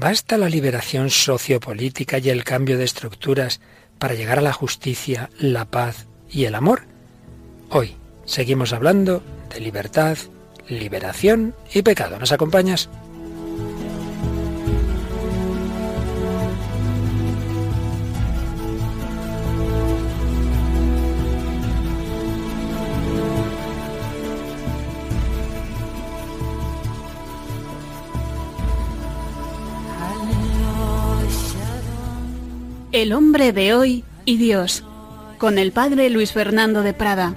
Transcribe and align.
¿Basta 0.00 0.38
la 0.38 0.48
liberación 0.48 1.10
sociopolítica 1.10 2.18
y 2.18 2.30
el 2.30 2.44
cambio 2.44 2.78
de 2.78 2.84
estructuras 2.84 3.60
para 3.98 4.14
llegar 4.14 4.38
a 4.38 4.42
la 4.42 4.52
justicia, 4.52 5.28
la 5.40 5.64
paz 5.64 6.06
y 6.30 6.44
el 6.44 6.54
amor? 6.54 6.82
Hoy 7.68 7.96
seguimos 8.24 8.72
hablando 8.72 9.24
de 9.52 9.58
libertad, 9.58 10.16
liberación 10.68 11.52
y 11.74 11.82
pecado. 11.82 12.16
¿Nos 12.20 12.30
acompañas? 12.30 12.88
El 32.98 33.12
hombre 33.12 33.52
de 33.52 33.74
hoy 33.74 34.02
y 34.24 34.38
Dios, 34.38 34.82
con 35.38 35.56
el 35.58 35.70
padre 35.70 36.10
Luis 36.10 36.32
Fernando 36.32 36.82
de 36.82 36.94
Prada. 36.94 37.32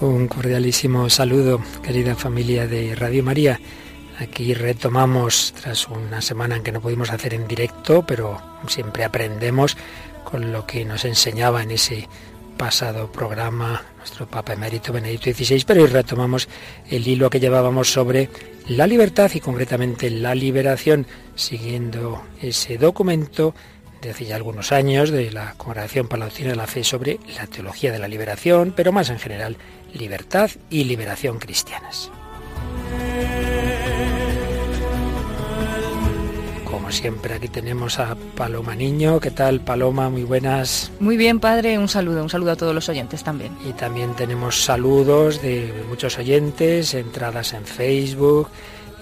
Un 0.00 0.26
cordialísimo 0.26 1.08
saludo, 1.08 1.62
querida 1.84 2.16
familia 2.16 2.66
de 2.66 2.96
Radio 2.96 3.22
María. 3.22 3.60
Aquí 4.18 4.54
retomamos, 4.54 5.54
tras 5.62 5.86
una 5.86 6.20
semana 6.20 6.56
en 6.56 6.64
que 6.64 6.72
no 6.72 6.80
pudimos 6.80 7.12
hacer 7.12 7.32
en 7.32 7.46
directo, 7.46 8.04
pero 8.04 8.42
siempre 8.66 9.04
aprendemos 9.04 9.76
con 10.24 10.50
lo 10.50 10.66
que 10.66 10.84
nos 10.84 11.04
enseñaba 11.04 11.62
en 11.62 11.70
ese 11.70 12.08
pasado 12.56 13.06
programa 13.12 13.84
nuestro 14.06 14.28
Papa 14.28 14.52
Emérito 14.52 14.92
Benedicto 14.92 15.32
XVI, 15.32 15.64
pero 15.66 15.82
hoy 15.82 15.88
retomamos 15.88 16.48
el 16.88 17.08
hilo 17.08 17.28
que 17.28 17.40
llevábamos 17.40 17.90
sobre 17.92 18.30
la 18.68 18.86
libertad 18.86 19.32
y 19.34 19.40
concretamente 19.40 20.10
la 20.10 20.32
liberación, 20.32 21.08
siguiendo 21.34 22.22
ese 22.40 22.78
documento 22.78 23.52
de 24.00 24.10
hace 24.10 24.26
ya 24.26 24.36
algunos 24.36 24.70
años 24.70 25.10
de 25.10 25.32
la 25.32 25.54
Congregación 25.56 26.06
para 26.06 26.20
la 26.20 26.24
Doctrina 26.26 26.50
de 26.50 26.56
la 26.56 26.68
Fe 26.68 26.84
sobre 26.84 27.18
la 27.36 27.48
teología 27.48 27.90
de 27.90 27.98
la 27.98 28.06
liberación, 28.06 28.72
pero 28.76 28.92
más 28.92 29.10
en 29.10 29.18
general, 29.18 29.56
libertad 29.92 30.52
y 30.70 30.84
liberación 30.84 31.40
cristianas. 31.40 32.12
Siempre, 36.90 37.34
aquí 37.34 37.48
tenemos 37.48 37.98
a 37.98 38.16
Paloma 38.36 38.74
Niño. 38.74 39.20
¿Qué 39.20 39.30
tal, 39.30 39.60
Paloma? 39.60 40.08
Muy 40.10 40.24
buenas. 40.24 40.90
Muy 41.00 41.16
bien, 41.16 41.40
padre. 41.40 41.78
Un 41.78 41.88
saludo, 41.88 42.22
un 42.22 42.30
saludo 42.30 42.52
a 42.52 42.56
todos 42.56 42.74
los 42.74 42.88
oyentes 42.88 43.22
también. 43.22 43.56
Y 43.64 43.72
también 43.72 44.14
tenemos 44.14 44.62
saludos 44.62 45.42
de 45.42 45.72
muchos 45.88 46.18
oyentes, 46.18 46.94
entradas 46.94 47.52
en 47.52 47.64
Facebook 47.64 48.48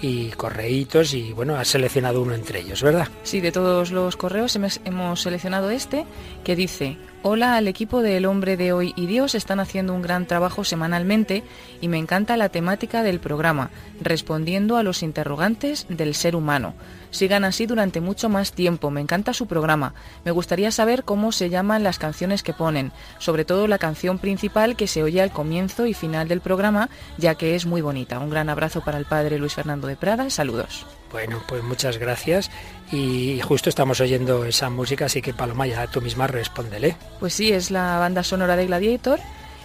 y 0.01 0.29
correitos 0.31 1.13
y 1.13 1.31
bueno, 1.31 1.55
has 1.55 1.69
seleccionado 1.69 2.21
uno 2.21 2.33
entre 2.33 2.59
ellos, 2.59 2.83
¿verdad? 2.83 3.07
Sí, 3.23 3.39
de 3.39 3.51
todos 3.51 3.91
los 3.91 4.17
correos 4.17 4.57
hemos 4.83 5.21
seleccionado 5.21 5.69
este 5.69 6.05
que 6.43 6.55
dice, 6.55 6.97
hola 7.27 7.55
al 7.55 7.67
equipo 7.67 8.03
del 8.03 8.27
hombre 8.27 8.55
de 8.55 8.71
hoy 8.71 8.93
y 8.95 9.07
Dios, 9.07 9.33
están 9.33 9.59
haciendo 9.59 9.95
un 9.95 10.03
gran 10.03 10.27
trabajo 10.27 10.63
semanalmente 10.63 11.43
y 11.81 11.87
me 11.87 11.97
encanta 11.97 12.37
la 12.37 12.49
temática 12.49 13.01
del 13.01 13.19
programa, 13.19 13.71
respondiendo 13.99 14.77
a 14.77 14.83
los 14.83 15.01
interrogantes 15.01 15.87
del 15.89 16.13
ser 16.13 16.35
humano. 16.35 16.75
Sigan 17.09 17.43
así 17.43 17.65
durante 17.65 17.99
mucho 17.99 18.29
más 18.29 18.51
tiempo. 18.51 18.91
Me 18.91 19.01
encanta 19.01 19.33
su 19.33 19.47
programa. 19.47 19.95
Me 20.23 20.29
gustaría 20.29 20.69
saber 20.69 21.03
cómo 21.03 21.31
se 21.31 21.49
llaman 21.49 21.81
las 21.81 21.97
canciones 21.97 22.43
que 22.43 22.53
ponen, 22.53 22.91
sobre 23.17 23.43
todo 23.43 23.67
la 23.67 23.79
canción 23.79 24.19
principal 24.19 24.75
que 24.75 24.85
se 24.85 25.01
oye 25.01 25.19
al 25.19 25.31
comienzo 25.31 25.87
y 25.87 25.95
final 25.95 26.27
del 26.27 26.41
programa, 26.41 26.91
ya 27.17 27.33
que 27.33 27.55
es 27.55 27.65
muy 27.65 27.81
bonita. 27.81 28.19
Un 28.19 28.29
gran 28.29 28.49
abrazo 28.49 28.81
para 28.81 28.99
el 28.99 29.05
padre 29.05 29.39
Luis 29.39 29.55
Fernando 29.55 29.87
de 29.87 29.95
Prada. 29.95 30.29
Saludos. 30.29 30.85
Bueno, 31.15 31.41
pues 31.47 31.63
muchas 31.63 31.97
gracias. 31.97 32.51
Y 32.91 33.39
justo 33.39 33.69
estamos 33.69 34.01
oyendo 34.01 34.43
esa 34.43 34.69
música, 34.69 35.05
así 35.05 35.21
que 35.21 35.33
Paloma, 35.33 35.65
ya 35.65 35.87
tú 35.87 36.01
misma 36.01 36.27
respóndele. 36.27 36.97
Pues 37.21 37.33
sí, 37.33 37.53
es 37.53 37.71
la 37.71 37.99
banda 37.99 38.21
sonora 38.21 38.57
de 38.57 38.65
Gladiator 38.65 39.21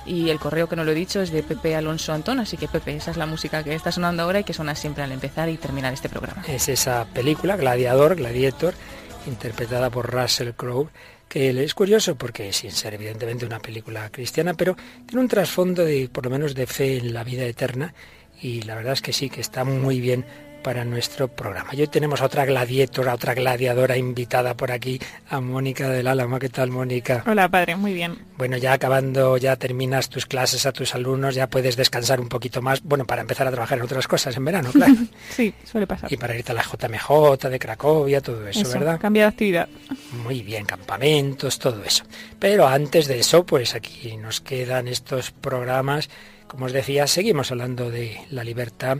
y 0.07 0.31
el 0.31 0.39
correo 0.39 0.69
que 0.69 0.77
no 0.77 0.85
lo 0.85 0.93
he 0.93 0.95
dicho 0.95 1.21
es 1.21 1.33
de 1.33 1.43
Pepe 1.43 1.75
Alonso 1.75 2.13
Antón, 2.13 2.39
así 2.39 2.57
que 2.57 2.69
Pepe, 2.69 2.95
esa 2.95 3.11
es 3.11 3.17
la 3.17 3.27
música 3.27 3.65
que 3.65 3.75
está 3.75 3.91
sonando 3.91 4.23
ahora 4.23 4.39
y 4.39 4.45
que 4.45 4.53
suena 4.53 4.77
siempre 4.77 5.03
al 5.03 5.11
empezar 5.11 5.49
y 5.49 5.57
terminar 5.57 5.93
este 5.93 6.09
programa. 6.09 6.45
Es 6.47 6.69
esa 6.69 7.05
película, 7.07 7.57
Gladiador, 7.57 8.15
Gladiator, 8.15 8.75
interpretada 9.27 9.91
por 9.91 10.09
Russell 10.09 10.51
Crowe, 10.53 10.89
que 11.29 11.51
es 11.65 11.75
curioso 11.75 12.15
porque 12.15 12.53
sin 12.53 12.71
ser 12.71 12.95
evidentemente 12.95 13.45
una 13.45 13.59
película 13.59 14.09
cristiana, 14.11 14.55
pero 14.55 14.77
tiene 15.05 15.21
un 15.21 15.29
trasfondo 15.29 15.85
de 15.85 16.09
por 16.13 16.27
lo 16.27 16.31
menos 16.31 16.55
de 16.55 16.69
fe 16.69 16.99
en 16.99 17.13
la 17.13 17.25
vida 17.25 17.45
eterna 17.45 17.93
y 18.41 18.63
la 18.63 18.77
verdad 18.77 18.93
es 18.93 19.03
que 19.03 19.13
sí, 19.13 19.29
que 19.29 19.41
está 19.41 19.65
muy 19.65 20.01
bien 20.01 20.25
para 20.63 20.85
nuestro 20.85 21.29
programa. 21.29 21.71
Y 21.75 21.81
hoy 21.81 21.89
tenemos 21.89 22.21
a 22.21 22.27
otra 22.27 22.45
gladiadora, 22.45 23.15
otra 23.15 23.35
gladiadora 23.35 23.97
invitada 23.97 24.55
por 24.55 24.73
aquí, 24.73 25.01
a 25.29 25.41
Mónica 25.41 25.89
del 25.89 26.07
Álamo. 26.07 26.39
¿Qué 26.39 26.49
tal, 26.49 26.71
Mónica? 26.71 27.25
Hola, 27.27 27.49
padre, 27.49 27.77
muy 27.77 27.93
bien. 27.93 28.19
Bueno, 28.37 28.57
ya 28.57 28.73
acabando, 28.73 29.37
ya 29.37 29.57
terminas 29.57 30.09
tus 30.09 30.27
clases 30.27 30.67
a 30.67 30.73
tus 30.73 30.95
alumnos, 30.95 31.35
ya 31.35 31.49
puedes 31.49 31.77
descansar 31.77 32.21
un 32.21 32.29
poquito 32.29 32.63
más, 32.63 32.83
bueno, 32.83 33.07
para 33.07 33.23
empezar 33.23 33.47
a 33.47 33.51
trabajar 33.51 33.79
en 33.79 33.85
otras 33.85 34.07
cosas 34.07 34.37
en 34.37 34.45
verano, 34.45 34.71
claro. 34.73 34.95
sí, 35.31 35.53
suele 35.65 35.87
pasar. 35.87 36.13
Y 36.13 36.17
para 36.17 36.35
irte 36.35 36.53
a 36.53 36.55
la 36.55 36.63
JMJ 36.63 37.49
de 37.49 37.59
Cracovia, 37.59 38.21
todo 38.21 38.47
eso, 38.47 38.69
¿verdad? 38.71 39.01
Cambia 39.01 39.25
de 39.25 39.29
actividad. 39.29 39.69
Muy 40.25 40.43
bien, 40.43 40.65
campamentos, 40.65 41.59
todo 41.59 41.83
eso. 41.85 42.05
Pero 42.39 42.67
antes 42.67 43.09
de 43.09 43.19
eso, 43.19 43.45
pues 43.45 43.75
aquí 43.75 44.17
nos 44.17 44.41
quedan 44.41 44.89
estos 44.89 45.31
programas. 45.31 46.09
Como 46.47 46.67
os 46.67 46.73
decía, 46.73 47.07
seguimos 47.07 47.51
hablando 47.53 47.91
de 47.91 48.21
la 48.31 48.43
libertad 48.43 48.99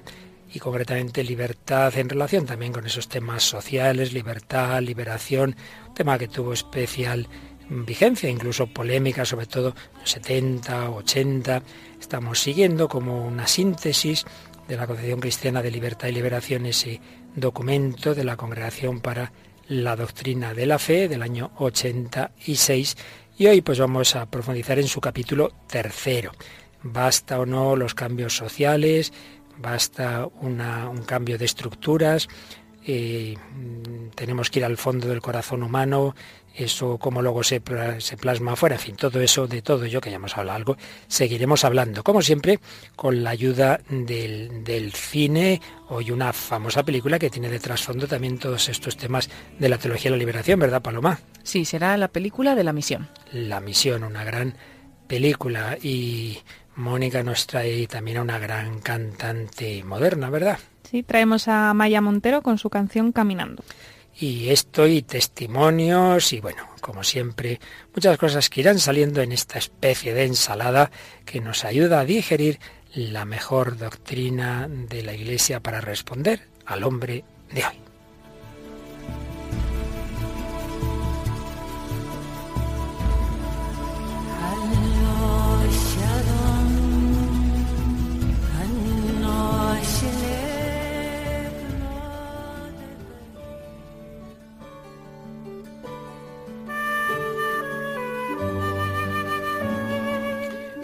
y 0.53 0.59
concretamente 0.59 1.25
libertad 1.25 1.97
en 1.97 2.09
relación 2.09 2.47
también 2.47 2.73
con 2.73 2.87
esos 2.87 3.09
temas 3.09 3.43
sociales, 3.43 4.13
libertad, 4.13 4.81
liberación, 4.83 5.57
un 5.89 5.95
tema 5.95 6.19
que 6.19 6.29
tuvo 6.29 6.53
especial 6.53 7.29
vigencia, 7.69 8.29
incluso 8.29 8.67
polémica, 8.67 9.25
sobre 9.25 9.47
todo 9.47 9.69
en 9.95 10.01
los 10.01 10.11
70, 10.11 10.91
80. 10.91 11.63
Estamos 12.01 12.41
siguiendo 12.41 12.89
como 12.89 13.27
una 13.27 13.47
síntesis 13.47 14.25
de 14.67 14.77
la 14.77 14.87
Concepción 14.87 15.21
Cristiana 15.21 15.63
de 15.63 15.71
Libertad 15.71 16.09
y 16.09 16.13
Liberación 16.13 16.67
ese 16.67 17.01
documento 17.35 18.15
de 18.15 18.25
la 18.25 18.37
Congregación 18.37 19.01
para 19.01 19.33
la 19.69 19.95
Doctrina 19.95 20.53
de 20.53 20.67
la 20.67 20.79
Fe 20.79 21.09
del 21.09 21.23
año 21.23 21.53
86 21.59 22.97
y 23.39 23.47
hoy 23.47 23.63
pues 23.63 23.79
vamos 23.79 24.17
a 24.17 24.27
profundizar 24.27 24.79
en 24.79 24.89
su 24.89 25.01
capítulo 25.01 25.53
tercero. 25.69 26.33
¿Basta 26.83 27.39
o 27.39 27.47
no 27.47 27.77
los 27.77 27.95
cambios 27.95 28.37
sociales? 28.37 29.13
Basta 29.61 30.27
un 30.27 31.03
cambio 31.07 31.39
de 31.39 31.45
estructuras, 31.45 32.29
eh, 32.87 33.37
tenemos 34.15 34.51
que 34.51 34.61
ir 34.61 34.65
al 34.65 34.77
fondo 34.79 35.09
del 35.09 35.21
corazón 35.21 35.63
humano, 35.63 36.15
eso 36.55 36.99
como 36.99 37.23
luego 37.23 37.43
se, 37.43 37.63
se, 37.99 38.17
plasma 38.17 38.53
afuera, 38.53 38.77
en 38.77 38.81
fin, 38.81 38.97
todo 38.97 39.21
eso, 39.21 39.47
de 39.47 39.63
todo 39.63 39.85
ello 39.85 40.01
que 40.01 40.11
ya 40.11 40.17
hemos 40.17 40.37
hablado 40.37 40.57
algo, 40.57 40.77
seguiremos 41.07 41.65
hablando, 41.65 42.03
como 42.03 42.23
siempre, 42.23 42.59
con 42.97 43.23
la 43.23 43.31
ayuda 43.31 43.81
del, 43.89 44.65
del 44.65 44.93
cine, 44.93 45.61
hoy 45.89 46.11
una 46.11 46.33
famosa 46.33 46.83
película 46.83 47.19
que 47.19 47.31
tiene 47.31 47.51
de 47.51 47.61
trasfondo 47.61 48.09
también 48.09 48.39
todos 48.39 48.69
estos 48.69 48.97
temas 48.97 49.29
de 49.59 49.69
la 49.69 49.79
teología 49.79 50.11
de 50.11 50.17
la 50.17 50.21
liberación, 50.21 50.59
¿verdad, 50.59 50.83
Paloma? 50.83 51.21
Sí, 51.43 51.65
será 51.65 51.97
la 51.97 52.09
película 52.09 52.55
de 52.55 52.65
la 52.65 52.73
misión. 52.73 53.09
La 53.33 53.61
misión, 53.61 54.05
una 54.05 54.25
gran 54.25 54.55
película 55.07 55.77
y 55.83 56.39
Mónica 56.81 57.23
nos 57.23 57.47
trae 57.47 57.87
también 57.87 58.17
a 58.17 58.23
una 58.23 58.39
gran 58.39 58.81
cantante 58.81 59.85
moderna, 59.85 60.31
¿verdad? 60.31 60.59
Sí, 60.91 61.03
traemos 61.03 61.47
a 61.47 61.73
Maya 61.75 62.01
Montero 62.01 62.43
con 62.43 62.59
su 62.59 62.71
canción 62.71 63.13
Caminando. 63.13 63.63
Y 64.19 64.49
esto 64.49 64.87
y 64.87 65.03
testimonios 65.03 66.33
y 66.33 66.41
bueno, 66.41 66.69
como 66.81 67.05
siempre, 67.05 67.61
muchas 67.95 68.19
cosas 68.19 68.51
que 68.51 68.61
irán 68.61 68.79
saliendo 68.79 69.23
en 69.23 69.33
esta 69.33 69.59
especie 69.59 70.13
de 70.13 70.25
ensalada 70.25 70.91
que 71.25 71.41
nos 71.41 71.65
ayuda 71.65 72.01
a 72.01 72.05
digerir 72.05 72.59
la 72.95 73.25
mejor 73.25 73.79
doctrina 73.79 74.69
de 74.69 75.03
la 75.03 75.15
Iglesia 75.15 75.61
para 75.61 75.81
responder 75.81 76.49
al 76.67 76.83
hombre 76.83 77.25
de 77.53 77.65
hoy. 77.65 77.90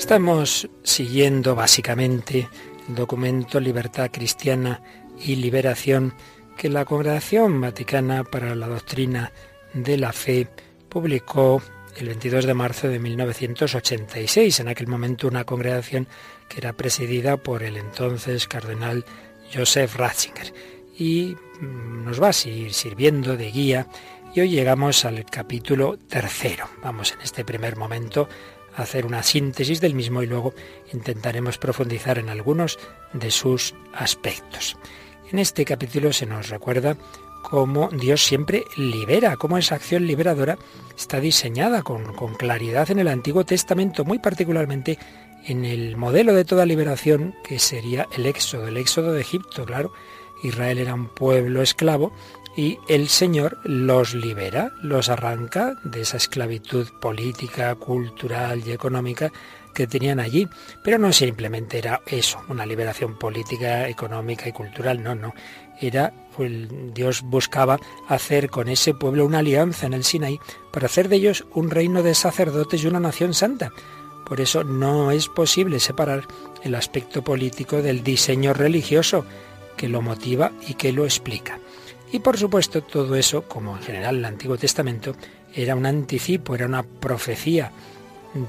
Estamos 0.06 0.68
siguiendo 0.84 1.56
básicamente 1.56 2.48
el 2.88 2.94
documento 2.94 3.58
Libertad 3.58 4.08
Cristiana 4.12 4.80
y 5.18 5.34
Liberación 5.34 6.14
que 6.56 6.68
la 6.68 6.84
Congregación 6.84 7.60
Vaticana 7.60 8.22
para 8.22 8.54
la 8.54 8.68
Doctrina 8.68 9.32
de 9.74 9.96
la 9.96 10.12
Fe 10.12 10.46
publicó 10.88 11.60
el 11.96 12.06
22 12.06 12.44
de 12.44 12.54
marzo 12.54 12.86
de 12.86 13.00
1986, 13.00 14.60
en 14.60 14.68
aquel 14.68 14.86
momento 14.86 15.26
una 15.26 15.42
congregación 15.42 16.06
que 16.48 16.58
era 16.58 16.72
presidida 16.72 17.36
por 17.36 17.64
el 17.64 17.76
entonces 17.76 18.46
cardenal 18.46 19.04
Joseph 19.52 19.96
Ratzinger. 19.96 20.54
Y 20.96 21.36
mm, 21.60 22.04
nos 22.04 22.22
va 22.22 22.28
a 22.28 22.32
seguir 22.32 22.72
sirviendo 22.74 23.36
de 23.36 23.50
guía 23.50 23.88
y 24.36 24.40
hoy 24.40 24.50
llegamos 24.50 25.06
al 25.06 25.24
capítulo 25.24 25.96
tercero. 25.96 26.68
Vamos 26.82 27.12
en 27.12 27.22
este 27.22 27.42
primer 27.42 27.76
momento 27.76 28.28
a 28.76 28.82
hacer 28.82 29.06
una 29.06 29.22
síntesis 29.22 29.80
del 29.80 29.94
mismo 29.94 30.22
y 30.22 30.26
luego 30.26 30.52
intentaremos 30.92 31.56
profundizar 31.56 32.18
en 32.18 32.28
algunos 32.28 32.78
de 33.14 33.30
sus 33.30 33.74
aspectos. 33.94 34.76
En 35.32 35.38
este 35.38 35.64
capítulo 35.64 36.12
se 36.12 36.26
nos 36.26 36.50
recuerda 36.50 36.98
cómo 37.44 37.88
Dios 37.88 38.22
siempre 38.22 38.64
libera, 38.76 39.38
cómo 39.38 39.56
esa 39.56 39.76
acción 39.76 40.06
liberadora 40.06 40.58
está 40.94 41.18
diseñada 41.18 41.80
con, 41.80 42.12
con, 42.12 42.34
claridad 42.34 42.90
en 42.90 42.98
el 42.98 43.08
Antiguo 43.08 43.46
Testamento, 43.46 44.04
muy 44.04 44.18
particularmente 44.18 44.98
en 45.46 45.64
el 45.64 45.96
modelo 45.96 46.34
de 46.34 46.44
toda 46.44 46.66
liberación 46.66 47.34
que 47.42 47.58
sería 47.58 48.06
el 48.14 48.26
éxodo, 48.26 48.68
el 48.68 48.76
éxodo 48.76 49.14
de 49.14 49.22
Egipto, 49.22 49.64
claro. 49.64 49.94
Israel 50.42 50.76
era 50.76 50.92
un 50.92 51.08
pueblo 51.08 51.62
esclavo 51.62 52.12
y 52.56 52.78
el 52.88 53.08
Señor 53.08 53.58
los 53.64 54.14
libera, 54.14 54.72
los 54.82 55.10
arranca 55.10 55.76
de 55.84 56.00
esa 56.00 56.16
esclavitud 56.16 56.88
política, 57.00 57.74
cultural 57.74 58.62
y 58.66 58.72
económica 58.72 59.30
que 59.74 59.86
tenían 59.86 60.20
allí. 60.20 60.48
Pero 60.82 60.96
no 60.98 61.12
simplemente 61.12 61.76
era 61.76 62.00
eso, 62.06 62.40
una 62.48 62.64
liberación 62.64 63.18
política, 63.18 63.86
económica 63.88 64.48
y 64.48 64.52
cultural, 64.52 65.02
no, 65.02 65.14
no. 65.14 65.34
Era, 65.78 66.14
pues, 66.34 66.50
Dios 66.94 67.20
buscaba 67.22 67.78
hacer 68.08 68.48
con 68.48 68.68
ese 68.68 68.94
pueblo 68.94 69.26
una 69.26 69.40
alianza 69.40 69.86
en 69.86 69.92
el 69.92 70.04
Sinaí 70.04 70.40
para 70.72 70.86
hacer 70.86 71.10
de 71.10 71.16
ellos 71.16 71.44
un 71.52 71.70
reino 71.70 72.02
de 72.02 72.14
sacerdotes 72.14 72.82
y 72.82 72.86
una 72.86 73.00
nación 73.00 73.34
santa. 73.34 73.70
Por 74.24 74.40
eso 74.40 74.64
no 74.64 75.10
es 75.10 75.28
posible 75.28 75.78
separar 75.78 76.26
el 76.64 76.74
aspecto 76.74 77.22
político 77.22 77.82
del 77.82 78.02
diseño 78.02 78.54
religioso 78.54 79.26
que 79.76 79.88
lo 79.88 80.00
motiva 80.00 80.52
y 80.66 80.74
que 80.74 80.90
lo 80.92 81.04
explica. 81.04 81.60
Y 82.12 82.20
por 82.20 82.38
supuesto 82.38 82.82
todo 82.82 83.16
eso, 83.16 83.42
como 83.42 83.76
en 83.76 83.82
general 83.82 84.16
el 84.16 84.24
Antiguo 84.24 84.56
Testamento, 84.56 85.14
era 85.54 85.74
un 85.74 85.86
anticipo, 85.86 86.54
era 86.54 86.66
una 86.66 86.82
profecía 86.82 87.72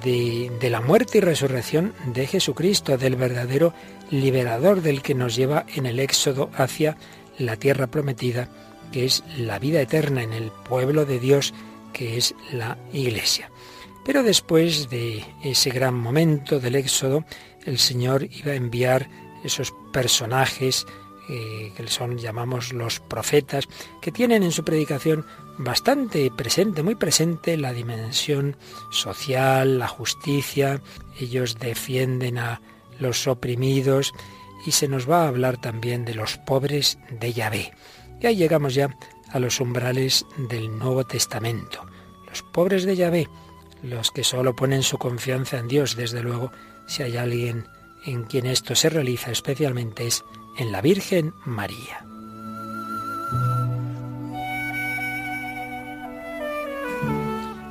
de, 0.03 0.51
de, 0.59 0.69
la 0.69 0.81
muerte 0.81 1.17
y 1.17 1.21
resurrección 1.21 1.93
de 2.13 2.27
Jesucristo, 2.27 2.97
del 2.97 3.15
verdadero 3.15 3.73
liberador 4.11 4.81
del 4.81 5.01
que 5.01 5.15
nos 5.15 5.35
lleva 5.35 5.65
en 5.75 5.85
el 5.85 5.99
éxodo 5.99 6.49
hacia 6.55 6.97
la 7.37 7.55
tierra 7.55 7.87
prometida, 7.87 8.49
que 8.91 9.05
es 9.05 9.23
la 9.37 9.59
vida 9.59 9.81
eterna 9.81 10.23
en 10.23 10.33
el 10.33 10.51
pueblo 10.51 11.05
de 11.05 11.19
Dios, 11.19 11.53
que 11.93 12.17
es 12.17 12.35
la 12.51 12.77
Iglesia. 12.93 13.49
Pero 14.05 14.23
después 14.23 14.89
de 14.89 15.25
ese 15.43 15.69
gran 15.69 15.93
momento 15.93 16.59
del 16.59 16.75
éxodo, 16.75 17.25
el 17.65 17.77
Señor 17.77 18.23
iba 18.23 18.53
a 18.53 18.55
enviar 18.55 19.09
esos 19.43 19.73
personajes 19.91 20.85
eh, 21.29 21.73
que 21.75 21.87
son 21.87 22.17
llamamos 22.17 22.73
los 22.73 22.99
profetas, 22.99 23.67
que 24.01 24.11
tienen 24.11 24.43
en 24.43 24.51
su 24.51 24.63
predicación 24.63 25.25
bastante 25.57 26.31
presente, 26.31 26.83
muy 26.83 26.95
presente 26.95 27.57
la 27.57 27.73
dimensión 27.73 28.55
social, 28.91 29.79
la 29.79 29.87
justicia, 29.87 30.81
ellos 31.19 31.59
defienden 31.59 32.37
a 32.37 32.61
los 32.99 33.27
oprimidos 33.27 34.13
y 34.65 34.71
se 34.71 34.87
nos 34.87 35.09
va 35.09 35.23
a 35.23 35.27
hablar 35.27 35.59
también 35.59 36.05
de 36.05 36.15
los 36.15 36.37
pobres 36.37 36.97
de 37.09 37.33
Yahvé. 37.33 37.73
Y 38.21 38.27
ahí 38.27 38.35
llegamos 38.35 38.73
ya 38.73 38.95
a 39.31 39.39
los 39.39 39.59
umbrales 39.59 40.25
del 40.37 40.77
Nuevo 40.77 41.05
Testamento. 41.05 41.85
Los 42.27 42.41
pobres 42.41 42.83
de 42.85 42.95
Yahvé, 42.95 43.27
los 43.83 44.11
que 44.11 44.23
solo 44.23 44.55
ponen 44.55 44.83
su 44.83 44.97
confianza 44.97 45.57
en 45.57 45.67
Dios, 45.67 45.95
desde 45.95 46.23
luego, 46.23 46.51
si 46.87 47.03
hay 47.03 47.17
alguien 47.17 47.67
en 48.05 48.23
quien 48.23 48.45
esto 48.45 48.75
se 48.75 48.89
realiza 48.89 49.31
especialmente 49.31 50.07
es 50.07 50.23
en 50.57 50.71
la 50.71 50.81
Virgen 50.81 51.33
María. 51.45 52.05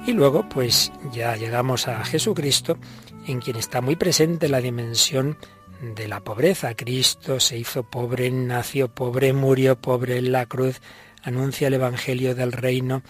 Y 0.07 0.13
luego, 0.13 0.49
pues 0.49 0.93
ya 1.13 1.35
llegamos 1.37 1.89
a 1.89 2.05
Jesucristo, 2.05 2.79
en 3.27 3.41
quien 3.41 3.57
está 3.57 3.81
muy 3.81 3.97
presente 3.97 4.49
la 4.49 4.61
dimensión 4.61 5.37
de 5.81 6.07
la 6.07 6.21
pobreza. 6.21 6.75
Cristo 6.75 7.41
se 7.41 7.59
hizo 7.59 7.83
pobre, 7.83 8.31
nació 8.31 8.89
pobre, 8.89 9.33
murió 9.33 9.81
pobre 9.81 10.19
en 10.19 10.31
la 10.31 10.47
cruz, 10.47 10.81
anuncia 11.23 11.67
el 11.67 11.75
Evangelio 11.75 12.37
del 12.37 12.53
reino 12.53 13.03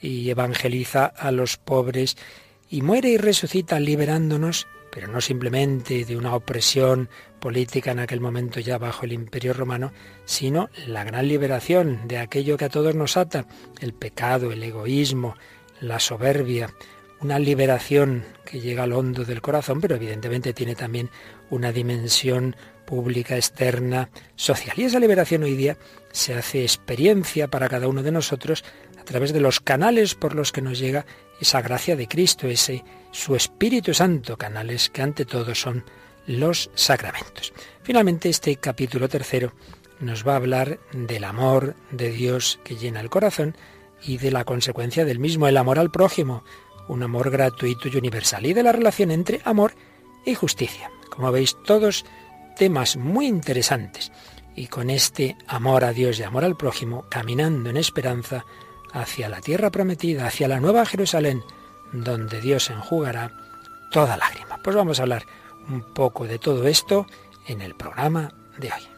y 0.00 0.30
evangeliza 0.30 1.06
a 1.06 1.32
los 1.32 1.56
pobres 1.56 2.16
y 2.70 2.82
muere 2.82 3.10
y 3.10 3.16
resucita 3.16 3.80
liberándonos 3.80 4.66
pero 4.94 5.08
no 5.08 5.20
simplemente 5.20 6.04
de 6.04 6.16
una 6.16 6.36
opresión 6.36 7.08
política 7.40 7.90
en 7.90 7.98
aquel 7.98 8.20
momento 8.20 8.60
ya 8.60 8.78
bajo 8.78 9.04
el 9.04 9.12
imperio 9.12 9.52
romano, 9.52 9.92
sino 10.24 10.70
la 10.86 11.02
gran 11.02 11.26
liberación 11.26 12.06
de 12.06 12.18
aquello 12.18 12.56
que 12.56 12.66
a 12.66 12.68
todos 12.68 12.94
nos 12.94 13.16
ata, 13.16 13.44
el 13.80 13.92
pecado, 13.92 14.52
el 14.52 14.62
egoísmo, 14.62 15.34
la 15.80 15.98
soberbia, 15.98 16.72
una 17.20 17.40
liberación 17.40 18.24
que 18.44 18.60
llega 18.60 18.84
al 18.84 18.92
hondo 18.92 19.24
del 19.24 19.42
corazón, 19.42 19.80
pero 19.80 19.96
evidentemente 19.96 20.52
tiene 20.52 20.76
también 20.76 21.10
una 21.50 21.72
dimensión 21.72 22.54
pública, 22.86 23.34
externa, 23.34 24.10
social. 24.36 24.78
Y 24.78 24.84
esa 24.84 25.00
liberación 25.00 25.42
hoy 25.42 25.56
día 25.56 25.76
se 26.12 26.34
hace 26.34 26.62
experiencia 26.62 27.48
para 27.48 27.68
cada 27.68 27.88
uno 27.88 28.04
de 28.04 28.12
nosotros 28.12 28.64
a 29.04 29.06
través 29.06 29.34
de 29.34 29.40
los 29.40 29.60
canales 29.60 30.14
por 30.14 30.34
los 30.34 30.50
que 30.50 30.62
nos 30.62 30.78
llega 30.78 31.04
esa 31.38 31.60
gracia 31.60 31.94
de 31.94 32.08
Cristo, 32.08 32.48
ese 32.48 32.82
su 33.10 33.36
Espíritu 33.36 33.92
Santo, 33.92 34.38
canales 34.38 34.88
que 34.88 35.02
ante 35.02 35.26
todo 35.26 35.54
son 35.54 35.84
los 36.26 36.70
sacramentos. 36.74 37.52
Finalmente, 37.82 38.30
este 38.30 38.56
capítulo 38.56 39.06
tercero 39.06 39.52
nos 40.00 40.26
va 40.26 40.32
a 40.32 40.36
hablar 40.36 40.80
del 40.92 41.24
amor 41.24 41.76
de 41.90 42.12
Dios 42.12 42.58
que 42.64 42.76
llena 42.76 43.00
el 43.00 43.10
corazón 43.10 43.54
y 44.02 44.16
de 44.16 44.30
la 44.30 44.44
consecuencia 44.44 45.04
del 45.04 45.18
mismo, 45.18 45.48
el 45.48 45.58
amor 45.58 45.78
al 45.78 45.90
prójimo, 45.90 46.42
un 46.88 47.02
amor 47.02 47.30
gratuito 47.30 47.88
y 47.88 47.96
universal, 47.98 48.46
y 48.46 48.54
de 48.54 48.62
la 48.62 48.72
relación 48.72 49.10
entre 49.10 49.42
amor 49.44 49.74
y 50.24 50.34
justicia. 50.34 50.90
Como 51.10 51.30
veis, 51.30 51.58
todos 51.66 52.06
temas 52.56 52.96
muy 52.96 53.26
interesantes. 53.26 54.12
Y 54.56 54.68
con 54.68 54.88
este 54.88 55.36
amor 55.46 55.84
a 55.84 55.92
Dios 55.92 56.18
y 56.18 56.22
amor 56.22 56.46
al 56.46 56.56
prójimo, 56.56 57.04
caminando 57.10 57.68
en 57.68 57.76
esperanza 57.76 58.46
hacia 58.94 59.28
la 59.28 59.40
tierra 59.40 59.70
prometida, 59.70 60.26
hacia 60.26 60.48
la 60.48 60.60
nueva 60.60 60.86
Jerusalén, 60.86 61.42
donde 61.92 62.40
Dios 62.40 62.70
enjugará 62.70 63.32
toda 63.90 64.16
lágrima. 64.16 64.58
Pues 64.62 64.74
vamos 64.74 64.98
a 64.98 65.02
hablar 65.02 65.26
un 65.68 65.82
poco 65.82 66.26
de 66.26 66.38
todo 66.38 66.66
esto 66.66 67.06
en 67.46 67.60
el 67.60 67.74
programa 67.74 68.32
de 68.56 68.72
hoy. 68.72 68.93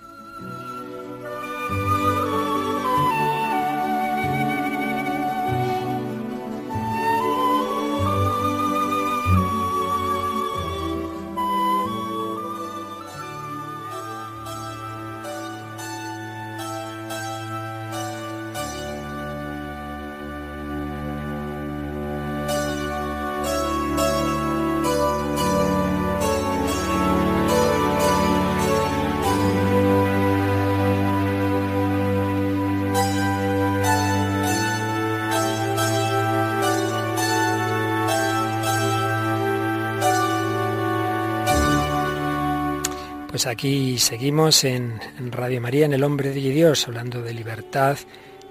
Pues 43.47 43.55
aquí 43.55 43.99
seguimos 44.01 44.65
en, 44.65 45.01
Radio 45.31 45.61
María, 45.61 45.87
en 45.87 45.93
El 45.93 46.03
Hombre 46.03 46.31
de 46.31 46.41
Dios, 46.41 46.89
hablando 46.89 47.23
de 47.23 47.33
libertad 47.33 47.97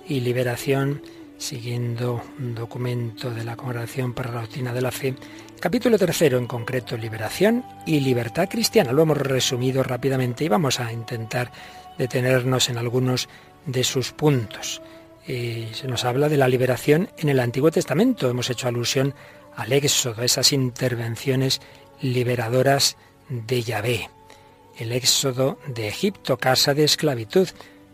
y 0.07 0.21
liberación, 0.21 1.01
siguiendo 1.37 2.23
un 2.39 2.55
documento 2.55 3.29
de 3.29 3.43
la 3.43 3.57
Congregación 3.57 4.13
para 4.13 4.31
la 4.31 4.39
Doctrina 4.39 4.71
de 4.71 4.81
la 4.81 4.93
Fe, 4.93 5.13
capítulo 5.59 5.97
tercero 5.97 6.37
en 6.37 6.47
concreto, 6.47 6.95
liberación 6.95 7.65
y 7.85 7.99
libertad 7.99 8.47
cristiana. 8.47 8.93
Lo 8.93 9.01
hemos 9.01 9.17
resumido 9.17 9.83
rápidamente 9.83 10.45
y 10.45 10.47
vamos 10.47 10.79
a 10.79 10.89
intentar 10.93 11.51
detenernos 11.97 12.69
en 12.69 12.77
algunos 12.77 13.27
de 13.65 13.83
sus 13.83 14.13
puntos. 14.13 14.81
Eh, 15.27 15.71
se 15.73 15.89
nos 15.89 16.05
habla 16.05 16.29
de 16.29 16.37
la 16.37 16.47
liberación 16.47 17.09
en 17.17 17.27
el 17.27 17.41
Antiguo 17.41 17.69
Testamento. 17.69 18.29
Hemos 18.29 18.49
hecho 18.49 18.69
alusión 18.69 19.13
al 19.57 19.73
éxodo, 19.73 20.21
a 20.21 20.25
esas 20.25 20.53
intervenciones 20.53 21.59
liberadoras 21.99 22.95
de 23.27 23.61
Yahvé 23.61 24.09
el 24.77 24.91
éxodo 24.91 25.57
de 25.67 25.87
Egipto, 25.87 26.37
casa 26.37 26.73
de 26.73 26.83
esclavitud. 26.83 27.47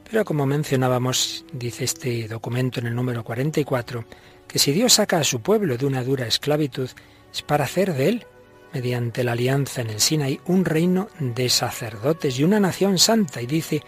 Pero 0.09 0.25
como 0.25 0.45
mencionábamos, 0.45 1.45
dice 1.53 1.83
este 1.83 2.27
documento 2.27 2.79
en 2.79 2.87
el 2.87 2.95
número 2.95 3.23
44, 3.23 4.05
que 4.47 4.59
si 4.59 4.71
Dios 4.71 4.93
saca 4.93 5.17
a 5.17 5.23
su 5.23 5.41
pueblo 5.41 5.77
de 5.77 5.85
una 5.85 6.03
dura 6.03 6.27
esclavitud, 6.27 6.89
es 7.33 7.41
para 7.41 7.65
hacer 7.65 7.93
de 7.93 8.09
él, 8.09 8.25
mediante 8.73 9.23
la 9.23 9.33
alianza 9.33 9.81
en 9.81 9.89
el 9.89 10.01
Sinaí, 10.01 10.39
un 10.45 10.65
reino 10.65 11.09
de 11.19 11.49
sacerdotes 11.49 12.39
y 12.39 12.43
una 12.43 12.59
nación 12.59 12.97
santa. 12.97 13.41
Y 13.41 13.45
dice 13.45 13.81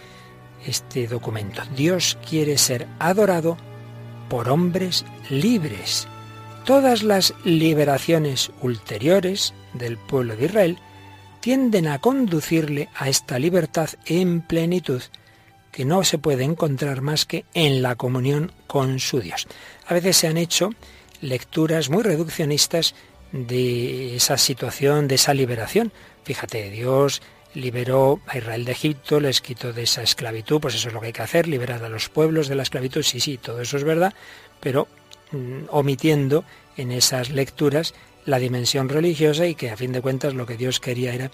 este 0.66 1.08
documento, 1.08 1.62
Dios 1.76 2.18
quiere 2.28 2.58
ser 2.58 2.88
adorado 3.00 3.58
por 4.30 4.50
hombres 4.50 5.06
libres. 5.30 6.08
Todas 6.66 7.04
las 7.04 7.34
liberaciones 7.44 8.52
ulteriores 8.62 9.54
del 9.74 9.98
pueblo 9.98 10.38
de 10.38 10.46
Israel 10.46 10.78
tienden 11.44 11.90
a 11.90 12.00
conducirle 12.00 12.88
a 12.96 13.10
esta 13.10 13.38
libertad 13.38 13.90
en 14.06 14.40
plenitud 14.40 15.02
que 15.74 15.84
no 15.84 16.06
se 16.06 16.18
puede 16.18 16.46
encontrar 16.46 17.02
más 17.02 17.26
que 17.26 17.44
en 17.54 17.82
la 17.82 17.98
comunión 17.98 18.54
con 18.66 19.02
su 19.02 19.20
Dios. 19.20 19.48
A 19.86 19.94
veces 19.94 20.16
se 20.16 20.28
han 20.28 20.38
hecho 20.38 20.70
lecturas 21.20 21.90
muy 21.90 22.02
reduccionistas 22.02 22.96
de 23.34 24.16
esa 24.16 24.38
situación, 24.38 25.10
de 25.10 25.16
esa 25.16 25.34
liberación. 25.34 25.92
Fíjate, 26.24 26.70
Dios 26.70 27.22
liberó 27.56 28.22
a 28.26 28.38
Israel 28.38 28.64
de 28.64 28.72
Egipto, 28.72 29.20
les 29.20 29.42
quitó 29.42 29.74
de 29.74 29.84
esa 29.84 30.02
esclavitud, 30.02 30.62
pues 30.62 30.76
eso 30.76 30.88
es 30.88 30.94
lo 30.94 31.02
que 31.02 31.08
hay 31.08 31.14
que 31.14 31.24
hacer, 31.24 31.50
liberar 31.50 31.84
a 31.84 31.90
los 31.90 32.08
pueblos 32.08 32.48
de 32.48 32.56
la 32.56 32.64
esclavitud, 32.64 33.04
sí, 33.04 33.20
sí, 33.20 33.38
todo 33.38 33.60
eso 33.60 33.76
es 33.76 33.84
verdad, 33.84 34.14
pero 34.62 34.88
mm, 35.32 35.66
omitiendo 35.72 36.46
en 36.78 36.94
esas 36.94 37.32
lecturas 37.32 37.94
la 38.25 38.39
dimensión 38.39 38.89
religiosa 38.89 39.48
y 39.48 39.56
que 39.56 39.72
a 39.72 39.77
fin 39.77 39.92
de 39.92 40.01
cuentas 40.01 40.34
lo 40.34 40.46
que 40.46 40.58
Dios 40.58 40.80
quería 40.80 41.13
era 41.13 41.32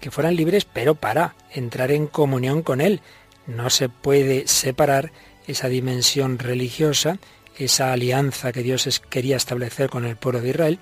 que 0.00 0.10
fueran 0.10 0.36
libres, 0.36 0.64
pero 0.64 0.94
para 0.94 1.34
entrar 1.52 1.90
en 1.90 2.06
comunión 2.06 2.62
con 2.62 2.80
Él. 2.80 3.00
No 3.46 3.70
se 3.70 3.88
puede 3.88 4.46
separar 4.46 5.12
esa 5.46 5.68
dimensión 5.68 6.38
religiosa, 6.38 7.18
esa 7.56 7.92
alianza 7.92 8.52
que 8.52 8.62
Dios 8.62 9.00
quería 9.08 9.36
establecer 9.36 9.88
con 9.88 10.04
el 10.04 10.16
pueblo 10.16 10.40
de 10.40 10.50
Israel, 10.50 10.78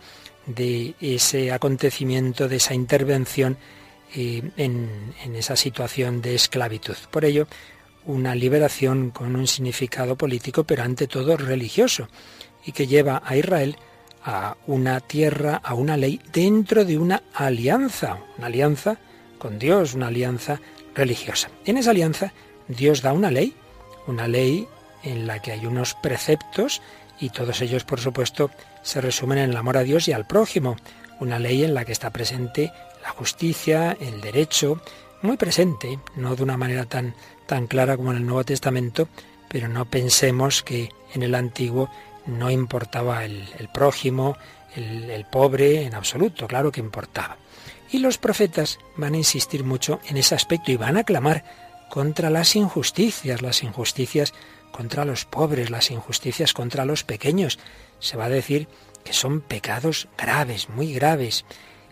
de 0.47 0.95
ese 1.01 1.53
acontecimiento, 1.53 2.49
de 2.49 2.57
esa 2.57 2.75
intervención 2.75 3.59
eh, 4.15 4.43
en, 4.57 5.15
en 5.25 5.37
esa 5.37 5.57
situación 5.57 6.21
de 6.21 6.35
esclavitud. 6.35 6.97
Por 7.11 7.25
ello, 7.25 7.47
una 8.05 8.35
liberación 8.35 9.11
con 9.11 9.37
un 9.37 9.47
significado 9.47 10.17
político, 10.17 10.65
pero 10.65 10.83
ante 10.83 11.07
todo 11.07 11.37
religioso, 11.37 12.09
y 12.65 12.73
que 12.73 12.87
lleva 12.87 13.23
a 13.25 13.37
Israel 13.37 13.77
a 14.25 14.57
una 14.67 15.01
tierra, 15.01 15.61
a 15.63 15.75
una 15.75 15.97
ley, 15.97 16.21
dentro 16.33 16.85
de 16.85 16.99
una 16.99 17.23
alianza, 17.35 18.19
una 18.39 18.47
alianza 18.47 18.99
con 19.39 19.59
Dios, 19.59 19.95
una 19.95 20.09
alianza 20.09 20.61
religiosa. 20.95 21.51
En 21.65 21.77
esa 21.77 21.91
alianza 21.91 22.33
Dios 22.69 23.03
da 23.03 23.13
una 23.13 23.31
ley, 23.31 23.55
una 24.07 24.29
ley 24.29 24.69
en 25.03 25.27
la 25.27 25.41
que 25.41 25.53
hay 25.53 25.67
unos 25.67 25.95
preceptos 25.95 26.81
y 27.19 27.31
todos 27.31 27.61
ellos, 27.61 27.85
por 27.85 28.01
supuesto, 28.01 28.51
se 28.83 29.01
resumen 29.01 29.39
en 29.39 29.51
el 29.51 29.57
amor 29.57 29.77
a 29.77 29.83
Dios 29.83 30.09
y 30.09 30.13
al 30.13 30.27
prójimo, 30.27 30.77
una 31.21 31.39
ley 31.39 31.65
en 31.65 31.75
la 31.75 31.85
que 31.85 31.93
está 31.93 32.11
presente 32.11 32.73
la 33.03 33.11
justicia, 33.11 33.97
el 34.01 34.21
derecho, 34.21 34.81
muy 35.23 35.37
presente, 35.37 35.99
no 36.17 36.35
de 36.35 36.43
una 36.43 36.57
manera 36.57 36.85
tan, 36.85 37.15
tan 37.47 37.67
clara 37.67 37.97
como 37.97 38.11
en 38.11 38.19
el 38.19 38.27
Nuevo 38.27 38.45
Testamento, 38.45 39.09
pero 39.49 39.69
no 39.69 39.85
pensemos 39.85 40.63
que 40.63 40.91
en 41.15 41.23
el 41.23 41.35
Antiguo 41.35 41.91
no 42.27 42.51
importaba 42.51 43.25
el, 43.25 43.69
prójimo, 43.73 44.37
el, 44.77 45.11
el 45.11 45.25
pobre, 45.25 45.85
en 45.85 45.95
absoluto, 45.95 46.47
claro 46.47 46.73
que 46.73 46.81
importaba. 46.81 47.37
Y 47.91 47.99
los 47.99 48.19
profetas 48.19 48.79
van 48.97 49.15
a 49.15 49.19
insistir 49.19 49.65
mucho 49.65 50.01
en 50.09 50.17
ese 50.17 50.35
aspecto 50.35 50.73
y 50.73 50.77
van 50.77 50.97
a 50.97 51.05
clamar 51.05 51.45
contra 51.91 52.31
las 52.31 52.57
injusticias, 52.57 53.43
las 53.43 53.63
injusticias 53.63 54.33
contra 54.73 55.05
los 55.05 55.27
pobres, 55.27 55.69
las 55.69 55.91
injusticias 55.91 56.55
contra 56.55 56.87
los 56.87 57.05
pequeños. 57.05 57.59
Se 58.01 58.17
va 58.17 58.25
a 58.25 58.31
decir 58.31 58.67
que 59.05 59.13
son 59.13 59.41
pecados 59.43 60.09
graves, 60.17 60.71
muy 60.71 60.95
graves, 60.95 61.45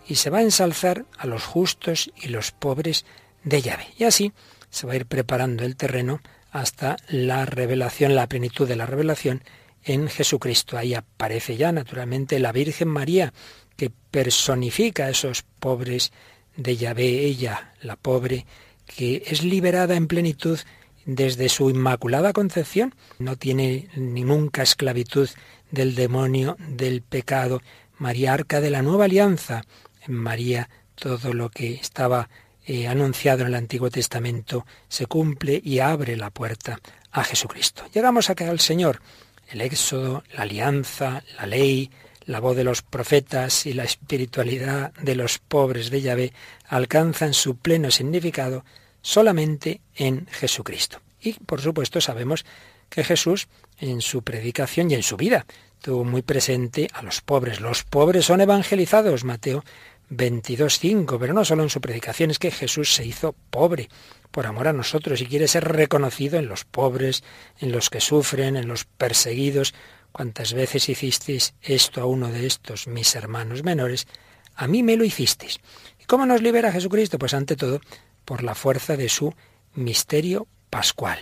y 0.07 0.15
se 0.15 0.29
va 0.29 0.39
a 0.39 0.43
ensalzar 0.43 1.05
a 1.17 1.27
los 1.27 1.45
justos 1.45 2.11
y 2.19 2.29
los 2.29 2.51
pobres 2.51 3.05
de 3.43 3.61
llave. 3.61 3.87
Y 3.97 4.05
así 4.05 4.33
se 4.71 4.87
va 4.87 4.93
a 4.93 4.95
ir 4.95 5.05
preparando 5.05 5.63
el 5.63 5.75
terreno 5.75 6.21
hasta 6.51 6.97
la 7.07 7.45
revelación, 7.45 8.15
la 8.15 8.27
plenitud 8.27 8.67
de 8.67 8.75
la 8.75 8.85
revelación 8.85 9.43
en 9.83 10.07
Jesucristo. 10.07 10.77
Ahí 10.77 10.93
aparece 10.93 11.57
ya 11.57 11.71
naturalmente 11.71 12.39
la 12.39 12.51
Virgen 12.51 12.87
María, 12.87 13.33
que 13.75 13.89
personifica 13.89 15.05
a 15.05 15.09
esos 15.09 15.43
pobres 15.59 16.11
de 16.55 16.77
Yahvé, 16.77 17.25
ella, 17.25 17.73
la 17.81 17.95
pobre, 17.95 18.45
que 18.85 19.23
es 19.25 19.43
liberada 19.43 19.95
en 19.95 20.07
plenitud 20.07 20.59
desde 21.05 21.49
su 21.49 21.69
inmaculada 21.69 22.33
concepción, 22.33 22.93
no 23.17 23.35
tiene 23.37 23.89
ni 23.95 24.23
nunca 24.23 24.61
esclavitud 24.61 25.29
del 25.71 25.95
demonio, 25.95 26.57
del 26.59 27.01
pecado. 27.01 27.61
María 27.97 28.33
arca 28.33 28.61
de 28.61 28.69
la 28.69 28.81
nueva 28.81 29.05
alianza. 29.05 29.63
En 30.05 30.13
María 30.13 30.69
todo 30.95 31.33
lo 31.33 31.49
que 31.49 31.73
estaba 31.73 32.29
eh, 32.65 32.87
anunciado 32.87 33.41
en 33.41 33.47
el 33.47 33.55
Antiguo 33.55 33.89
Testamento 33.89 34.65
se 34.87 35.07
cumple 35.07 35.59
y 35.63 35.79
abre 35.79 36.15
la 36.15 36.29
puerta 36.29 36.79
a 37.11 37.23
Jesucristo. 37.23 37.83
Llegamos 37.93 38.29
a 38.29 38.35
que 38.35 38.45
al 38.45 38.59
Señor 38.59 39.01
el 39.51 39.61
éxodo, 39.61 40.23
la 40.33 40.43
alianza, 40.43 41.23
la 41.37 41.45
ley, 41.45 41.91
la 42.25 42.39
voz 42.39 42.55
de 42.55 42.63
los 42.63 42.81
profetas 42.81 43.65
y 43.65 43.73
la 43.73 43.83
espiritualidad 43.83 44.93
de 44.93 45.15
los 45.15 45.39
pobres 45.39 45.89
de 45.89 46.01
Yahvé 46.01 46.33
alcanzan 46.67 47.33
su 47.33 47.57
pleno 47.57 47.91
significado 47.91 48.63
solamente 49.01 49.81
en 49.95 50.27
Jesucristo. 50.27 51.01
Y 51.19 51.33
por 51.33 51.61
supuesto 51.61 51.99
sabemos 52.01 52.45
que 52.89 53.03
Jesús 53.03 53.47
en 53.79 54.01
su 54.01 54.21
predicación 54.21 54.91
y 54.91 54.95
en 54.95 55.03
su 55.03 55.17
vida 55.17 55.45
tuvo 55.81 56.03
muy 56.03 56.21
presente 56.21 56.87
a 56.93 57.01
los 57.01 57.21
pobres. 57.21 57.59
Los 57.59 57.83
pobres 57.83 58.25
son 58.25 58.41
evangelizados, 58.41 59.23
Mateo 59.23 59.63
22.5, 60.11 61.17
pero 61.19 61.33
no 61.33 61.45
solo 61.45 61.63
en 61.63 61.69
su 61.69 61.81
predicación, 61.81 62.31
es 62.31 62.39
que 62.39 62.51
Jesús 62.51 62.93
se 62.93 63.05
hizo 63.05 63.33
pobre 63.49 63.89
por 64.31 64.47
amor 64.47 64.67
a 64.67 64.73
nosotros 64.73 65.21
y 65.21 65.27
quiere 65.27 65.47
ser 65.47 65.65
reconocido 65.65 66.39
en 66.39 66.47
los 66.47 66.65
pobres, 66.65 67.23
en 67.59 67.71
los 67.71 67.89
que 67.89 68.01
sufren, 68.01 68.55
en 68.55 68.67
los 68.67 68.85
perseguidos. 68.85 69.73
Cuantas 70.11 70.53
veces 70.53 70.89
hicisteis 70.89 71.53
esto 71.61 72.01
a 72.01 72.05
uno 72.05 72.31
de 72.31 72.47
estos 72.47 72.87
mis 72.87 73.15
hermanos 73.15 73.63
menores, 73.63 74.07
a 74.55 74.67
mí 74.67 74.83
me 74.83 74.97
lo 74.97 75.03
hicisteis. 75.03 75.59
¿Y 75.99 76.05
cómo 76.05 76.25
nos 76.25 76.41
libera 76.41 76.71
Jesucristo? 76.71 77.19
Pues 77.19 77.33
ante 77.33 77.55
todo 77.55 77.81
por 78.25 78.43
la 78.43 78.55
fuerza 78.55 78.97
de 78.97 79.09
su 79.09 79.33
misterio 79.73 80.47
pascual. 80.69 81.19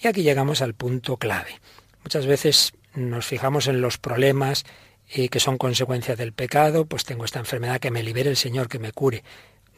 Y 0.00 0.08
aquí 0.08 0.22
llegamos 0.22 0.62
al 0.62 0.74
punto 0.74 1.16
clave. 1.16 1.60
Muchas 2.02 2.26
veces 2.26 2.72
nos 2.94 3.26
fijamos 3.26 3.66
en 3.66 3.80
los 3.80 3.98
problemas 3.98 4.64
eh, 5.08 5.28
que 5.28 5.40
son 5.40 5.58
consecuencia 5.58 6.16
del 6.16 6.32
pecado, 6.32 6.86
pues 6.86 7.04
tengo 7.04 7.24
esta 7.24 7.38
enfermedad 7.38 7.80
que 7.80 7.90
me 7.90 8.02
libere 8.02 8.30
el 8.30 8.36
Señor, 8.36 8.68
que 8.68 8.78
me 8.78 8.92
cure 8.92 9.22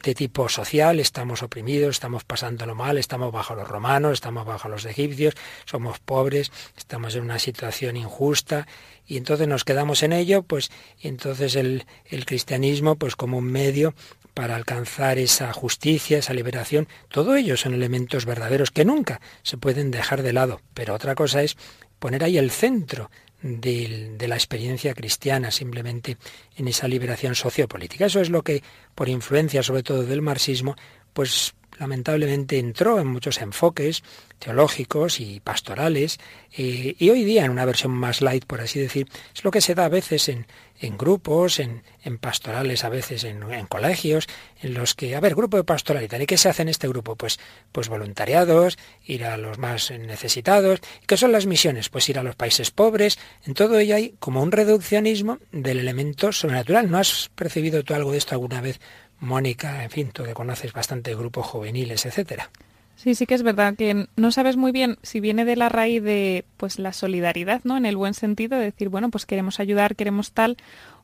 de 0.03 0.15
tipo 0.15 0.47
social, 0.49 0.99
estamos 0.99 1.43
oprimidos, 1.43 1.95
estamos 1.95 2.23
pasándolo 2.23 2.75
mal, 2.75 2.97
estamos 2.97 3.31
bajo 3.31 3.55
los 3.55 3.67
romanos, 3.67 4.13
estamos 4.13 4.45
bajo 4.45 4.69
los 4.69 4.85
egipcios, 4.85 5.35
somos 5.65 5.99
pobres, 5.99 6.51
estamos 6.77 7.15
en 7.15 7.23
una 7.23 7.39
situación 7.39 7.97
injusta 7.97 8.67
y 9.05 9.17
entonces 9.17 9.47
nos 9.47 9.63
quedamos 9.63 10.03
en 10.03 10.13
ello, 10.13 10.43
pues 10.43 10.71
entonces 11.01 11.55
el, 11.55 11.85
el 12.05 12.25
cristianismo 12.25 12.95
pues 12.95 13.15
como 13.15 13.37
un 13.37 13.51
medio 13.51 13.93
para 14.33 14.55
alcanzar 14.55 15.17
esa 15.17 15.51
justicia, 15.51 16.19
esa 16.19 16.33
liberación, 16.33 16.87
todo 17.09 17.35
ello 17.35 17.57
son 17.57 17.73
elementos 17.73 18.25
verdaderos 18.25 18.69
que 18.69 18.85
nunca 18.85 19.19
se 19.41 19.57
pueden 19.57 19.89
dejar 19.89 20.21
de 20.21 20.33
lado, 20.33 20.61
pero 20.73 20.93
otra 20.93 21.15
cosa 21.15 21.41
es 21.41 21.57
poner 21.97 22.23
ahí 22.23 22.37
el 22.37 22.51
centro 22.51 23.09
de, 23.41 24.27
la 24.27 24.35
experiencia 24.35 24.93
cristiana, 24.93 25.51
simplemente 25.51 26.17
en 26.55 26.67
esa 26.67 26.87
liberación 26.87 27.35
sociopolítica. 27.35 28.05
Eso 28.05 28.19
es 28.19 28.29
lo 28.29 28.43
que, 28.43 28.63
por 28.95 29.09
influencia 29.09 29.63
sobre 29.63 29.83
todo 29.83 30.03
del 30.03 30.21
marxismo, 30.21 30.75
pues 31.13 31.53
lamentablemente 31.79 32.59
entró 32.59 32.99
en 32.99 33.07
muchos 33.07 33.39
enfoques 33.41 34.03
teológicos 34.39 35.19
y 35.19 35.39
pastorales, 35.39 36.19
eh, 36.55 36.95
y 36.97 37.09
hoy 37.09 37.23
día 37.23 37.45
en 37.45 37.51
una 37.51 37.65
versión 37.65 37.91
más 37.91 38.21
light, 38.21 38.45
por 38.45 38.61
así 38.61 38.79
decir, 38.79 39.07
es 39.33 39.43
lo 39.43 39.51
que 39.51 39.61
se 39.61 39.73
da 39.73 39.85
a 39.85 39.89
veces 39.89 40.29
en, 40.29 40.45
en 40.79 40.97
grupos, 40.97 41.59
en, 41.59 41.83
en, 42.03 42.17
pastorales, 42.19 42.83
a 42.83 42.89
veces 42.89 43.23
en, 43.23 43.41
colegios, 43.67 44.27
en 44.61 44.75
los 44.75 44.93
que, 44.93 45.15
a 45.15 45.19
ver, 45.19 45.33
grupo 45.33 45.57
de 45.57 45.63
pastoralidad, 45.63 46.19
¿y 46.19 46.27
qué 46.27 46.37
se 46.37 46.49
hace 46.49 46.61
en 46.61 46.69
este 46.69 46.87
grupo? 46.87 47.15
Pues, 47.15 47.39
pues 47.71 47.89
voluntariados, 47.89 48.77
ir 49.05 49.25
a 49.25 49.37
los 49.37 49.57
más 49.57 49.91
necesitados. 49.91 50.79
¿Y 51.01 51.05
qué 51.07 51.17
son 51.17 51.31
las 51.31 51.47
misiones? 51.47 51.89
Pues 51.89 52.07
ir 52.09 52.19
a 52.19 52.23
los 52.23 52.35
países 52.35 52.69
pobres. 52.69 53.17
En 53.45 53.53
todo 53.55 53.79
ello 53.79 53.95
hay 53.95 54.15
como 54.19 54.43
un 54.43 54.51
reduccionismo 54.51 55.39
del 55.51 55.79
elemento 55.79 56.31
sobrenatural. 56.31 56.91
¿No 56.91 56.99
has 56.99 57.29
percibido 57.33 57.83
tú 57.83 57.95
algo 57.95 58.11
de 58.11 58.19
esto 58.19 58.35
alguna 58.35 58.61
vez, 58.61 58.79
Mónica? 59.19 59.83
En 59.83 59.89
fin, 59.89 60.09
tú 60.11 60.23
que 60.23 60.33
conoces 60.33 60.73
bastante 60.73 61.15
grupos 61.15 61.45
juveniles, 61.45 62.05
etcétera. 62.05 62.49
Sí, 62.95 63.13
sí 63.13 63.25
que 63.27 63.35
es 63.35 63.43
verdad 63.43 63.75
que 63.75 64.07
no 64.15 64.31
sabes 64.31 64.57
muy 64.57 64.71
bien 64.71 64.97
si 65.03 65.19
viene 65.19 65.45
de 65.45 65.55
la 65.55 65.69
raíz 65.69 66.01
de 66.01 66.45
pues 66.57 66.79
la 66.79 66.93
solidaridad, 66.93 67.61
¿no? 67.63 67.77
En 67.77 67.85
el 67.85 67.95
buen 67.95 68.15
sentido 68.15 68.57
de 68.57 68.65
decir, 68.65 68.89
bueno, 68.89 69.09
pues 69.11 69.25
queremos 69.25 69.59
ayudar, 69.59 69.95
queremos 69.95 70.31
tal, 70.31 70.57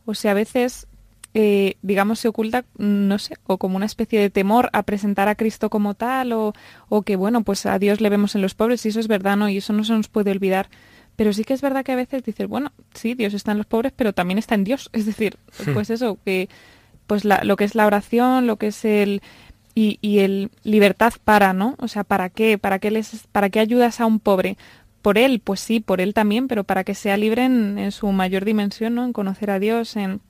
o 0.05 0.15
sea, 0.15 0.32
a 0.32 0.34
veces 0.34 0.88
eh, 1.36 1.77
digamos, 1.82 2.20
se 2.20 2.27
oculta, 2.27 2.63
no 2.77 3.17
sé, 3.17 3.38
o 3.48 3.58
como 3.58 3.75
una 3.75 3.88
especie 3.88 4.20
de 4.20 4.29
temor 4.29 4.70
a 4.72 4.84
presentar 4.84 5.27
a 5.27 5.36
Cristo 5.36 5.70
como 5.70 5.96
tal, 5.96 6.32
o, 6.32 6.53
o 6.89 7.01
que, 7.01 7.15
bueno, 7.15 7.43
pues 7.43 7.65
a 7.65 7.79
Dios 7.79 8.01
le 8.01 8.10
vemos 8.10 8.36
en 8.36 8.41
los 8.43 8.53
pobres, 8.53 8.86
y 8.86 8.89
eso 8.89 9.00
es 9.00 9.08
verdad, 9.08 9.36
¿no? 9.36 9.50
Y 9.50 9.58
eso 9.58 9.74
no 9.74 9.84
se 9.84 9.93
nos 9.93 10.10
puede 10.10 10.29
olvidar. 10.29 10.70
Pero 11.15 11.34
sí 11.34 11.43
que 11.43 11.53
es 11.53 11.62
verdad 11.62 11.84
que 11.84 11.91
a 11.91 11.96
veces 11.96 12.24
dices, 12.24 12.48
bueno, 12.48 12.72
sí, 12.93 13.13
Dios 13.15 13.34
está 13.34 13.51
en 13.51 13.60
los 13.60 13.67
pobres, 13.67 13.93
pero 13.96 14.13
también 14.13 14.38
está 14.38 14.55
en 14.55 14.63
Dios. 14.63 14.89
Es 14.93 15.05
decir, 15.05 15.38
hmm. 15.65 15.74
pues 15.74 15.89
eso, 15.89 16.17
que 16.24 16.50
pues 17.07 17.25
lo 17.25 17.55
que 17.55 17.63
es 17.63 17.75
la 17.75 17.86
oración, 17.86 18.48
lo 18.48 18.57
que 18.57 18.67
es 18.67 18.86
el 18.86 19.22
y, 19.75 19.98
y, 20.01 20.19
el 20.19 20.51
libertad 20.63 21.13
para, 21.24 21.53
¿no? 21.53 21.75
O 21.79 21.88
sea, 21.88 22.03
¿para 22.03 22.29
qué? 22.29 22.57
¿Para 22.57 22.79
qué 22.79 22.91
les 22.91 23.27
para 23.31 23.50
qué 23.50 23.60
ayudas 23.60 24.00
a 24.00 24.05
un 24.05 24.19
pobre? 24.19 24.57
Por 25.01 25.17
él, 25.17 25.41
pues 25.43 25.60
sí, 25.60 25.79
por 25.79 26.00
él 26.00 26.13
también, 26.13 26.48
pero 26.48 26.63
para 26.63 26.83
que 26.83 26.95
sea 26.95 27.17
libre 27.17 27.45
en, 27.45 27.77
en 27.77 27.91
su 27.91 28.12
mayor 28.12 28.45
dimensión, 28.45 28.95
¿no? 28.95 29.03
En 29.03 29.13
conocer 29.13 29.50
a 29.51 29.60
Dios, 29.60 29.95
en 29.95 30.22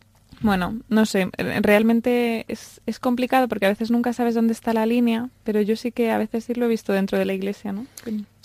bueno, 0.41 0.79
no 0.89 1.05
sé, 1.05 1.29
realmente 1.37 2.45
es, 2.47 2.81
es, 2.85 2.99
complicado 2.99 3.47
porque 3.47 3.65
a 3.65 3.69
veces 3.69 3.91
nunca 3.91 4.11
sabes 4.11 4.35
dónde 4.35 4.51
está 4.51 4.73
la 4.73 4.85
línea, 4.85 5.29
pero 5.43 5.61
yo 5.61 5.77
sí 5.77 5.91
que 5.91 6.11
a 6.11 6.17
veces 6.17 6.43
sí 6.43 6.53
lo 6.53 6.65
he 6.65 6.69
visto 6.69 6.91
dentro 6.91 7.17
de 7.17 7.25
la 7.25 7.33
iglesia, 7.33 7.71
¿no? 7.71 7.85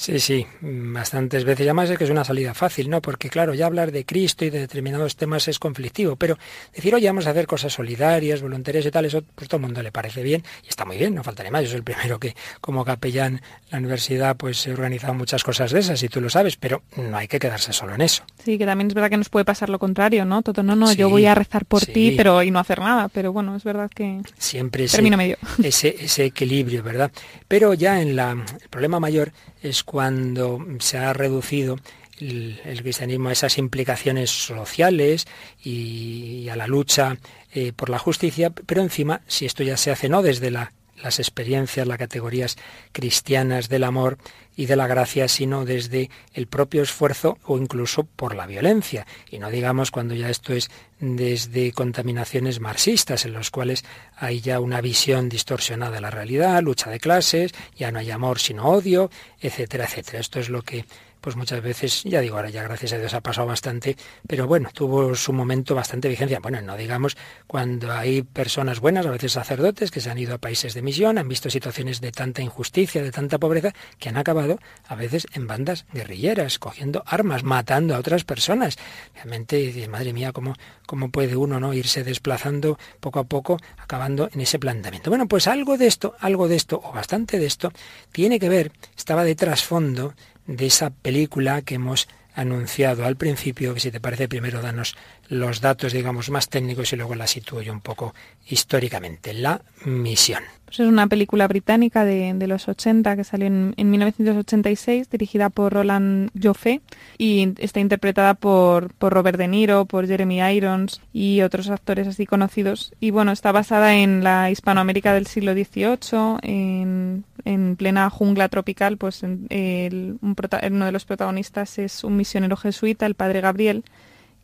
Sí, 0.00 0.20
sí, 0.20 0.46
bastantes 0.60 1.44
veces. 1.44 1.66
Y 1.66 1.68
además 1.68 1.90
es 1.90 1.98
que 1.98 2.04
es 2.04 2.10
una 2.10 2.22
salida 2.22 2.54
fácil, 2.54 2.88
¿no? 2.88 3.02
Porque 3.02 3.28
claro, 3.28 3.52
ya 3.52 3.66
hablar 3.66 3.90
de 3.90 4.04
Cristo 4.04 4.44
y 4.44 4.50
de 4.50 4.60
determinados 4.60 5.16
temas 5.16 5.48
es 5.48 5.58
conflictivo, 5.58 6.14
pero 6.14 6.38
decir, 6.72 6.94
oye, 6.94 7.08
vamos 7.08 7.26
a 7.26 7.30
hacer 7.30 7.48
cosas 7.48 7.72
solidarias, 7.72 8.40
voluntarias 8.40 8.86
y 8.86 8.92
tal, 8.92 9.06
eso 9.06 9.24
pues 9.34 9.48
todo 9.48 9.56
el 9.56 9.62
mundo 9.62 9.82
le 9.82 9.90
parece 9.90 10.22
bien 10.22 10.44
y 10.64 10.68
está 10.68 10.84
muy 10.84 10.98
bien, 10.98 11.16
no 11.16 11.24
faltaría 11.24 11.50
más. 11.50 11.64
Yo 11.64 11.70
soy 11.70 11.78
el 11.78 11.82
primero 11.82 12.20
que 12.20 12.36
como 12.60 12.84
capellán 12.84 13.34
en 13.34 13.42
la 13.72 13.78
universidad 13.78 14.36
pues 14.36 14.64
he 14.68 14.72
organizado 14.72 15.14
muchas 15.14 15.42
cosas 15.42 15.72
de 15.72 15.80
esas 15.80 16.00
y 16.00 16.08
tú 16.08 16.20
lo 16.20 16.30
sabes, 16.30 16.54
pero 16.56 16.82
no 16.96 17.16
hay 17.16 17.26
que 17.26 17.40
quedarse 17.40 17.72
solo 17.72 17.96
en 17.96 18.02
eso. 18.02 18.22
Sí, 18.44 18.56
que 18.56 18.66
también 18.66 18.86
es 18.86 18.94
verdad 18.94 19.10
que 19.10 19.16
nos 19.16 19.30
puede 19.30 19.44
pasar 19.44 19.68
lo 19.68 19.80
contrario, 19.80 20.24
¿no? 20.24 20.42
Todo, 20.42 20.62
no, 20.62 20.76
no, 20.76 20.92
yo 20.92 21.10
voy 21.10 21.26
a 21.26 21.34
rezar 21.34 21.64
por 21.64 21.84
ti, 21.84 22.14
pero 22.16 22.40
y 22.44 22.52
no 22.52 22.60
hacer 22.60 22.78
nada, 22.78 23.08
pero 23.08 23.32
bueno, 23.32 23.56
es 23.56 23.64
verdad 23.64 23.90
que 23.92 24.20
siempre 24.38 24.84
ese, 24.84 25.02
medio. 25.02 25.38
Ese, 25.60 25.96
ese 26.04 26.26
equilibrio, 26.26 26.84
¿verdad? 26.84 27.10
Pero 27.48 27.74
ya 27.74 28.00
en 28.00 28.14
la 28.14 28.30
el 28.30 28.68
problema 28.68 29.00
mayor 29.00 29.32
es 29.62 29.82
cuando 29.82 30.64
se 30.80 30.98
ha 30.98 31.12
reducido 31.12 31.78
el, 32.20 32.80
cristianismo 32.82 33.28
a 33.28 33.32
esas 33.32 33.58
implicaciones 33.58 34.30
sociales 34.30 35.26
y, 35.62 36.48
a 36.48 36.56
la 36.56 36.66
lucha 36.66 37.18
eh, 37.52 37.72
por 37.72 37.90
la 37.90 37.98
justicia, 37.98 38.50
pero 38.50 38.82
encima, 38.82 39.22
si 39.26 39.46
esto 39.46 39.62
ya 39.62 39.76
se 39.76 39.90
hace 39.90 40.08
no 40.08 40.22
desde 40.22 40.50
la 40.50 40.72
las 41.02 41.18
experiencias, 41.18 41.86
las 41.86 41.98
categorías 41.98 42.56
cristianas 42.92 43.68
del 43.68 43.84
amor 43.84 44.18
y 44.56 44.66
de 44.66 44.76
la 44.76 44.88
gracia, 44.88 45.28
sino 45.28 45.64
desde 45.64 46.10
el 46.34 46.48
propio 46.48 46.82
esfuerzo 46.82 47.38
o 47.44 47.58
incluso 47.58 48.02
por 48.04 48.34
la 48.34 48.46
violencia. 48.46 49.06
Y 49.30 49.38
no 49.38 49.50
digamos 49.50 49.90
cuando 49.90 50.14
ya 50.14 50.30
esto 50.30 50.52
es 50.52 50.68
desde 50.98 51.72
contaminaciones 51.72 52.58
marxistas, 52.58 53.24
en 53.24 53.34
los 53.34 53.50
cuales 53.50 53.84
hay 54.16 54.40
ya 54.40 54.58
una 54.58 54.80
visión 54.80 55.28
distorsionada 55.28 55.92
de 55.92 56.00
la 56.00 56.10
realidad, 56.10 56.60
lucha 56.62 56.90
de 56.90 56.98
clases, 56.98 57.52
ya 57.76 57.92
no 57.92 58.00
hay 58.00 58.10
amor 58.10 58.40
sino 58.40 58.64
odio, 58.64 59.10
etcétera, 59.40 59.84
etcétera. 59.84 60.18
Esto 60.18 60.40
es 60.40 60.48
lo 60.48 60.62
que 60.62 60.84
pues 61.28 61.36
muchas 61.36 61.60
veces, 61.60 62.04
ya 62.04 62.22
digo, 62.22 62.36
ahora 62.36 62.48
ya 62.48 62.62
gracias 62.62 62.94
a 62.94 62.98
Dios 62.98 63.12
ha 63.12 63.20
pasado 63.20 63.46
bastante, 63.46 63.98
pero 64.26 64.46
bueno, 64.46 64.70
tuvo 64.72 65.14
su 65.14 65.34
momento 65.34 65.74
bastante 65.74 66.08
vigencia. 66.08 66.40
Bueno, 66.40 66.62
no 66.62 66.74
digamos 66.74 67.18
cuando 67.46 67.92
hay 67.92 68.22
personas 68.22 68.80
buenas, 68.80 69.04
a 69.04 69.10
veces 69.10 69.32
sacerdotes, 69.32 69.90
que 69.90 70.00
se 70.00 70.08
han 70.08 70.16
ido 70.16 70.34
a 70.34 70.38
países 70.38 70.72
de 70.72 70.80
misión, 70.80 71.18
han 71.18 71.28
visto 71.28 71.50
situaciones 71.50 72.00
de 72.00 72.12
tanta 72.12 72.40
injusticia, 72.40 73.02
de 73.02 73.12
tanta 73.12 73.36
pobreza, 73.36 73.74
que 73.98 74.08
han 74.08 74.16
acabado 74.16 74.58
a 74.86 74.94
veces 74.94 75.26
en 75.34 75.46
bandas 75.46 75.84
guerrilleras, 75.92 76.58
cogiendo 76.58 77.04
armas, 77.04 77.44
matando 77.44 77.94
a 77.94 77.98
otras 77.98 78.24
personas. 78.24 78.78
Realmente, 79.14 79.86
madre 79.86 80.14
mía, 80.14 80.32
¿cómo, 80.32 80.54
cómo 80.86 81.10
puede 81.10 81.36
uno 81.36 81.60
no 81.60 81.74
irse 81.74 82.04
desplazando 82.04 82.78
poco 83.00 83.18
a 83.18 83.24
poco, 83.24 83.58
acabando 83.76 84.30
en 84.32 84.40
ese 84.40 84.58
planteamiento? 84.58 85.10
Bueno, 85.10 85.28
pues 85.28 85.46
algo 85.46 85.76
de 85.76 85.88
esto, 85.88 86.16
algo 86.20 86.48
de 86.48 86.56
esto, 86.56 86.80
o 86.82 86.90
bastante 86.90 87.38
de 87.38 87.44
esto, 87.44 87.70
tiene 88.12 88.40
que 88.40 88.48
ver, 88.48 88.72
estaba 88.96 89.24
de 89.24 89.34
trasfondo 89.34 90.14
de 90.48 90.66
esa 90.66 90.90
película 90.90 91.62
que 91.62 91.76
hemos 91.76 92.08
anunciado 92.34 93.04
al 93.04 93.16
principio, 93.16 93.74
que 93.74 93.80
si 93.80 93.90
te 93.90 94.00
parece 94.00 94.28
primero 94.28 94.62
danos 94.62 94.96
los 95.28 95.60
datos, 95.60 95.92
digamos, 95.92 96.30
más 96.30 96.48
técnicos 96.48 96.92
y 96.92 96.96
luego 96.96 97.14
la 97.14 97.26
sitúo 97.26 97.62
yo 97.62 97.72
un 97.72 97.80
poco 97.80 98.14
históricamente. 98.48 99.32
La 99.34 99.60
misión. 99.84 100.42
Pues 100.64 100.80
es 100.80 100.86
una 100.86 101.06
película 101.06 101.48
británica 101.48 102.04
de, 102.04 102.46
los 102.46 102.68
80 102.68 103.16
que 103.16 103.24
salió 103.24 103.46
en, 103.46 103.74
1986, 103.78 105.08
dirigida 105.08 105.48
por 105.48 105.72
Roland 105.72 106.30
Joffé 106.38 106.82
y 107.16 107.54
está 107.56 107.80
interpretada 107.80 108.34
por, 108.34 108.92
por 108.92 109.14
Robert 109.14 109.38
De 109.38 109.48
Niro, 109.48 109.86
por 109.86 110.06
Jeremy 110.06 110.42
Irons 110.42 111.00
y 111.10 111.40
otros 111.40 111.70
actores 111.70 112.06
así 112.06 112.26
conocidos. 112.26 112.92
Y 113.00 113.12
bueno, 113.12 113.32
está 113.32 113.50
basada 113.50 113.94
en 113.94 114.22
la 114.22 114.50
Hispanoamérica 114.50 115.14
del 115.14 115.26
siglo 115.26 115.54
XVIII, 115.54 116.36
en, 116.42 117.24
en 117.46 117.76
plena 117.76 118.10
jungla 118.10 118.50
tropical, 118.50 118.98
pues 118.98 119.22
el, 119.22 120.18
uno 120.20 120.84
de 120.84 120.92
los 120.92 121.06
protagonistas 121.06 121.78
es 121.78 122.04
un 122.04 122.14
misionero 122.18 122.58
jesuita, 122.58 123.06
el 123.06 123.14
padre 123.14 123.40
Gabriel, 123.40 123.84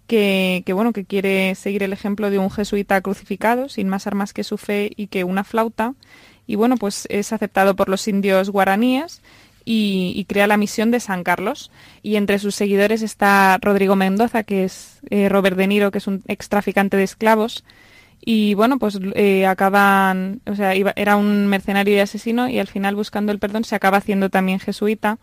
que, 0.07 0.64
bueno, 0.73 0.93
que 0.93 1.05
quiere 1.05 1.55
seguir 1.55 1.83
el 1.83 1.93
ejemplo 1.93 2.31
de 2.31 2.38
un 2.38 2.51
jesuita 2.51 3.01
crucificado, 3.01 3.69
sin 3.69 3.88
más 3.88 4.07
armas 4.07 4.33
que 4.33 4.45
su 4.45 4.59
fe 4.59 4.90
y 4.97 5.07
que 5.07 5.25
una 5.25 5.45
flauta. 5.45 5.95
Y 6.47 6.57
bueno, 6.57 6.77
pues 6.77 7.07
es 7.11 7.33
aceptado 7.33 7.75
por 7.75 7.88
los 7.88 8.07
indios 8.07 8.51
guaraníes 8.51 9.23
y, 9.64 10.27
crea 10.29 10.47
la 10.47 10.59
misión 10.59 10.90
de 10.90 11.01
San 11.01 11.25
Carlos. 11.25 11.71
Y 12.03 12.17
entre 12.17 12.38
sus 12.38 12.55
seguidores 12.55 13.03
está 13.03 13.59
Rodrigo 13.61 13.97
Mendoza, 13.97 14.43
que 14.43 14.64
es 14.64 14.99
eh, 15.11 15.29
Robert 15.29 15.57
De 15.57 15.67
Niro, 15.67 15.90
que 15.90 15.99
es 15.99 16.07
un 16.07 16.23
ex 16.29 16.49
traficante 16.49 16.97
de 16.97 17.05
esclavos. 17.05 17.64
Y 18.27 18.55
bueno, 18.55 18.79
pues 18.79 18.99
eh, 19.14 19.47
acaban, 19.47 20.40
o 20.47 20.55
sea, 20.55 20.73
era 20.75 21.17
un 21.17 21.47
mercenario 21.47 21.95
y 21.95 21.99
asesino 21.99 22.49
y 22.49 22.59
al 22.59 22.69
final 22.69 22.95
buscando 22.95 23.33
el 23.33 23.38
perdón 23.38 23.64
se 23.64 23.75
acaba 23.75 23.99
haciendo 23.99 24.31
también 24.31 24.61
jesuita 24.61 25.19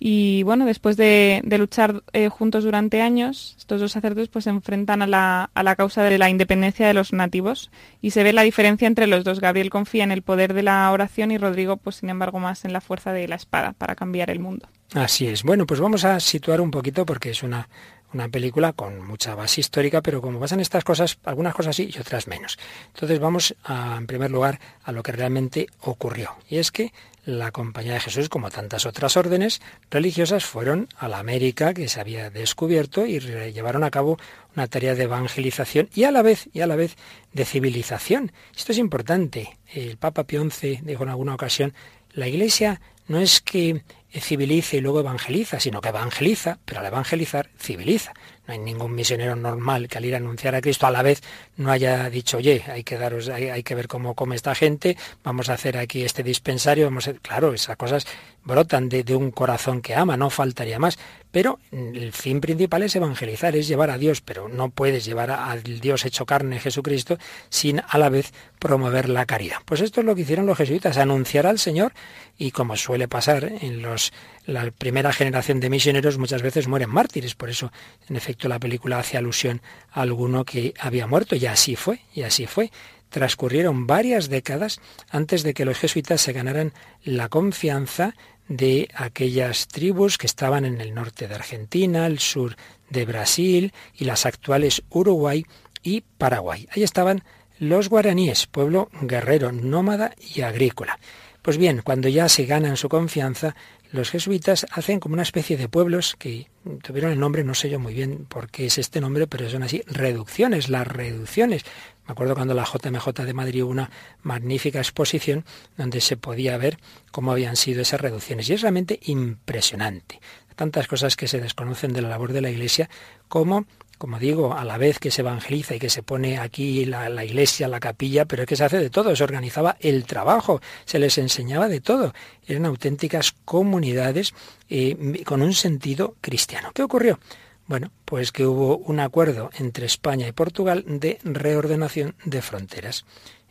y 0.00 0.42
bueno, 0.44 0.64
después 0.64 0.96
de, 0.96 1.42
luchar 1.58 2.02
eh, 2.12 2.28
juntos 2.28 2.64
durante 2.64 3.00
años, 3.00 3.54
estos 3.58 3.80
dos 3.80 3.92
sacerdotes 3.92 4.28
pues 4.28 4.44
se 4.44 4.50
enfrentan 4.50 5.02
a 5.02 5.06
la, 5.06 5.50
a 5.54 5.62
la 5.62 5.74
causa 5.74 6.02
de 6.04 6.18
la 6.18 6.30
independencia 6.30 6.86
de 6.86 6.94
los 6.94 7.12
nativos 7.12 7.70
y 8.00 8.10
se 8.10 8.22
ve 8.22 8.32
la 8.32 8.42
diferencia 8.42 8.86
entre 8.86 9.08
los 9.08 9.24
dos. 9.24 9.40
Gabriel 9.40 9.70
confía 9.70 10.04
en 10.04 10.12
el 10.12 10.22
poder 10.22 10.54
de 10.54 10.62
la 10.62 10.90
oración 10.92 11.32
y 11.32 11.38
Rodrigo, 11.38 11.76
pues 11.76 11.96
sin 11.96 12.10
embargo, 12.10 12.38
más 12.38 12.64
en 12.64 12.72
la 12.72 12.80
fuerza 12.80 13.12
de 13.12 13.26
la 13.26 13.36
espada 13.36 13.72
para 13.72 13.96
cambiar 13.96 14.30
el 14.30 14.38
mundo. 14.38 14.68
Así 14.94 15.26
es. 15.26 15.42
Bueno, 15.42 15.66
pues 15.66 15.80
vamos 15.80 16.04
a 16.04 16.20
situar 16.20 16.60
un 16.60 16.70
poquito 16.70 17.04
porque 17.04 17.30
es 17.30 17.42
una 17.42 17.68
una 18.12 18.28
película 18.28 18.72
con 18.72 19.06
mucha 19.06 19.34
base 19.34 19.60
histórica, 19.60 20.00
pero 20.00 20.22
como 20.22 20.40
pasan 20.40 20.60
estas 20.60 20.84
cosas, 20.84 21.18
algunas 21.24 21.54
cosas 21.54 21.76
sí 21.76 21.90
y 21.94 21.98
otras 21.98 22.26
menos. 22.26 22.58
Entonces 22.94 23.18
vamos 23.18 23.54
en 23.68 24.06
primer 24.06 24.30
lugar 24.30 24.58
a 24.82 24.92
lo 24.92 25.02
que 25.02 25.12
realmente 25.12 25.66
ocurrió. 25.80 26.36
Y 26.48 26.56
es 26.58 26.72
que 26.72 26.92
la 27.28 27.52
Compañía 27.52 27.92
de 27.92 28.00
Jesús, 28.00 28.30
como 28.30 28.50
tantas 28.50 28.86
otras 28.86 29.18
órdenes 29.18 29.60
religiosas, 29.90 30.46
fueron 30.46 30.88
a 30.96 31.08
la 31.08 31.18
América 31.18 31.74
que 31.74 31.86
se 31.86 32.00
había 32.00 32.30
descubierto 32.30 33.04
y 33.04 33.20
llevaron 33.20 33.84
a 33.84 33.90
cabo 33.90 34.16
una 34.56 34.66
tarea 34.66 34.94
de 34.94 35.02
evangelización 35.02 35.90
y 35.94 36.04
a 36.04 36.10
la 36.10 36.22
vez 36.22 36.48
y 36.54 36.62
a 36.62 36.66
la 36.66 36.74
vez 36.74 36.96
de 37.34 37.44
civilización. 37.44 38.32
Esto 38.56 38.72
es 38.72 38.78
importante. 38.78 39.58
El 39.74 39.98
Papa 39.98 40.24
Pío 40.24 40.42
XI 40.48 40.80
dijo 40.82 41.02
en 41.02 41.10
alguna 41.10 41.34
ocasión, 41.34 41.74
la 42.12 42.28
Iglesia 42.28 42.80
no 43.08 43.18
es 43.18 43.42
que 43.42 43.82
civilice 44.10 44.78
y 44.78 44.80
luego 44.80 45.00
evangeliza, 45.00 45.60
sino 45.60 45.82
que 45.82 45.90
evangeliza, 45.90 46.58
pero 46.64 46.80
al 46.80 46.86
evangelizar 46.86 47.50
civiliza. 47.58 48.14
No 48.48 48.54
hay 48.54 48.60
ningún 48.60 48.94
misionero 48.94 49.36
normal 49.36 49.88
que 49.88 49.98
al 49.98 50.06
ir 50.06 50.14
a 50.14 50.16
anunciar 50.16 50.54
a 50.54 50.62
Cristo 50.62 50.86
a 50.86 50.90
la 50.90 51.02
vez 51.02 51.22
no 51.58 51.70
haya 51.70 52.08
dicho, 52.08 52.38
oye, 52.38 52.64
hay 52.66 52.82
que 52.82 52.96
daros, 52.96 53.28
hay, 53.28 53.62
que 53.62 53.74
ver 53.74 53.88
cómo 53.88 54.14
come 54.14 54.36
esta 54.36 54.54
gente, 54.54 54.96
vamos 55.22 55.50
a 55.50 55.52
hacer 55.52 55.76
aquí 55.76 56.02
este 56.02 56.22
dispensario, 56.22 56.86
vamos 56.86 57.08
a... 57.08 57.12
claro, 57.12 57.52
esas 57.52 57.76
cosas 57.76 58.06
brotan 58.44 58.88
de, 58.88 59.04
de 59.04 59.14
un 59.14 59.32
corazón 59.32 59.82
que 59.82 59.94
ama, 59.94 60.16
no 60.16 60.30
faltaría 60.30 60.78
más. 60.78 60.98
Pero 61.30 61.58
el 61.72 62.10
fin 62.12 62.40
principal 62.40 62.82
es 62.84 62.96
evangelizar, 62.96 63.54
es 63.54 63.68
llevar 63.68 63.90
a 63.90 63.98
Dios, 63.98 64.22
pero 64.22 64.48
no 64.48 64.70
puedes 64.70 65.04
llevar 65.04 65.30
al 65.30 65.62
Dios 65.62 66.06
hecho 66.06 66.24
carne, 66.24 66.58
Jesucristo, 66.58 67.18
sin 67.50 67.82
a 67.86 67.98
la 67.98 68.08
vez 68.08 68.32
promover 68.58 69.10
la 69.10 69.26
caridad. 69.26 69.58
Pues 69.66 69.82
esto 69.82 70.00
es 70.00 70.06
lo 70.06 70.14
que 70.14 70.22
hicieron 70.22 70.46
los 70.46 70.56
jesuitas, 70.56 70.96
anunciar 70.96 71.46
al 71.46 71.58
Señor 71.58 71.92
y 72.38 72.52
como 72.52 72.76
suele 72.76 73.08
pasar 73.08 73.52
en 73.60 73.82
los 73.82 74.12
la 74.46 74.70
primera 74.70 75.12
generación 75.12 75.60
de 75.60 75.68
misioneros 75.68 76.16
muchas 76.16 76.40
veces 76.40 76.68
mueren 76.68 76.88
mártires, 76.88 77.34
por 77.34 77.50
eso 77.50 77.72
en 78.08 78.16
efecto 78.16 78.48
la 78.48 78.60
película 78.60 78.98
hace 78.98 79.18
alusión 79.18 79.60
a 79.90 80.02
alguno 80.02 80.44
que 80.44 80.72
había 80.78 81.06
muerto 81.06 81.36
y 81.36 81.44
así 81.46 81.76
fue, 81.76 82.00
y 82.14 82.22
así 82.22 82.46
fue. 82.46 82.70
Transcurrieron 83.10 83.86
varias 83.86 84.28
décadas 84.28 84.80
antes 85.10 85.42
de 85.42 85.54
que 85.54 85.64
los 85.64 85.78
jesuitas 85.78 86.20
se 86.20 86.32
ganaran 86.32 86.72
la 87.02 87.28
confianza 87.28 88.14
de 88.48 88.88
aquellas 88.94 89.66
tribus 89.68 90.16
que 90.16 90.26
estaban 90.26 90.64
en 90.64 90.80
el 90.80 90.94
norte 90.94 91.28
de 91.28 91.34
Argentina, 91.34 92.06
el 92.06 92.18
sur 92.18 92.56
de 92.88 93.04
Brasil 93.04 93.72
y 93.94 94.04
las 94.04 94.24
actuales 94.24 94.82
Uruguay 94.90 95.44
y 95.82 96.02
Paraguay. 96.16 96.68
Ahí 96.70 96.82
estaban 96.82 97.24
los 97.58 97.88
guaraníes, 97.88 98.46
pueblo 98.46 98.88
guerrero, 99.00 99.52
nómada 99.52 100.14
y 100.34 100.42
agrícola. 100.42 100.98
Pues 101.42 101.56
bien, 101.56 101.82
cuando 101.82 102.08
ya 102.08 102.28
se 102.28 102.46
ganan 102.46 102.76
su 102.76 102.88
confianza, 102.88 103.54
los 103.90 104.10
jesuitas 104.10 104.66
hacen 104.70 105.00
como 105.00 105.14
una 105.14 105.22
especie 105.22 105.56
de 105.56 105.68
pueblos 105.68 106.14
que 106.18 106.48
tuvieron 106.82 107.12
el 107.12 107.20
nombre, 107.20 107.44
no 107.44 107.54
sé 107.54 107.70
yo 107.70 107.78
muy 107.78 107.94
bien 107.94 108.26
por 108.26 108.50
qué 108.50 108.66
es 108.66 108.76
este 108.76 109.00
nombre, 109.00 109.26
pero 109.26 109.48
son 109.48 109.62
así, 109.62 109.82
reducciones, 109.86 110.68
las 110.68 110.86
reducciones. 110.86 111.64
Me 112.06 112.12
acuerdo 112.12 112.34
cuando 112.34 112.54
la 112.54 112.64
JMJ 112.64 113.24
de 113.24 113.34
Madrid 113.34 113.62
hubo 113.62 113.70
una 113.70 113.90
magnífica 114.22 114.78
exposición 114.78 115.44
donde 115.76 116.00
se 116.00 116.16
podía 116.16 116.58
ver 116.58 116.78
cómo 117.12 117.32
habían 117.32 117.56
sido 117.56 117.82
esas 117.82 118.00
reducciones. 118.00 118.48
Y 118.48 118.54
es 118.54 118.62
realmente 118.62 118.98
impresionante. 119.04 120.20
tantas 120.56 120.88
cosas 120.88 121.14
que 121.14 121.28
se 121.28 121.40
desconocen 121.40 121.92
de 121.92 122.02
la 122.02 122.08
labor 122.08 122.32
de 122.32 122.40
la 122.40 122.50
Iglesia, 122.50 122.90
como 123.28 123.64
como 123.98 124.18
digo, 124.18 124.54
a 124.54 124.64
la 124.64 124.78
vez 124.78 124.98
que 124.98 125.10
se 125.10 125.22
evangeliza 125.22 125.74
y 125.74 125.78
que 125.78 125.90
se 125.90 126.02
pone 126.02 126.38
aquí 126.38 126.84
la, 126.84 127.24
iglesia, 127.24 127.68
la 127.68 127.80
capilla, 127.80 128.24
pero 128.24 128.42
es 128.42 128.48
que 128.48 128.56
se 128.56 128.64
hace 128.64 128.78
de 128.78 128.90
todo, 128.90 129.14
se 129.14 129.24
organizaba 129.24 129.76
el 129.80 130.04
trabajo, 130.04 130.60
se 130.84 130.98
les 130.98 131.18
enseñaba 131.18 131.68
de 131.68 131.80
todo. 131.80 132.14
Eran 132.46 132.66
auténticas 132.66 133.34
comunidades 133.44 134.34
eh, 134.70 135.22
con 135.26 135.42
un 135.42 135.52
sentido 135.52 136.14
cristiano. 136.20 136.70
¿Qué 136.72 136.82
ocurrió? 136.82 137.18
Bueno, 137.66 137.90
pues 138.04 138.32
que 138.32 138.46
hubo 138.46 138.78
un 138.78 139.00
acuerdo 139.00 139.50
entre 139.58 139.84
España 139.84 140.26
y 140.26 140.32
Portugal 140.32 140.84
de 140.86 141.18
reordenación 141.22 142.14
de 142.24 142.40
fronteras. 142.40 143.04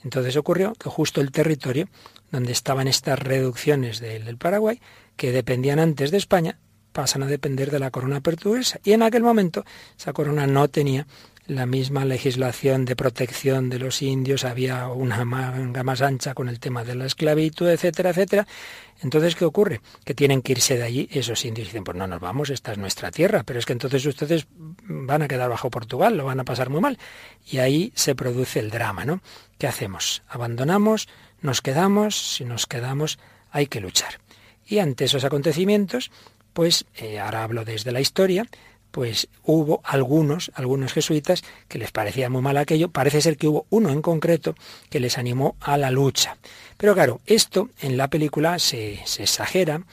Entonces 0.04 0.36
ocurrió 0.38 0.74
que 0.74 0.90
justo 0.90 1.22
el 1.22 1.32
territorio 1.32 1.88
donde 2.32 2.52
estaban 2.52 2.88
estas 2.88 3.20
reducciones 3.20 4.00
del 4.00 4.38
Paraguay, 4.38 4.82
que 5.16 5.32
dependían 5.32 5.80
antes 5.80 6.12
de 6.12 6.18
España, 6.18 6.58
pasan 6.98 7.22
a 7.22 7.28
depender 7.28 7.70
de 7.70 7.78
la 7.78 7.92
corona 7.92 8.22
portuguesa. 8.22 8.80
Y 8.84 8.94
en 8.94 9.04
aquel 9.04 9.22
momento 9.22 9.64
esa 9.96 10.14
corona 10.14 10.48
no 10.48 10.68
tenía 10.68 11.06
la 11.46 11.68
misma 11.68 12.06
legislación 12.06 12.86
de 12.86 12.96
protección 12.96 13.70
de 13.70 13.78
los 13.78 14.02
indios, 14.02 14.44
había 14.44 14.88
una 14.88 15.24
manga 15.24 15.84
más 15.84 16.02
ancha 16.02 16.34
con 16.34 16.50
el 16.50 16.60
tema 16.60 16.84
de 16.84 16.96
la 16.96 17.06
esclavitud, 17.06 17.70
etcétera, 17.70 18.10
etcétera. 18.10 18.48
Entonces, 19.04 19.36
¿qué 19.36 19.46
ocurre? 19.46 19.82
Que 20.06 20.16
tienen 20.16 20.42
que 20.42 20.54
irse 20.54 20.76
de 20.76 20.86
allí 20.86 21.08
esos 21.12 21.46
indios. 21.46 21.68
Dicen, 21.68 21.84
pues 21.84 21.96
no 21.96 22.08
nos 22.08 22.20
vamos, 22.20 22.50
esta 22.50 22.72
es 22.72 22.80
nuestra 22.80 23.12
tierra, 23.12 23.44
pero 23.44 23.60
es 23.60 23.68
que 23.68 23.74
entonces 23.74 24.04
ustedes 24.04 24.48
van 24.88 25.22
a 25.22 25.28
quedar 25.28 25.52
bajo 25.52 25.70
Portugal, 25.70 26.18
lo 26.18 26.26
van 26.26 26.40
a 26.40 26.46
pasar 26.46 26.72
muy 26.72 26.82
mal. 26.82 26.98
Y 27.46 27.60
ahí 27.60 27.92
se 27.94 28.16
produce 28.16 28.60
el 28.60 28.72
drama, 28.72 29.06
¿no? 29.06 29.22
¿Qué 29.60 29.68
hacemos? 29.68 30.24
¿Abandonamos? 30.28 31.08
¿Nos 31.42 31.62
quedamos? 31.62 32.16
Si 32.38 32.44
nos 32.44 32.66
quedamos, 32.66 33.20
hay 33.52 33.68
que 33.68 33.82
luchar. 33.82 34.20
Y 34.66 34.80
ante 34.80 35.06
esos 35.06 35.24
acontecimientos, 35.24 36.12
pues 36.58 36.86
eh, 36.96 37.20
ahora 37.20 37.44
hablo 37.44 37.66
desde 37.66 37.92
la 37.92 38.02
historia, 38.02 38.48
pues 38.90 39.28
hubo 39.44 39.80
algunos, 39.84 40.52
algunos 40.56 40.92
jesuitas 40.92 41.44
que 41.68 41.78
les 41.78 41.92
parecía 41.92 42.32
muy 42.32 42.42
mal 42.42 42.58
aquello, 42.58 42.90
parece 42.90 43.22
ser 43.22 43.38
que 43.38 43.48
hubo 43.48 43.68
uno 43.70 43.92
en 43.92 44.02
concreto 44.02 44.56
que 44.90 45.00
les 45.00 45.20
animó 45.20 45.56
a 45.60 45.78
la 45.78 45.92
lucha. 45.92 46.38
Pero 46.78 46.96
claro, 46.96 47.22
esto 47.28 47.70
en 47.80 47.96
la 47.96 48.08
película 48.08 48.58
se, 48.58 48.94
exagera 49.20 49.84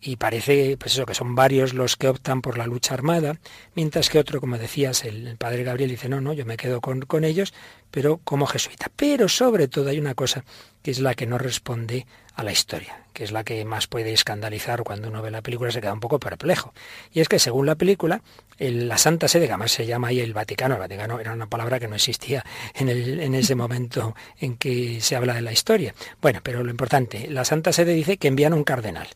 y 0.00 0.16
parece 0.16 0.78
pues 0.78 0.94
eso 0.94 1.04
que 1.04 1.12
son 1.12 1.34
varios 1.34 1.74
los 1.74 1.96
que 1.96 2.08
optan 2.08 2.40
por 2.40 2.56
la 2.56 2.66
lucha 2.66 2.94
armada, 2.94 3.38
mientras 3.74 4.08
que 4.08 4.18
otro, 4.18 4.40
como 4.40 4.56
decías, 4.56 5.04
el, 5.04 5.36
padre 5.36 5.62
Gabriel 5.62 5.90
dice, 5.90 6.08
no, 6.08 6.22
no, 6.22 6.32
yo 6.32 6.46
me 6.46 6.56
quedo 6.56 6.80
con, 6.80 7.02
con, 7.02 7.24
ellos, 7.24 7.52
pero 7.94 8.18
como 8.24 8.46
jesuita. 8.46 8.90
Pero 8.96 9.28
sobre 9.28 9.68
todo 9.68 9.88
hay 9.88 10.00
una 10.00 10.16
cosa 10.16 10.44
que 10.82 10.90
es 10.90 10.98
la 10.98 11.14
que 11.14 11.28
no 11.28 11.38
responde 11.38 12.08
a 12.34 12.42
la 12.42 12.50
historia, 12.50 13.04
que 13.12 13.22
es 13.22 13.30
la 13.30 13.44
que 13.44 13.64
más 13.64 13.86
puede 13.86 14.12
escandalizar 14.12 14.82
cuando 14.82 15.06
uno 15.06 15.22
ve 15.22 15.30
la 15.30 15.42
película, 15.42 15.70
se 15.70 15.80
queda 15.80 15.92
un 15.92 16.00
poco 16.00 16.18
perplejo. 16.18 16.74
Y 17.12 17.20
es 17.20 17.28
que 17.28 17.38
según 17.38 17.66
la 17.66 17.76
película, 17.76 18.20
la 18.58 18.98
Santa 18.98 19.28
Sede, 19.28 19.46
que 19.46 19.52
además 19.52 19.70
se 19.70 19.86
llama 19.86 20.08
ahí 20.08 20.18
el 20.18 20.34
Vaticano, 20.34 20.74
el 20.74 20.80
Vaticano 20.80 21.20
era 21.20 21.32
una 21.32 21.46
palabra 21.46 21.78
que 21.78 21.86
no 21.86 21.94
existía 21.94 22.44
en, 22.74 22.88
ese 23.32 23.54
momento 23.54 24.16
en 24.40 24.56
que 24.56 25.00
se 25.00 25.14
habla 25.14 25.34
de 25.34 25.42
la 25.42 25.52
historia. 25.52 25.94
Bueno, 26.20 26.40
pero 26.42 26.64
lo 26.64 26.70
importante, 26.72 27.28
la 27.30 27.44
Santa 27.44 27.72
Sede 27.72 27.94
dice 27.94 28.16
que 28.16 28.26
envían 28.26 28.54
un 28.54 28.64
cardenal, 28.64 29.06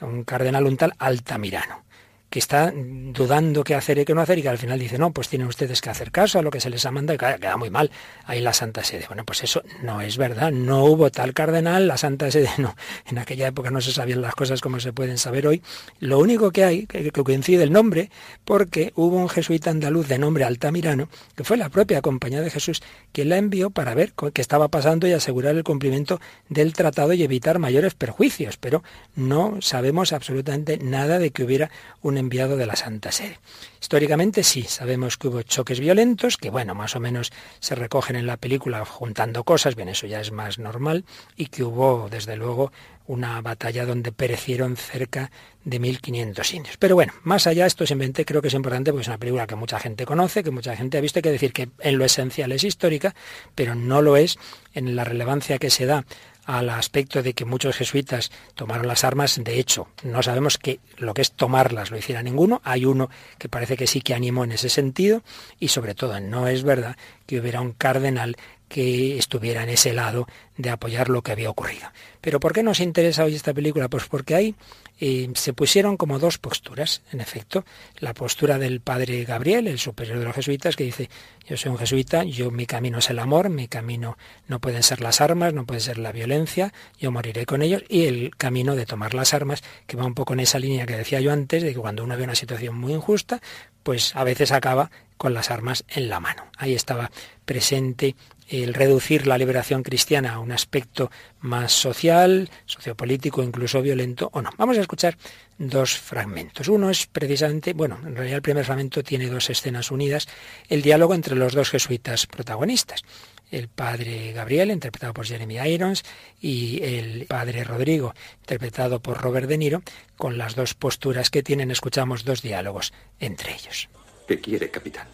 un 0.00 0.24
cardenal 0.24 0.66
un 0.66 0.76
tal 0.76 0.94
Altamirano 0.98 1.85
que 2.30 2.38
está 2.38 2.72
dudando 2.74 3.62
qué 3.62 3.74
hacer 3.74 3.98
y 3.98 4.04
qué 4.04 4.14
no 4.14 4.20
hacer 4.20 4.38
y 4.38 4.42
que 4.42 4.48
al 4.48 4.58
final 4.58 4.78
dice, 4.78 4.98
no, 4.98 5.12
pues 5.12 5.28
tienen 5.28 5.46
ustedes 5.48 5.80
que 5.80 5.90
hacer 5.90 6.10
caso 6.10 6.38
a 6.38 6.42
lo 6.42 6.50
que 6.50 6.60
se 6.60 6.70
les 6.70 6.84
ha 6.84 6.90
mandado 6.90 7.14
y 7.14 7.40
queda 7.40 7.56
muy 7.56 7.70
mal 7.70 7.90
ahí 8.24 8.40
la 8.40 8.52
Santa 8.52 8.82
Sede. 8.82 9.04
Bueno, 9.06 9.24
pues 9.24 9.44
eso 9.44 9.62
no 9.82 10.00
es 10.00 10.16
verdad, 10.16 10.50
no 10.50 10.84
hubo 10.84 11.10
tal 11.10 11.34
cardenal, 11.34 11.86
la 11.86 11.96
Santa 11.96 12.30
Sede 12.30 12.50
no, 12.58 12.74
en 13.06 13.18
aquella 13.18 13.48
época 13.48 13.70
no 13.70 13.80
se 13.80 13.92
sabían 13.92 14.22
las 14.22 14.34
cosas 14.34 14.60
como 14.60 14.80
se 14.80 14.92
pueden 14.92 15.18
saber 15.18 15.46
hoy. 15.46 15.62
Lo 16.00 16.18
único 16.18 16.50
que 16.50 16.64
hay, 16.64 16.86
que, 16.86 17.12
coincide 17.12 17.62
el 17.62 17.72
nombre, 17.72 18.10
porque 18.44 18.92
hubo 18.96 19.16
un 19.16 19.28
jesuita 19.28 19.70
andaluz 19.70 20.08
de 20.08 20.18
nombre 20.18 20.44
Altamirano, 20.44 21.08
que 21.34 21.44
fue 21.44 21.56
la 21.56 21.68
propia 21.68 22.02
compañía 22.02 22.40
de 22.40 22.50
Jesús, 22.50 22.82
quien 23.12 23.28
la 23.28 23.36
envió 23.36 23.70
para 23.70 23.94
ver 23.94 24.12
qué 24.32 24.40
estaba 24.40 24.68
pasando 24.68 25.06
y 25.06 25.12
asegurar 25.12 25.54
el 25.54 25.64
cumplimiento 25.64 26.20
del 26.48 26.72
tratado 26.72 27.12
y 27.12 27.22
evitar 27.22 27.58
mayores 27.58 27.94
perjuicios, 27.94 28.56
pero 28.56 28.82
no 29.14 29.58
sabemos 29.60 30.12
absolutamente 30.12 30.78
nada 30.78 31.18
de 31.18 31.30
que 31.30 31.44
hubiera 31.44 31.70
un 32.02 32.15
enviado 32.16 32.56
de 32.56 32.66
la 32.66 32.76
Santa 32.76 33.12
Sede. 33.12 33.38
Históricamente 33.80 34.42
sí, 34.42 34.62
sabemos 34.62 35.16
que 35.16 35.28
hubo 35.28 35.42
choques 35.42 35.80
violentos, 35.80 36.36
que 36.36 36.50
bueno, 36.50 36.74
más 36.74 36.96
o 36.96 37.00
menos 37.00 37.32
se 37.60 37.74
recogen 37.74 38.16
en 38.16 38.26
la 38.26 38.36
película 38.36 38.84
juntando 38.84 39.44
cosas, 39.44 39.76
bien, 39.76 39.88
eso 39.88 40.06
ya 40.06 40.20
es 40.20 40.32
más 40.32 40.58
normal, 40.58 41.04
y 41.36 41.46
que 41.46 41.62
hubo, 41.62 42.08
desde 42.10 42.36
luego, 42.36 42.72
una 43.06 43.40
batalla 43.40 43.86
donde 43.86 44.12
perecieron 44.12 44.76
cerca 44.76 45.30
de 45.64 45.80
1.500 45.80 46.54
indios. 46.54 46.76
Pero 46.76 46.94
bueno, 46.94 47.12
más 47.22 47.46
allá, 47.46 47.66
esto 47.66 47.86
simplemente 47.86 48.24
creo 48.24 48.42
que 48.42 48.48
es 48.48 48.54
importante 48.54 48.90
porque 48.90 49.02
es 49.02 49.08
una 49.08 49.18
película 49.18 49.46
que 49.46 49.54
mucha 49.54 49.78
gente 49.78 50.04
conoce, 50.04 50.42
que 50.42 50.50
mucha 50.50 50.76
gente 50.76 50.98
ha 50.98 51.00
visto, 51.00 51.18
hay 51.18 51.22
que 51.22 51.32
decir 51.32 51.52
que 51.52 51.68
en 51.80 51.98
lo 51.98 52.04
esencial 52.04 52.52
es 52.52 52.64
histórica, 52.64 53.14
pero 53.54 53.74
no 53.74 54.02
lo 54.02 54.16
es 54.16 54.38
en 54.74 54.96
la 54.96 55.04
relevancia 55.04 55.58
que 55.58 55.70
se 55.70 55.86
da 55.86 56.04
al 56.46 56.70
aspecto 56.70 57.22
de 57.22 57.34
que 57.34 57.44
muchos 57.44 57.76
jesuitas 57.76 58.30
tomaron 58.54 58.86
las 58.86 59.04
armas. 59.04 59.38
De 59.42 59.58
hecho, 59.58 59.88
no 60.04 60.22
sabemos 60.22 60.58
que 60.58 60.80
lo 60.96 61.12
que 61.12 61.22
es 61.22 61.32
tomarlas 61.32 61.90
lo 61.90 61.98
hiciera 61.98 62.22
ninguno. 62.22 62.62
Hay 62.64 62.84
uno 62.84 63.10
que 63.38 63.48
parece 63.48 63.76
que 63.76 63.86
sí 63.86 64.00
que 64.00 64.14
animó 64.14 64.44
en 64.44 64.52
ese 64.52 64.68
sentido 64.68 65.22
y 65.58 65.68
sobre 65.68 65.94
todo 65.94 66.18
no 66.20 66.46
es 66.46 66.62
verdad 66.62 66.96
que 67.26 67.40
hubiera 67.40 67.60
un 67.60 67.72
cardenal 67.72 68.36
que 68.68 69.16
estuviera 69.18 69.62
en 69.62 69.68
ese 69.68 69.92
lado 69.92 70.26
de 70.56 70.70
apoyar 70.70 71.08
lo 71.08 71.22
que 71.22 71.32
había 71.32 71.50
ocurrido. 71.50 71.88
Pero 72.20 72.40
¿por 72.40 72.52
qué 72.52 72.62
nos 72.62 72.80
interesa 72.80 73.24
hoy 73.24 73.34
esta 73.34 73.54
película? 73.54 73.88
Pues 73.88 74.06
porque 74.06 74.34
ahí 74.34 74.54
eh, 74.98 75.30
se 75.34 75.52
pusieron 75.52 75.96
como 75.96 76.18
dos 76.18 76.38
posturas, 76.38 77.02
en 77.12 77.20
efecto. 77.20 77.64
La 77.98 78.14
postura 78.14 78.58
del 78.58 78.80
padre 78.80 79.24
Gabriel, 79.24 79.68
el 79.68 79.78
superior 79.78 80.18
de 80.18 80.24
los 80.24 80.34
jesuitas, 80.34 80.76
que 80.76 80.84
dice, 80.84 81.10
yo 81.46 81.56
soy 81.56 81.70
un 81.70 81.78
jesuita, 81.78 82.24
yo 82.24 82.50
mi 82.50 82.66
camino 82.66 82.98
es 82.98 83.10
el 83.10 83.18
amor, 83.18 83.50
mi 83.50 83.68
camino 83.68 84.16
no 84.48 84.60
pueden 84.60 84.82
ser 84.82 85.00
las 85.00 85.20
armas, 85.20 85.54
no 85.54 85.66
puede 85.66 85.80
ser 85.80 85.98
la 85.98 86.12
violencia, 86.12 86.72
yo 86.98 87.10
moriré 87.10 87.46
con 87.46 87.62
ellos, 87.62 87.82
y 87.88 88.06
el 88.06 88.34
camino 88.36 88.74
de 88.74 88.86
tomar 88.86 89.14
las 89.14 89.34
armas, 89.34 89.62
que 89.86 89.96
va 89.96 90.06
un 90.06 90.14
poco 90.14 90.32
en 90.32 90.40
esa 90.40 90.58
línea 90.58 90.86
que 90.86 90.96
decía 90.96 91.20
yo 91.20 91.32
antes, 91.32 91.62
de 91.62 91.74
que 91.74 91.80
cuando 91.80 92.04
uno 92.04 92.16
ve 92.16 92.24
una 92.24 92.34
situación 92.34 92.76
muy 92.76 92.94
injusta, 92.94 93.40
pues 93.82 94.16
a 94.16 94.24
veces 94.24 94.50
acaba 94.50 94.90
con 95.16 95.34
las 95.34 95.50
armas 95.50 95.84
en 95.88 96.08
la 96.08 96.20
mano. 96.20 96.46
Ahí 96.56 96.74
estaba 96.74 97.10
presente 97.44 98.16
el 98.48 98.74
reducir 98.74 99.26
la 99.26 99.38
liberación 99.38 99.82
cristiana 99.82 100.34
a 100.34 100.38
un 100.38 100.52
aspecto 100.52 101.10
más 101.40 101.72
social, 101.72 102.48
sociopolítico, 102.64 103.42
incluso 103.42 103.82
violento 103.82 104.30
o 104.32 104.42
no. 104.42 104.50
Vamos 104.56 104.78
a 104.78 104.80
escuchar 104.80 105.16
dos 105.58 105.96
fragmentos. 105.98 106.68
Uno 106.68 106.90
es 106.90 107.06
precisamente, 107.06 107.72
bueno, 107.72 107.98
en 108.04 108.14
realidad 108.14 108.36
el 108.36 108.42
primer 108.42 108.64
fragmento 108.64 109.02
tiene 109.02 109.28
dos 109.28 109.50
escenas 109.50 109.90
unidas, 109.90 110.28
el 110.68 110.82
diálogo 110.82 111.14
entre 111.14 111.34
los 111.34 111.54
dos 111.54 111.70
jesuitas 111.70 112.26
protagonistas. 112.26 113.02
El 113.50 113.68
padre 113.68 114.32
Gabriel, 114.32 114.72
interpretado 114.72 115.14
por 115.14 115.24
Jeremy 115.24 115.56
Irons, 115.68 116.02
y 116.40 116.82
el 116.82 117.26
padre 117.26 117.62
Rodrigo, 117.62 118.12
interpretado 118.40 119.00
por 119.00 119.22
Robert 119.22 119.48
De 119.48 119.56
Niro, 119.56 119.82
con 120.16 120.36
las 120.36 120.56
dos 120.56 120.74
posturas 120.74 121.30
que 121.30 121.44
tienen, 121.44 121.70
escuchamos 121.70 122.24
dos 122.24 122.42
diálogos 122.42 122.92
entre 123.20 123.54
ellos. 123.54 123.88
¿Qué 124.26 124.40
quiere, 124.40 124.68
capitán? 124.68 125.06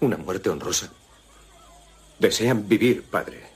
¿Una 0.00 0.16
muerte 0.16 0.48
honrosa? 0.48 0.90
Desean 2.18 2.68
vivir, 2.68 3.04
padre. 3.04 3.48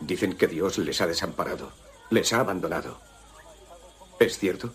Dicen 0.00 0.36
que 0.36 0.48
Dios 0.48 0.78
les 0.78 1.00
ha 1.00 1.06
desamparado, 1.06 1.72
les 2.10 2.32
ha 2.32 2.40
abandonado. 2.40 3.00
¿Es 4.18 4.38
cierto? 4.38 4.74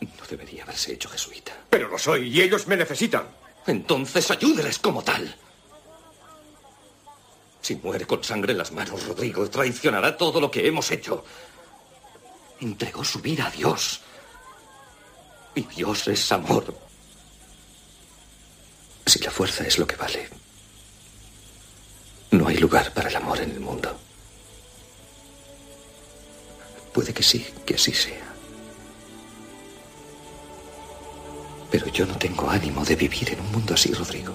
No 0.00 0.26
debería 0.28 0.62
haberse 0.62 0.92
hecho 0.92 1.08
jesuita. 1.08 1.52
Pero 1.70 1.88
lo 1.88 1.98
soy 1.98 2.28
y 2.28 2.42
ellos 2.42 2.66
me 2.66 2.76
necesitan. 2.76 3.28
Entonces 3.66 4.30
ayúdeles 4.30 4.78
como 4.78 5.02
tal. 5.02 5.36
Si 7.60 7.74
muere 7.76 8.06
con 8.06 8.22
sangre 8.22 8.52
en 8.52 8.58
las 8.58 8.72
manos, 8.72 9.06
Rodrigo 9.06 9.48
traicionará 9.50 10.16
todo 10.16 10.40
lo 10.40 10.50
que 10.50 10.66
hemos 10.66 10.90
hecho. 10.90 11.24
Entregó 12.60 13.04
su 13.04 13.20
vida 13.20 13.46
a 13.46 13.50
Dios. 13.50 14.02
Y 15.54 15.62
Dios 15.62 16.06
es 16.08 16.30
amor. 16.32 16.74
Si 19.04 19.18
la 19.20 19.30
fuerza 19.30 19.66
es 19.66 19.78
lo 19.78 19.86
que 19.86 19.96
vale, 19.96 20.28
no 22.36 22.48
hay 22.48 22.56
lugar 22.56 22.92
para 22.92 23.08
el 23.08 23.16
amor 23.16 23.40
en 23.40 23.50
el 23.50 23.60
mundo. 23.60 23.96
Puede 26.92 27.12
que 27.12 27.22
sí, 27.22 27.46
que 27.64 27.74
así 27.74 27.92
sea. 27.92 28.24
Pero 31.70 31.88
yo 31.88 32.06
no 32.06 32.16
tengo 32.16 32.48
ánimo 32.48 32.84
de 32.84 32.96
vivir 32.96 33.30
en 33.32 33.40
un 33.40 33.52
mundo 33.52 33.74
así, 33.74 33.92
Rodrigo. 33.92 34.32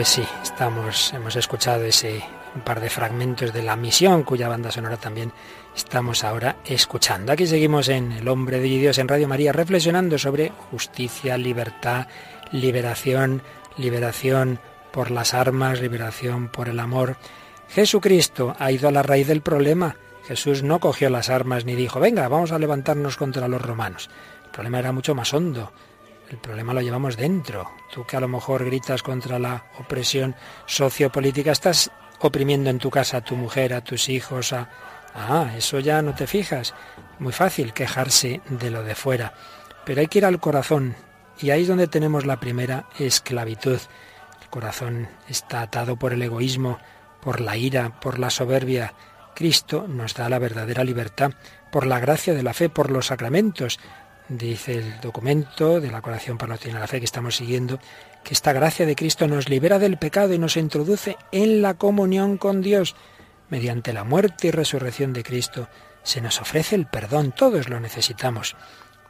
Pues 0.00 0.08
sí, 0.08 0.24
estamos, 0.42 1.12
hemos 1.12 1.36
escuchado 1.36 1.84
ese 1.84 2.24
un 2.54 2.62
par 2.62 2.80
de 2.80 2.88
fragmentos 2.88 3.52
de 3.52 3.62
la 3.62 3.76
misión, 3.76 4.22
cuya 4.22 4.48
banda 4.48 4.70
sonora 4.70 4.96
también 4.96 5.30
estamos 5.76 6.24
ahora 6.24 6.56
escuchando. 6.64 7.32
Aquí 7.32 7.46
seguimos 7.46 7.90
en 7.90 8.12
El 8.12 8.26
hombre 8.28 8.60
de 8.60 8.64
Dios 8.64 8.96
en 8.96 9.08
Radio 9.08 9.28
María, 9.28 9.52
reflexionando 9.52 10.16
sobre 10.16 10.52
justicia, 10.70 11.36
libertad, 11.36 12.06
liberación, 12.50 13.42
liberación 13.76 14.58
por 14.90 15.10
las 15.10 15.34
armas, 15.34 15.82
liberación 15.82 16.48
por 16.48 16.70
el 16.70 16.80
amor. 16.80 17.18
Jesucristo 17.68 18.56
ha 18.58 18.72
ido 18.72 18.88
a 18.88 18.92
la 18.92 19.02
raíz 19.02 19.26
del 19.26 19.42
problema. 19.42 19.96
Jesús 20.26 20.62
no 20.62 20.80
cogió 20.80 21.10
las 21.10 21.28
armas 21.28 21.66
ni 21.66 21.74
dijo, 21.74 22.00
venga, 22.00 22.26
vamos 22.26 22.52
a 22.52 22.58
levantarnos 22.58 23.18
contra 23.18 23.48
los 23.48 23.60
romanos. 23.60 24.08
El 24.46 24.50
problema 24.50 24.78
era 24.78 24.92
mucho 24.92 25.14
más 25.14 25.34
hondo. 25.34 25.70
El 26.30 26.38
problema 26.38 26.72
lo 26.72 26.80
llevamos 26.80 27.16
dentro. 27.16 27.72
Tú 27.92 28.06
que 28.06 28.16
a 28.16 28.20
lo 28.20 28.28
mejor 28.28 28.64
gritas 28.64 29.02
contra 29.02 29.40
la 29.40 29.64
opresión 29.80 30.36
sociopolítica, 30.64 31.50
estás 31.50 31.90
oprimiendo 32.20 32.70
en 32.70 32.78
tu 32.78 32.88
casa 32.88 33.16
a 33.16 33.24
tu 33.24 33.34
mujer, 33.34 33.74
a 33.74 33.82
tus 33.82 34.08
hijos, 34.08 34.52
a... 34.52 34.68
Ah, 35.12 35.52
eso 35.56 35.80
ya 35.80 36.02
no 36.02 36.14
te 36.14 36.28
fijas. 36.28 36.72
Muy 37.18 37.32
fácil 37.32 37.72
quejarse 37.72 38.42
de 38.48 38.70
lo 38.70 38.84
de 38.84 38.94
fuera. 38.94 39.34
Pero 39.84 40.00
hay 40.00 40.06
que 40.06 40.18
ir 40.18 40.24
al 40.24 40.38
corazón. 40.38 40.94
Y 41.40 41.50
ahí 41.50 41.62
es 41.62 41.68
donde 41.68 41.88
tenemos 41.88 42.24
la 42.24 42.38
primera 42.38 42.86
esclavitud. 42.96 43.80
El 44.40 44.48
corazón 44.50 45.08
está 45.28 45.62
atado 45.62 45.96
por 45.96 46.12
el 46.12 46.22
egoísmo, 46.22 46.78
por 47.20 47.40
la 47.40 47.56
ira, 47.56 48.00
por 48.00 48.20
la 48.20 48.30
soberbia. 48.30 48.94
Cristo 49.34 49.86
nos 49.88 50.14
da 50.14 50.28
la 50.28 50.38
verdadera 50.38 50.84
libertad 50.84 51.32
por 51.72 51.86
la 51.86 51.98
gracia 51.98 52.34
de 52.34 52.44
la 52.44 52.54
fe, 52.54 52.68
por 52.68 52.90
los 52.90 53.06
sacramentos. 53.06 53.80
Dice 54.30 54.78
el 54.78 55.00
documento 55.00 55.80
de 55.80 55.90
la 55.90 56.02
coración 56.02 56.38
para 56.38 56.56
la 56.56 56.86
fe 56.86 57.00
que 57.00 57.04
estamos 57.04 57.34
siguiendo, 57.34 57.80
que 58.22 58.32
esta 58.32 58.52
gracia 58.52 58.86
de 58.86 58.94
Cristo 58.94 59.26
nos 59.26 59.48
libera 59.48 59.80
del 59.80 59.98
pecado 59.98 60.32
y 60.32 60.38
nos 60.38 60.56
introduce 60.56 61.16
en 61.32 61.62
la 61.62 61.74
comunión 61.74 62.38
con 62.38 62.62
Dios. 62.62 62.94
Mediante 63.48 63.92
la 63.92 64.04
muerte 64.04 64.46
y 64.46 64.50
resurrección 64.52 65.12
de 65.12 65.24
Cristo 65.24 65.68
se 66.04 66.20
nos 66.20 66.40
ofrece 66.40 66.76
el 66.76 66.86
perdón, 66.86 67.32
todos 67.32 67.68
lo 67.68 67.80
necesitamos. 67.80 68.54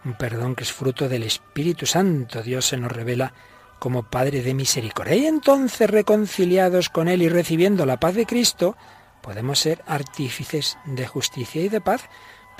Un 0.06 0.14
perdón 0.14 0.54
que 0.54 0.64
es 0.64 0.72
fruto 0.72 1.06
del 1.06 1.24
Espíritu 1.24 1.84
Santo. 1.84 2.42
Dios 2.42 2.64
se 2.64 2.78
nos 2.78 2.90
revela 2.90 3.34
como 3.78 4.04
Padre 4.04 4.40
de 4.40 4.54
misericordia. 4.54 5.16
Y 5.16 5.26
entonces, 5.26 5.90
reconciliados 5.90 6.88
con 6.88 7.08
Él 7.08 7.20
y 7.20 7.28
recibiendo 7.28 7.84
la 7.84 8.00
paz 8.00 8.14
de 8.14 8.24
Cristo, 8.24 8.74
podemos 9.20 9.58
ser 9.58 9.84
artífices 9.86 10.78
de 10.86 11.06
justicia 11.06 11.60
y 11.60 11.68
de 11.68 11.82
paz. 11.82 12.08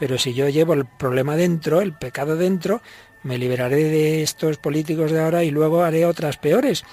Pero 0.00 0.18
si 0.18 0.32
yo 0.32 0.48
llevo 0.48 0.72
el 0.72 0.86
problema 0.86 1.36
dentro, 1.36 1.82
el 1.82 1.92
pecado 1.92 2.34
dentro, 2.36 2.80
me 3.22 3.36
liberaré 3.36 3.84
de 3.84 4.22
estos 4.22 4.56
políticos 4.56 5.12
de 5.12 5.20
ahora 5.20 5.44
y 5.44 5.50
luego 5.50 5.84
haré 5.84 6.06
otras 6.06 6.38
peores. 6.38 6.84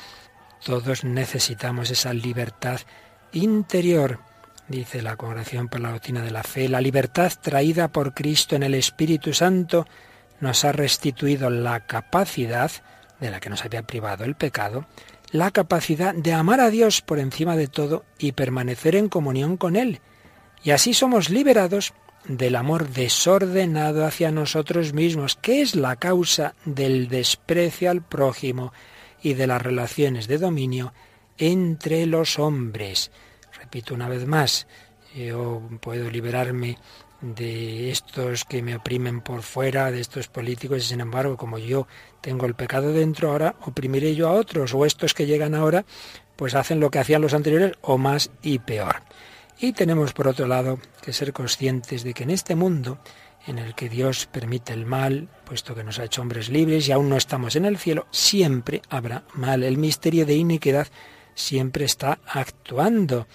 Todos 0.63 1.05
necesitamos 1.05 1.89
esa 1.89 2.13
libertad 2.13 2.81
interior, 3.31 4.19
dice 4.67 5.01
la 5.01 5.15
Congregación 5.15 5.69
por 5.69 5.79
la 5.79 5.93
Doctrina 5.93 6.21
de 6.21 6.31
la 6.31 6.43
Fe. 6.43 6.67
La 6.67 6.81
libertad 6.81 7.31
traída 7.41 7.87
por 7.87 8.13
Cristo 8.13 8.57
en 8.57 8.63
el 8.63 8.73
Espíritu 8.73 9.33
Santo 9.33 9.87
nos 10.41 10.65
ha 10.65 10.73
restituido 10.73 11.49
la 11.49 11.87
capacidad, 11.87 12.71
de 13.21 13.31
la 13.31 13.39
que 13.39 13.49
nos 13.49 13.63
había 13.63 13.83
privado 13.83 14.25
el 14.25 14.35
pecado, 14.35 14.85
la 15.31 15.51
capacidad 15.51 16.13
de 16.13 16.33
amar 16.33 16.59
a 16.59 16.69
Dios 16.69 17.01
por 17.01 17.19
encima 17.19 17.55
de 17.55 17.67
todo 17.67 18.03
y 18.19 18.33
permanecer 18.33 18.97
en 18.97 19.07
comunión 19.07 19.55
con 19.55 19.77
Él. 19.77 20.01
Y 20.61 20.71
así 20.71 20.93
somos 20.93 21.29
liberados 21.29 21.93
del 22.27 22.55
amor 22.55 22.89
desordenado 22.89 24.05
hacia 24.05 24.31
nosotros 24.31 24.93
mismos, 24.93 25.35
que 25.35 25.61
es 25.61 25.75
la 25.75 25.95
causa 25.95 26.55
del 26.65 27.07
desprecio 27.07 27.89
al 27.89 28.01
prójimo 28.01 28.73
y 29.21 29.33
de 29.33 29.47
las 29.47 29.61
relaciones 29.61 30.27
de 30.27 30.37
dominio 30.37 30.93
entre 31.37 32.05
los 32.05 32.37
hombres. 32.39 33.11
Repito 33.57 33.93
una 33.93 34.09
vez 34.09 34.25
más, 34.25 34.67
yo 35.15 35.61
puedo 35.81 36.09
liberarme 36.11 36.77
de 37.21 37.89
estos 37.89 38.45
que 38.45 38.61
me 38.61 38.75
oprimen 38.75 39.21
por 39.21 39.41
fuera, 39.41 39.91
de 39.91 40.01
estos 40.01 40.27
políticos, 40.27 40.77
y 40.77 40.87
sin 40.87 41.01
embargo, 41.01 41.37
como 41.37 41.57
yo 41.57 41.87
tengo 42.21 42.45
el 42.45 42.53
pecado 42.53 42.91
dentro, 42.91 43.31
ahora 43.31 43.55
oprimiré 43.61 44.15
yo 44.15 44.27
a 44.27 44.33
otros, 44.33 44.73
o 44.73 44.85
estos 44.85 45.13
que 45.13 45.25
llegan 45.25 45.55
ahora, 45.55 45.85
pues 46.35 46.53
hacen 46.53 46.79
lo 46.79 46.91
que 46.91 46.99
hacían 46.99 47.21
los 47.21 47.33
anteriores, 47.33 47.73
o 47.81 47.97
más 47.97 48.29
y 48.43 48.59
peor. 48.59 49.06
Y 49.59 49.73
tenemos, 49.73 50.13
por 50.13 50.27
otro 50.27 50.47
lado, 50.47 50.79
que 51.01 51.13
ser 51.13 51.33
conscientes 51.33 52.03
de 52.03 52.13
que 52.13 52.23
en 52.23 52.29
este 52.29 52.55
mundo, 52.55 52.99
en 53.47 53.57
el 53.57 53.73
que 53.73 53.89
Dios 53.89 54.27
permite 54.31 54.73
el 54.73 54.85
mal, 54.85 55.29
puesto 55.45 55.73
que 55.73 55.83
nos 55.83 55.97
ha 55.97 56.03
hecho 56.03 56.21
hombres 56.21 56.49
libres 56.49 56.87
y 56.87 56.91
aún 56.91 57.09
no 57.09 57.17
estamos 57.17 57.55
en 57.55 57.65
el 57.65 57.77
cielo, 57.77 58.05
siempre 58.11 58.81
habrá 58.89 59.23
mal. 59.33 59.63
El 59.63 59.77
misterio 59.77 60.25
de 60.27 60.35
iniquidad 60.35 60.87
siempre 61.33 61.85
está 61.85 62.19
actuando. 62.27 63.27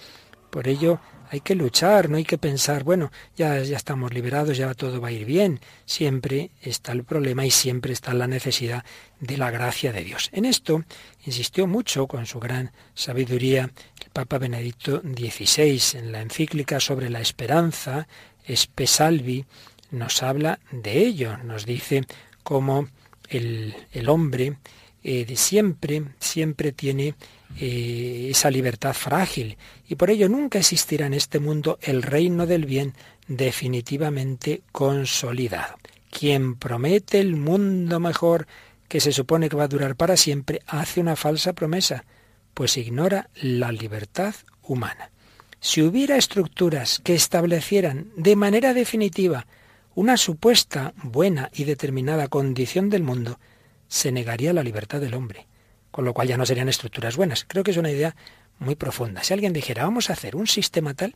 Por 0.50 0.68
ello, 0.68 1.00
hay 1.32 1.40
que 1.40 1.54
luchar, 1.54 2.10
no 2.10 2.18
hay 2.18 2.24
que 2.24 2.36
pensar, 2.36 2.84
bueno, 2.84 3.10
ya, 3.36 3.58
ya 3.60 3.78
estamos 3.78 4.12
liberados, 4.12 4.54
ya 4.58 4.74
todo 4.74 5.00
va 5.00 5.08
a 5.08 5.12
ir 5.12 5.24
bien. 5.24 5.60
Siempre 5.86 6.50
está 6.60 6.92
el 6.92 7.04
problema 7.04 7.46
y 7.46 7.50
siempre 7.50 7.94
está 7.94 8.12
la 8.12 8.26
necesidad 8.26 8.84
de 9.18 9.38
la 9.38 9.50
gracia 9.50 9.92
de 9.92 10.04
Dios. 10.04 10.28
En 10.34 10.44
esto 10.44 10.84
insistió 11.24 11.66
mucho 11.66 12.06
con 12.06 12.26
su 12.26 12.38
gran 12.38 12.70
sabiduría 12.92 13.70
Papa 14.12 14.38
Benedicto 14.38 15.00
XVI 15.00 15.98
en 15.98 16.12
la 16.12 16.20
encíclica 16.20 16.80
sobre 16.80 17.10
la 17.10 17.20
esperanza, 17.20 18.06
Espesalvi, 18.44 19.44
nos 19.90 20.22
habla 20.22 20.58
de 20.70 20.98
ello, 20.98 21.36
nos 21.38 21.66
dice 21.66 22.04
cómo 22.42 22.88
el, 23.28 23.74
el 23.92 24.08
hombre 24.08 24.56
eh, 25.04 25.26
siempre, 25.36 26.04
siempre 26.20 26.72
tiene 26.72 27.14
eh, 27.58 28.28
esa 28.30 28.50
libertad 28.50 28.94
frágil 28.94 29.56
y 29.88 29.96
por 29.96 30.10
ello 30.10 30.28
nunca 30.28 30.58
existirá 30.58 31.06
en 31.06 31.14
este 31.14 31.40
mundo 31.40 31.78
el 31.82 32.02
reino 32.02 32.46
del 32.46 32.66
bien 32.66 32.94
definitivamente 33.26 34.62
consolidado. 34.70 35.76
Quien 36.10 36.54
promete 36.54 37.18
el 37.18 37.34
mundo 37.34 37.98
mejor 37.98 38.46
que 38.88 39.00
se 39.00 39.10
supone 39.10 39.48
que 39.48 39.56
va 39.56 39.64
a 39.64 39.68
durar 39.68 39.96
para 39.96 40.16
siempre 40.16 40.60
hace 40.66 41.00
una 41.00 41.16
falsa 41.16 41.52
promesa, 41.52 42.04
pues 42.54 42.76
ignora 42.76 43.30
la 43.34 43.72
libertad 43.72 44.34
humana. 44.62 45.10
Si 45.60 45.82
hubiera 45.82 46.16
estructuras 46.16 47.00
que 47.04 47.14
establecieran 47.14 48.10
de 48.16 48.36
manera 48.36 48.74
definitiva 48.74 49.46
una 49.94 50.16
supuesta 50.16 50.94
buena 51.02 51.50
y 51.54 51.64
determinada 51.64 52.28
condición 52.28 52.90
del 52.90 53.02
mundo, 53.02 53.38
se 53.88 54.10
negaría 54.10 54.52
la 54.52 54.62
libertad 54.62 55.00
del 55.00 55.14
hombre, 55.14 55.46
con 55.90 56.04
lo 56.04 56.14
cual 56.14 56.28
ya 56.28 56.36
no 56.36 56.46
serían 56.46 56.68
estructuras 56.68 57.16
buenas. 57.16 57.44
Creo 57.46 57.62
que 57.62 57.70
es 57.70 57.76
una 57.76 57.90
idea 57.90 58.16
muy 58.58 58.74
profunda. 58.74 59.22
Si 59.22 59.34
alguien 59.34 59.52
dijera, 59.52 59.84
vamos 59.84 60.08
a 60.08 60.14
hacer 60.14 60.34
un 60.34 60.46
sistema 60.46 60.94
tal 60.94 61.14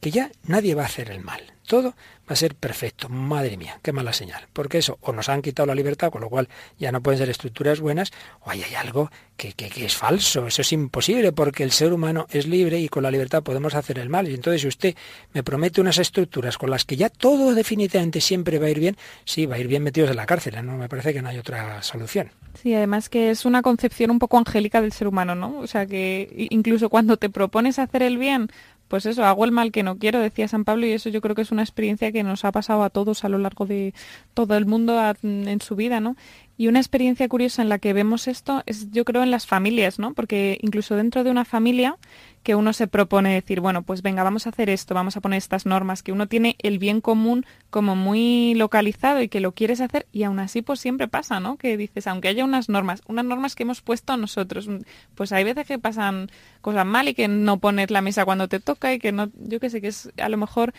que 0.00 0.10
ya 0.10 0.30
nadie 0.44 0.74
va 0.74 0.82
a 0.82 0.86
hacer 0.86 1.10
el 1.10 1.20
mal. 1.20 1.55
Todo 1.66 1.90
va 1.90 2.32
a 2.32 2.36
ser 2.36 2.54
perfecto. 2.54 3.08
Madre 3.08 3.56
mía, 3.56 3.78
qué 3.82 3.92
mala 3.92 4.12
señal. 4.12 4.46
Porque 4.52 4.78
eso, 4.78 4.98
o 5.00 5.12
nos 5.12 5.28
han 5.28 5.42
quitado 5.42 5.66
la 5.66 5.74
libertad, 5.74 6.10
con 6.10 6.20
lo 6.20 6.28
cual 6.28 6.48
ya 6.78 6.92
no 6.92 7.02
pueden 7.02 7.18
ser 7.18 7.30
estructuras 7.30 7.80
buenas, 7.80 8.12
o 8.40 8.50
hay, 8.50 8.62
algo 8.76 9.10
que, 9.36 9.54
es 9.58 9.96
falso. 9.96 10.46
Eso 10.46 10.62
es 10.62 10.72
imposible, 10.72 11.32
porque 11.32 11.62
el 11.62 11.72
ser 11.72 11.92
humano 11.92 12.26
es 12.30 12.46
libre 12.46 12.78
y 12.78 12.88
con 12.88 13.02
la 13.02 13.10
libertad 13.10 13.42
podemos 13.42 13.74
hacer 13.74 13.98
el 13.98 14.08
mal. 14.08 14.28
Y 14.28 14.34
entonces, 14.34 14.62
si 14.62 14.68
usted 14.68 14.94
me 15.32 15.42
promete 15.42 15.80
unas 15.80 15.98
estructuras 15.98 16.58
con 16.58 16.70
las 16.70 16.84
que 16.84 16.96
ya 16.96 17.08
todo 17.08 17.54
definitivamente 17.54 18.20
siempre 18.20 18.58
va 18.58 18.66
a 18.66 18.70
ir 18.70 18.80
bien, 18.80 18.96
sí, 19.24 19.46
va 19.46 19.56
a 19.56 19.58
ir 19.58 19.68
bien 19.68 19.82
metidos 19.82 20.10
en 20.10 20.16
la 20.16 20.26
cárcel. 20.26 20.54
No 20.64 20.76
me 20.76 20.88
parece 20.88 21.12
que 21.12 21.22
no 21.22 21.28
hay 21.28 21.38
otra 21.38 21.82
solución. 21.82 22.30
Sí, 22.62 22.74
además 22.74 23.08
que 23.08 23.30
es 23.30 23.44
una 23.44 23.62
concepción 23.62 24.10
un 24.10 24.18
poco 24.18 24.38
angélica 24.38 24.80
del 24.80 24.92
ser 24.92 25.08
humano, 25.08 25.34
¿no? 25.34 25.58
O 25.58 25.66
sea 25.66 25.86
que 25.86 26.46
incluso 26.50 26.88
cuando 26.88 27.16
te 27.16 27.28
propones 27.28 27.78
hacer 27.78 28.02
el 28.02 28.16
bien, 28.16 28.48
pues 28.88 29.06
eso, 29.06 29.24
hago 29.24 29.44
el 29.44 29.52
mal 29.52 29.72
que 29.72 29.82
no 29.82 29.98
quiero, 29.98 30.20
decía 30.20 30.48
San 30.48 30.64
Pablo, 30.64 30.86
y 30.86 30.92
eso 30.92 31.08
yo 31.08 31.20
creo 31.20 31.34
que 31.34 31.42
es 31.42 31.50
una 31.50 31.62
experiencia 31.62 32.12
que 32.12 32.22
nos 32.22 32.44
ha 32.44 32.52
pasado 32.52 32.82
a 32.82 32.90
todos 32.90 33.24
a 33.24 33.28
lo 33.28 33.38
largo 33.38 33.66
de 33.66 33.94
todo 34.34 34.56
el 34.56 34.66
mundo 34.66 35.00
en 35.22 35.60
su 35.60 35.76
vida, 35.76 36.00
¿no? 36.00 36.16
Y 36.58 36.68
una 36.68 36.78
experiencia 36.78 37.28
curiosa 37.28 37.60
en 37.60 37.68
la 37.68 37.78
que 37.78 37.92
vemos 37.92 38.28
esto 38.28 38.62
es, 38.66 38.90
yo 38.90 39.04
creo, 39.04 39.22
en 39.22 39.30
las 39.30 39.46
familias, 39.46 39.98
¿no? 39.98 40.14
Porque 40.14 40.58
incluso 40.62 40.96
dentro 40.96 41.22
de 41.22 41.30
una 41.30 41.44
familia 41.44 41.96
que 42.42 42.54
uno 42.54 42.72
se 42.72 42.86
propone 42.86 43.34
decir, 43.34 43.60
bueno, 43.60 43.82
pues 43.82 44.02
venga, 44.02 44.22
vamos 44.22 44.46
a 44.46 44.50
hacer 44.50 44.70
esto, 44.70 44.94
vamos 44.94 45.16
a 45.16 45.20
poner 45.20 45.38
estas 45.38 45.66
normas, 45.66 46.02
que 46.02 46.12
uno 46.12 46.28
tiene 46.28 46.56
el 46.60 46.78
bien 46.78 47.00
común 47.00 47.44
como 47.70 47.96
muy 47.96 48.54
localizado 48.54 49.20
y 49.20 49.28
que 49.28 49.40
lo 49.40 49.52
quieres 49.52 49.80
hacer 49.80 50.06
y 50.12 50.22
aún 50.22 50.38
así 50.38 50.62
pues 50.62 50.80
siempre 50.80 51.08
pasa, 51.08 51.40
¿no? 51.40 51.56
Que 51.56 51.76
dices, 51.76 52.06
aunque 52.06 52.28
haya 52.28 52.44
unas 52.44 52.68
normas, 52.68 53.02
unas 53.06 53.24
normas 53.24 53.54
que 53.54 53.64
hemos 53.64 53.82
puesto 53.82 54.16
nosotros, 54.16 54.68
pues 55.14 55.32
hay 55.32 55.44
veces 55.44 55.66
que 55.66 55.78
pasan 55.78 56.30
cosas 56.60 56.86
mal 56.86 57.08
y 57.08 57.14
que 57.14 57.26
no 57.26 57.58
pones 57.58 57.90
la 57.90 58.00
mesa 58.00 58.24
cuando 58.24 58.48
te 58.48 58.60
toca 58.60 58.94
y 58.94 58.98
que 58.98 59.12
no, 59.12 59.28
yo 59.34 59.58
qué 59.60 59.68
sé, 59.68 59.80
que 59.80 59.88
es 59.88 60.10
a 60.16 60.28
lo 60.28 60.36
mejor 60.36 60.72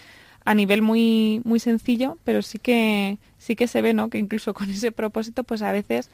a 0.47 0.53
nivel 0.53 0.81
muy 0.81 1.41
muy 1.43 1.59
sencillo, 1.59 2.17
pero 2.23 2.41
sí 2.41 2.57
que 2.57 3.17
sí 3.37 3.57
que 3.57 3.67
se 3.67 3.81
ve, 3.81 3.93
¿no? 3.93 4.09
Que 4.09 4.17
incluso 4.17 4.53
con 4.53 4.69
ese 4.69 4.93
propósito, 4.93 5.43
pues 5.43 5.61
a 5.61 5.73
veces 5.73 6.09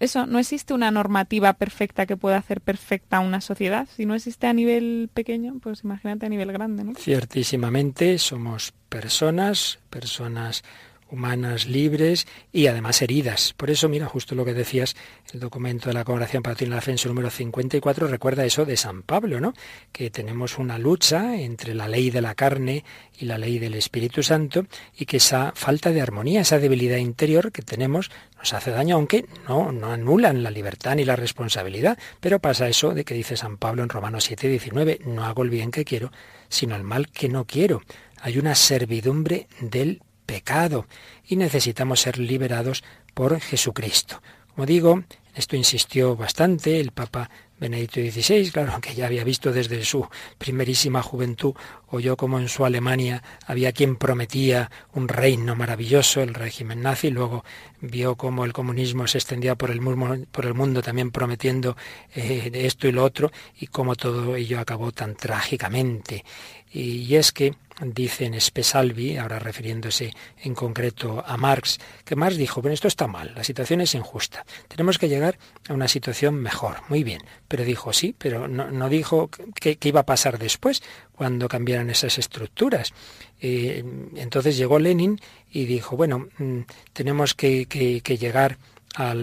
eso, 0.00 0.26
no 0.26 0.40
existe 0.40 0.74
una 0.74 0.90
normativa 0.90 1.52
perfecta 1.52 2.04
que 2.04 2.16
pueda 2.16 2.36
hacer 2.36 2.60
perfecta 2.60 3.20
una 3.20 3.40
sociedad. 3.40 3.88
Si 3.96 4.04
no 4.04 4.14
existe 4.14 4.48
a 4.48 4.52
nivel 4.52 5.08
pequeño, 5.14 5.54
pues 5.62 5.84
imagínate 5.84 6.26
a 6.26 6.28
nivel 6.28 6.52
grande. 6.52 6.84
Ciertísimamente 6.98 8.18
somos 8.18 8.74
personas, 8.88 9.78
personas 9.88 10.64
humanas 11.10 11.66
libres 11.66 12.26
y 12.52 12.66
además 12.66 13.02
heridas. 13.02 13.54
Por 13.56 13.70
eso, 13.70 13.88
mira, 13.88 14.06
justo 14.06 14.34
lo 14.34 14.44
que 14.44 14.54
decías, 14.54 14.96
el 15.32 15.40
documento 15.40 15.88
de 15.88 15.94
la 15.94 16.04
Congregación 16.04 16.42
para 16.42 16.56
la 16.66 16.76
Defensa 16.76 17.08
número 17.08 17.30
54 17.30 18.06
recuerda 18.08 18.44
eso 18.44 18.64
de 18.64 18.76
San 18.76 19.02
Pablo, 19.02 19.40
¿no? 19.40 19.54
Que 19.92 20.10
tenemos 20.10 20.58
una 20.58 20.78
lucha 20.78 21.36
entre 21.36 21.74
la 21.74 21.88
ley 21.88 22.10
de 22.10 22.22
la 22.22 22.34
carne 22.34 22.84
y 23.18 23.26
la 23.26 23.38
ley 23.38 23.58
del 23.58 23.74
Espíritu 23.74 24.22
Santo 24.22 24.66
y 24.96 25.06
que 25.06 25.18
esa 25.18 25.52
falta 25.54 25.90
de 25.90 26.00
armonía, 26.00 26.40
esa 26.40 26.58
debilidad 26.58 26.98
interior 26.98 27.52
que 27.52 27.62
tenemos 27.62 28.10
nos 28.38 28.52
hace 28.52 28.70
daño, 28.70 28.96
aunque 28.96 29.26
no, 29.48 29.72
no 29.72 29.92
anulan 29.92 30.42
la 30.42 30.50
libertad 30.50 30.96
ni 30.96 31.04
la 31.04 31.16
responsabilidad. 31.16 31.98
Pero 32.20 32.38
pasa 32.38 32.68
eso 32.68 32.94
de 32.94 33.04
que 33.04 33.14
dice 33.14 33.36
San 33.36 33.56
Pablo 33.56 33.82
en 33.82 33.88
Romanos 33.88 34.24
7, 34.24 34.48
19, 34.48 35.00
no 35.04 35.24
hago 35.24 35.42
el 35.42 35.50
bien 35.50 35.70
que 35.70 35.84
quiero, 35.84 36.10
sino 36.48 36.76
el 36.76 36.82
mal 36.82 37.08
que 37.08 37.28
no 37.28 37.46
quiero. 37.46 37.82
Hay 38.20 38.38
una 38.38 38.54
servidumbre 38.54 39.46
del 39.60 40.02
pecado 40.26 40.86
y 41.26 41.36
necesitamos 41.36 42.00
ser 42.00 42.18
liberados 42.18 42.84
por 43.14 43.40
Jesucristo. 43.40 44.20
Como 44.54 44.66
digo, 44.66 45.04
esto 45.34 45.54
insistió 45.54 46.16
bastante 46.16 46.80
el 46.80 46.92
Papa 46.92 47.30
Benedicto 47.58 48.00
XVI, 48.00 48.50
claro, 48.50 48.80
que 48.80 48.94
ya 48.94 49.06
había 49.06 49.24
visto 49.24 49.52
desde 49.52 49.82
su 49.84 50.06
primerísima 50.38 51.02
juventud, 51.02 51.54
oyó 51.88 52.16
como 52.16 52.38
en 52.38 52.48
su 52.48 52.64
Alemania 52.64 53.22
había 53.46 53.72
quien 53.72 53.96
prometía 53.96 54.70
un 54.92 55.08
reino 55.08 55.54
maravilloso, 55.54 56.22
el 56.22 56.34
régimen 56.34 56.82
nazi, 56.82 57.10
luego 57.10 57.44
vio 57.80 58.16
cómo 58.16 58.44
el 58.44 58.52
comunismo 58.52 59.06
se 59.06 59.18
extendía 59.18 59.56
por 59.56 59.70
el, 59.70 59.80
mundo, 59.80 60.26
por 60.32 60.44
el 60.44 60.54
mundo 60.54 60.82
también 60.82 61.10
prometiendo 61.10 61.76
eh, 62.14 62.50
esto 62.52 62.88
y 62.88 62.92
lo 62.92 63.04
otro, 63.04 63.30
y 63.58 63.66
cómo 63.68 63.94
todo 63.94 64.36
ello 64.36 64.60
acabó 64.60 64.92
tan 64.92 65.16
trágicamente. 65.16 66.24
Y 66.70 67.14
es 67.14 67.32
que 67.32 67.54
dice 67.80 68.24
en 68.24 68.40
Spesalvi, 68.40 69.16
ahora 69.16 69.38
refiriéndose 69.38 70.14
en 70.42 70.54
concreto 70.54 71.22
a 71.26 71.36
Marx, 71.36 71.78
que 72.04 72.16
Marx 72.16 72.36
dijo, 72.36 72.62
bueno, 72.62 72.74
esto 72.74 72.88
está 72.88 73.06
mal, 73.06 73.34
la 73.34 73.44
situación 73.44 73.80
es 73.80 73.94
injusta, 73.94 74.44
tenemos 74.68 74.98
que 74.98 75.08
llegar 75.08 75.38
a 75.68 75.74
una 75.74 75.88
situación 75.88 76.34
mejor, 76.36 76.76
muy 76.88 77.04
bien, 77.04 77.22
pero 77.48 77.64
dijo 77.64 77.92
sí, 77.92 78.14
pero 78.16 78.48
no, 78.48 78.88
dijo 78.88 79.30
qué 79.54 79.78
iba 79.82 80.00
a 80.00 80.06
pasar 80.06 80.38
después 80.38 80.82
cuando 81.12 81.48
cambiaran 81.48 81.90
esas 81.90 82.18
estructuras. 82.18 82.92
Eh, 83.40 83.84
entonces 84.16 84.56
llegó 84.56 84.78
Lenin 84.78 85.20
y 85.50 85.66
dijo, 85.66 85.96
bueno, 85.96 86.28
mm, 86.38 86.60
tenemos 86.92 87.34
que, 87.34 87.66
que 87.66 88.18
llegar 88.18 88.58
a 88.96 89.14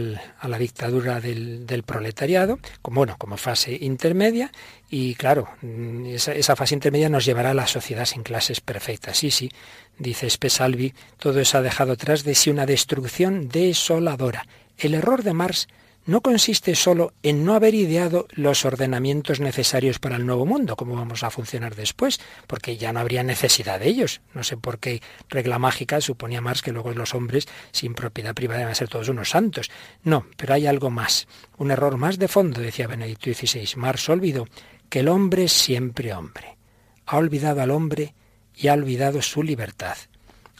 la 0.47 0.57
dictadura 0.59 1.19
del, 1.19 1.83
proletariado, 1.85 2.59
como, 2.81 3.01
bueno, 3.01 3.15
como 3.17 3.37
fase 3.37 3.77
intermedia, 3.81 4.51
y 4.89 5.15
claro, 5.15 5.49
mm, 5.61 6.05
esa, 6.07 6.55
fase 6.55 6.75
intermedia 6.75 7.09
nos 7.09 7.25
llevará 7.25 7.51
a 7.51 7.55
la 7.55 7.65
sociedad 7.65 8.05
sin 8.05 8.21
clases 8.21 8.61
perfectas. 8.61 9.17
Sí, 9.17 9.31
sí, 9.31 9.51
dice 9.97 10.29
Spesalvi, 10.29 10.93
todo 11.17 11.39
eso 11.39 11.57
ha 11.57 11.61
dejado 11.61 11.97
tras 11.97 12.23
de 12.23 12.35
sí 12.35 12.51
una 12.51 12.67
destrucción 12.67 13.49
desoladora. 13.49 14.45
El 14.77 14.93
error 14.93 15.23
de 15.23 15.33
Marx 15.33 15.67
no 16.05 16.21
consiste 16.21 16.75
solo 16.75 17.13
en 17.23 17.45
no 17.45 17.55
haber 17.55 17.73
ideado 17.75 18.27
los 18.31 18.65
ordenamientos 18.65 19.39
necesarios 19.39 19.99
para 19.99 20.17
el 20.17 20.25
nuevo 20.25 20.45
mundo, 20.45 20.75
cómo 20.75 20.95
vamos 20.95 21.23
a 21.23 21.29
funcionar 21.29 21.75
después, 21.75 22.19
porque 22.47 22.75
ya 22.77 22.91
no 22.91 22.99
habría 22.99 23.23
necesidad 23.23 23.79
de 23.79 23.87
ellos. 23.87 24.21
No 24.33 24.43
sé 24.43 24.57
por 24.57 24.79
qué 24.79 25.01
regla 25.29 25.59
mágica 25.59 26.01
suponía 26.01 26.41
Marx 26.41 26.61
que 26.61 26.73
luego 26.73 26.91
los 26.91 27.13
hombres 27.13 27.47
sin 27.71 27.93
propiedad 27.93 28.33
privada 28.33 28.59
deben 28.59 28.75
ser 28.75 28.89
todos 28.89 29.09
unos 29.09 29.29
santos. 29.29 29.71
No, 30.03 30.25
pero 30.35 30.53
hay 30.53 30.67
algo 30.67 30.89
más, 30.89 31.27
un 31.57 31.71
error 31.71 31.97
más 31.97 32.19
de 32.19 32.27
fondo, 32.27 32.59
decía 32.59 32.87
Benedicto 32.87 33.33
XVI. 33.33 33.69
Marx 33.77 34.09
olvidó 34.09 34.47
que 34.89 34.99
el 34.99 35.07
hombre 35.07 35.45
es 35.45 35.53
siempre 35.53 36.13
hombre. 36.13 36.57
Ha 37.05 37.17
olvidado 37.17 37.61
al 37.61 37.71
hombre 37.71 38.13
y 38.55 38.67
ha 38.67 38.73
olvidado 38.73 39.21
su 39.21 39.41
libertad. 39.41 39.97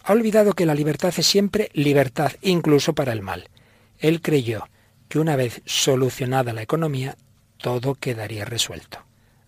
Ha 0.06 0.14
olvidado 0.14 0.54
que 0.54 0.66
la 0.66 0.76
libertad 0.76 1.14
es 1.18 1.28
siempre 1.28 1.70
libertad, 1.74 2.34
incluso 2.42 2.94
para 2.94 3.14
el 3.14 3.22
mal. 3.22 3.50
Él 4.00 4.22
creyó 4.22 4.68
que 5.08 5.20
una 5.20 5.36
vez 5.36 5.62
solucionada 5.66 6.54
la 6.54 6.62
economía, 6.62 7.18
todo 7.58 7.96
quedaría 7.96 8.46
resuelto. 8.46 9.00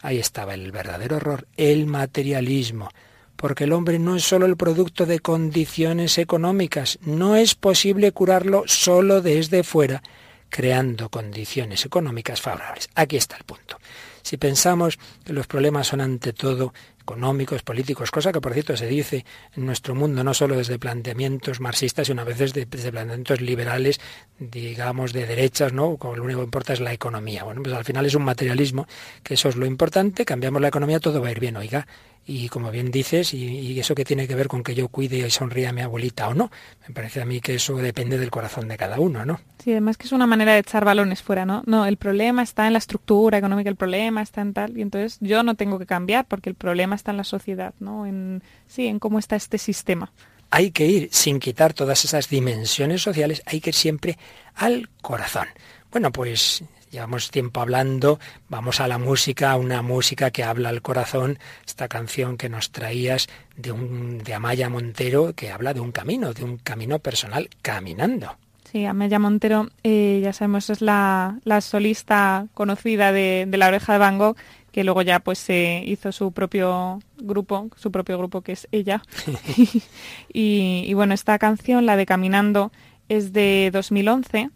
Ahí 0.02 0.20
estaba 0.20 0.54
el 0.54 0.72
verdadero 0.72 1.18
error, 1.18 1.48
el 1.58 1.86
materialismo, 1.88 2.90
porque 3.36 3.66
el 3.66 3.74
hombre 3.74 4.00
no 4.00 4.16
es 4.16 4.24
sólo 4.24 4.46
el 4.46 4.58
producto 4.58 5.06
de 5.06 5.20
condiciones 5.20 6.18
económicas, 6.18 7.00
no 7.02 7.36
es 7.36 7.56
posible 7.56 8.12
curarlo 8.12 8.64
solo 8.68 9.22
desde 9.22 9.64
fuera, 9.64 10.02
creando 10.50 11.10
condiciones 11.10 11.86
económicas 11.86 12.42
favorables. 12.42 12.90
Aquí 12.96 13.18
está 13.18 13.36
el 13.38 13.44
punto. 13.44 13.78
Si 14.26 14.38
pensamos 14.38 14.98
que 15.24 15.34
los 15.34 15.46
problemas 15.46 15.86
son 15.86 16.02
ante 16.02 16.34
todo 16.34 16.74
económicos, 17.00 17.62
políticos, 17.62 18.10
cosa 18.10 18.32
que 18.32 18.42
por 18.42 18.54
cierto 18.54 18.76
se 18.76 18.88
dice 18.88 19.24
en 19.56 19.68
nuestro 19.68 19.94
mundo 19.94 20.24
no 20.24 20.34
solo 20.34 20.58
desde 20.58 20.80
planteamientos 20.80 21.60
marxistas, 21.60 22.08
sino 22.08 22.24
a 22.24 22.26
veces 22.26 22.52
desde 22.52 22.92
planteamientos 22.92 23.40
liberales, 23.42 24.02
digamos, 24.40 25.14
de 25.14 25.28
derechas, 25.28 25.74
¿no? 25.74 25.98
Como 25.98 26.16
lo 26.16 26.24
único 26.24 26.40
que 26.40 26.46
importa 26.46 26.74
es 26.74 26.80
la 26.80 26.92
economía. 26.92 27.44
Bueno, 27.44 27.62
pues 27.62 27.76
al 27.76 27.86
final 27.86 28.04
es 28.08 28.16
un 28.16 28.24
materialismo, 28.24 28.88
que 29.22 29.36
eso 29.36 29.48
es 29.48 29.58
lo 29.58 29.68
importante, 29.68 30.26
cambiamos 30.26 30.60
la 30.60 30.70
economía, 30.70 31.00
todo 31.00 31.22
va 31.22 31.28
a 31.28 31.32
ir 31.32 31.40
bien, 31.40 31.56
oiga, 31.58 31.86
y 32.28 32.50
como 32.50 32.72
bien 32.72 32.90
dices, 32.90 33.34
y, 33.34 33.80
eso 33.80 33.94
que 33.94 34.04
tiene 34.04 34.28
que 34.28 34.36
ver 34.36 34.48
con 34.48 34.64
que 34.64 34.74
yo 34.74 34.88
cuide 34.88 35.18
y 35.18 35.30
sonríe 35.30 35.68
a 35.68 35.74
mi 35.74 35.82
abuelita 35.82 36.28
o 36.28 36.34
no. 36.34 36.52
Me 36.88 36.94
parece 36.94 37.22
a 37.22 37.26
mí 37.26 37.40
que 37.40 37.56
eso 37.56 37.76
depende 37.76 38.18
del 38.18 38.32
corazón 38.32 38.68
de 38.68 38.78
cada 38.78 39.00
uno, 39.00 39.26
¿no? 39.26 39.40
Sí, 39.64 39.72
además 39.72 39.98
que 39.98 40.08
es 40.08 40.12
una 40.12 40.26
manera 40.26 40.54
de 40.54 40.60
echar 40.60 40.86
balones 40.86 41.22
fuera, 41.22 41.46
¿no? 41.46 41.62
No, 41.68 41.86
el 41.86 41.98
problema 41.98 42.42
está 42.42 42.66
en 42.66 42.74
la 42.74 42.80
estructura 42.80 43.38
económica, 43.38 43.70
el 43.70 43.76
problema 43.76 44.22
está 44.22 44.42
en 44.42 44.54
tal, 44.54 44.78
y 44.78 44.82
entonces 44.82 45.18
yo 45.22 45.44
no 45.44 45.56
tengo 45.56 45.78
que 45.78 45.86
cambiar 45.86 46.26
porque 46.26 46.50
el 46.50 46.56
problema 46.56 46.96
está 46.96 47.12
en 47.12 47.18
la 47.18 47.24
sociedad, 47.24 47.74
¿no? 47.80 48.08
En, 48.08 48.42
sí, 48.68 48.88
en 48.88 49.00
cómo 49.00 49.20
está 49.20 49.36
este 49.36 49.60
sistema. 49.60 50.12
Hay 50.50 50.72
que 50.72 50.86
ir, 50.86 51.10
sin 51.12 51.40
quitar 51.40 51.74
todas 51.74 52.06
esas 52.06 52.30
dimensiones 52.30 53.02
sociales, 53.02 53.44
hay 53.46 53.62
que 53.62 53.70
ir 53.70 53.76
siempre 53.76 54.18
al 54.56 54.90
corazón. 55.02 55.48
Bueno, 55.92 56.12
pues 56.12 56.64
Llevamos 56.96 57.30
tiempo 57.30 57.60
hablando, 57.60 58.22
vamos 58.48 58.80
a 58.80 58.88
la 58.88 58.98
música, 58.98 59.58
una 59.58 59.82
música 59.82 60.32
que 60.32 60.46
habla 60.46 60.70
al 60.70 60.82
corazón, 60.82 61.40
esta 61.68 61.90
canción 61.90 62.38
que 62.38 62.48
nos 62.48 62.72
traías 62.72 63.28
de, 63.58 63.74
un, 63.74 64.20
de 64.20 64.34
Amaya 64.34 64.70
Montero, 64.70 65.34
que 65.36 65.52
habla 65.52 65.74
de 65.74 65.82
un 65.82 65.92
camino, 65.92 66.34
de 66.34 66.46
un 66.46 66.56
camino 66.58 67.00
personal, 67.00 67.50
caminando. 67.62 68.38
Sí, 68.72 68.86
Amaya 68.86 69.20
Montero, 69.20 69.68
eh, 69.84 70.22
ya 70.24 70.32
sabemos, 70.32 70.70
es 70.70 70.80
la, 70.80 71.38
solista 71.60 72.48
conocida 72.54 73.12
de, 73.12 73.46
La 73.52 73.68
Oreja 73.68 73.92
de 73.92 74.00
Van 74.00 74.18
Gogh, 74.18 74.38
que 74.72 74.86
luego 74.86 75.02
ya 75.02 75.20
pues 75.20 75.38
se 75.38 75.84
hizo 75.86 76.14
su 76.14 76.32
propio 76.32 77.02
grupo, 77.18 77.68
su 77.76 77.92
propio 77.92 78.18
grupo 78.18 78.40
que 78.40 78.54
es 78.54 78.70
ella. 78.72 79.04
y, 80.34 80.86
y, 80.88 80.94
bueno, 80.94 81.14
esta 81.14 81.38
canción, 81.40 81.86
la 81.86 81.98
de 81.98 82.06
Caminando, 82.06 82.72
es 83.10 83.34
de 83.34 83.70
2011 83.74 84.50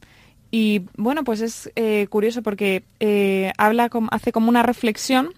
y 0.52 0.84
bueno, 0.98 1.24
pues 1.24 1.42
es 1.42 1.72
eh, 1.76 2.08
curioso 2.10 2.42
porque 2.42 2.84
eh, 3.00 3.52
habla, 3.58 3.90
hace 4.12 4.32
como 4.32 4.50
una 4.50 4.64
reflexión 4.64 5.30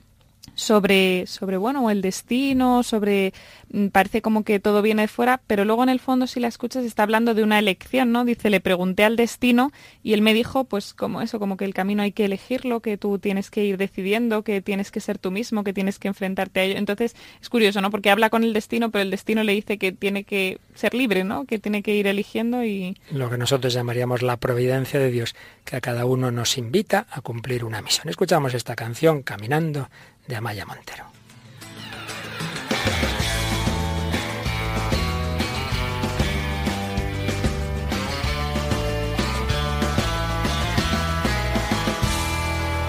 sobre, 0.62 1.26
sobre 1.26 1.58
bueno, 1.58 1.90
el 1.90 2.02
destino, 2.02 2.84
sobre 2.84 3.34
mm, 3.72 3.88
parece 3.88 4.22
como 4.22 4.44
que 4.44 4.60
todo 4.60 4.82
viene 4.82 5.04
de 5.04 5.08
fuera, 5.08 5.42
pero 5.48 5.66
luego 5.66 5.82
en 5.84 5.90
el 5.90 6.00
fondo 6.00 6.28
si 6.28 6.40
la 6.40 6.48
escuchas 6.48 6.86
está 6.86 7.04
hablando 7.04 7.34
de 7.34 7.44
una 7.44 7.58
elección, 7.58 8.12
¿no? 8.12 8.24
Dice, 8.26 8.50
le 8.50 8.60
pregunté 8.60 9.04
al 9.04 9.16
destino 9.16 9.72
y 10.04 10.14
él 10.14 10.22
me 10.22 10.34
dijo, 10.34 10.66
pues 10.66 10.94
como 10.94 11.22
eso, 11.22 11.40
como 11.40 11.58
que 11.58 11.66
el 11.66 11.74
camino 11.74 12.04
hay 12.04 12.12
que 12.12 12.26
elegirlo, 12.26 12.80
que 12.82 12.96
tú 12.98 13.18
tienes 13.18 13.50
que 13.50 13.66
ir 13.66 13.78
decidiendo, 13.78 14.44
que 14.44 14.62
tienes 14.62 14.92
que 14.92 15.00
ser 15.00 15.18
tú 15.18 15.32
mismo, 15.32 15.64
que 15.64 15.74
tienes 15.74 15.98
que 15.98 16.08
enfrentarte 16.08 16.60
a 16.60 16.64
ello. 16.64 16.78
Entonces 16.78 17.16
es 17.42 17.50
curioso, 17.50 17.82
¿no? 17.82 17.90
Porque 17.90 18.12
habla 18.12 18.30
con 18.30 18.44
el 18.44 18.54
destino, 18.54 18.92
pero 18.92 19.02
el 19.02 19.10
destino 19.10 19.44
le 19.44 19.54
dice 19.54 19.80
que 19.80 19.92
tiene 19.92 20.24
que 20.24 20.60
ser 20.76 20.94
libre, 20.94 21.24
¿no? 21.24 21.46
Que 21.46 21.58
tiene 21.58 21.82
que 21.82 21.96
ir 21.96 22.06
eligiendo 22.06 22.64
y... 22.64 22.98
Lo 23.10 23.32
que 23.32 23.38
nosotros 23.38 23.74
llamaríamos 23.74 24.22
la 24.22 24.38
providencia 24.38 25.00
de 25.00 25.10
Dios, 25.10 25.36
que 25.66 25.76
a 25.76 25.82
cada 25.82 26.06
uno 26.06 26.30
nos 26.30 26.60
invita 26.60 27.08
a 27.10 27.22
cumplir 27.22 27.66
una 27.66 27.82
misión. 27.82 28.10
Escuchamos 28.10 28.54
esta 28.54 28.76
canción, 28.76 29.24
Caminando, 29.24 29.90
de 30.32 30.38
Amaya 30.38 30.66
Montero. 30.66 31.04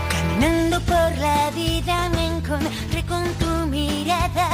Caminando 0.09 0.80
por 0.82 1.18
la 1.18 1.51
vida 1.51 2.09
me 2.11 2.26
encontré 2.36 3.05
con 3.07 3.24
tu 3.40 3.66
mirada 3.66 4.49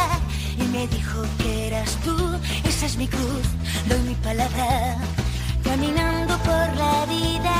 y 0.58 0.62
me 0.74 0.86
dijo 0.86 1.22
que 1.42 1.66
eras 1.66 1.94
tú, 2.02 2.16
esa 2.64 2.86
es 2.86 2.96
mi 2.96 3.06
cruz, 3.06 3.46
doy 3.86 4.00
mi 4.00 4.14
palabra. 4.14 4.96
Caminando 5.62 6.38
por 6.38 6.66
la 6.82 7.04
vida 7.04 7.57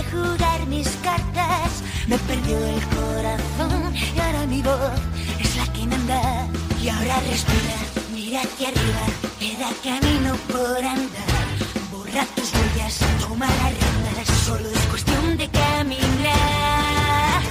a 0.00 0.02
jugar 0.10 0.66
mis 0.66 0.88
cartas 1.02 1.82
me 2.06 2.16
perdió 2.18 2.56
el 2.56 2.80
corazón 2.98 3.94
y 3.94 4.18
ahora 4.18 4.46
mi 4.46 4.62
voz 4.62 5.00
es 5.38 5.56
la 5.56 5.72
que 5.72 5.86
manda. 5.86 6.46
Y 6.82 6.88
ahora 6.88 7.20
respira, 7.28 7.76
mira 8.14 8.40
hacia 8.40 8.68
arriba, 8.68 9.04
queda 9.38 9.68
camino 9.84 10.34
por 10.52 10.82
andar. 10.94 11.46
Borra 11.92 12.24
tus 12.34 12.50
huellas, 12.54 12.98
toma 13.20 13.46
las 13.46 13.72
riendas, 13.78 14.28
solo 14.46 14.68
es 14.70 14.82
cuestión 14.92 15.36
de 15.36 15.48
caminar. 15.48 17.42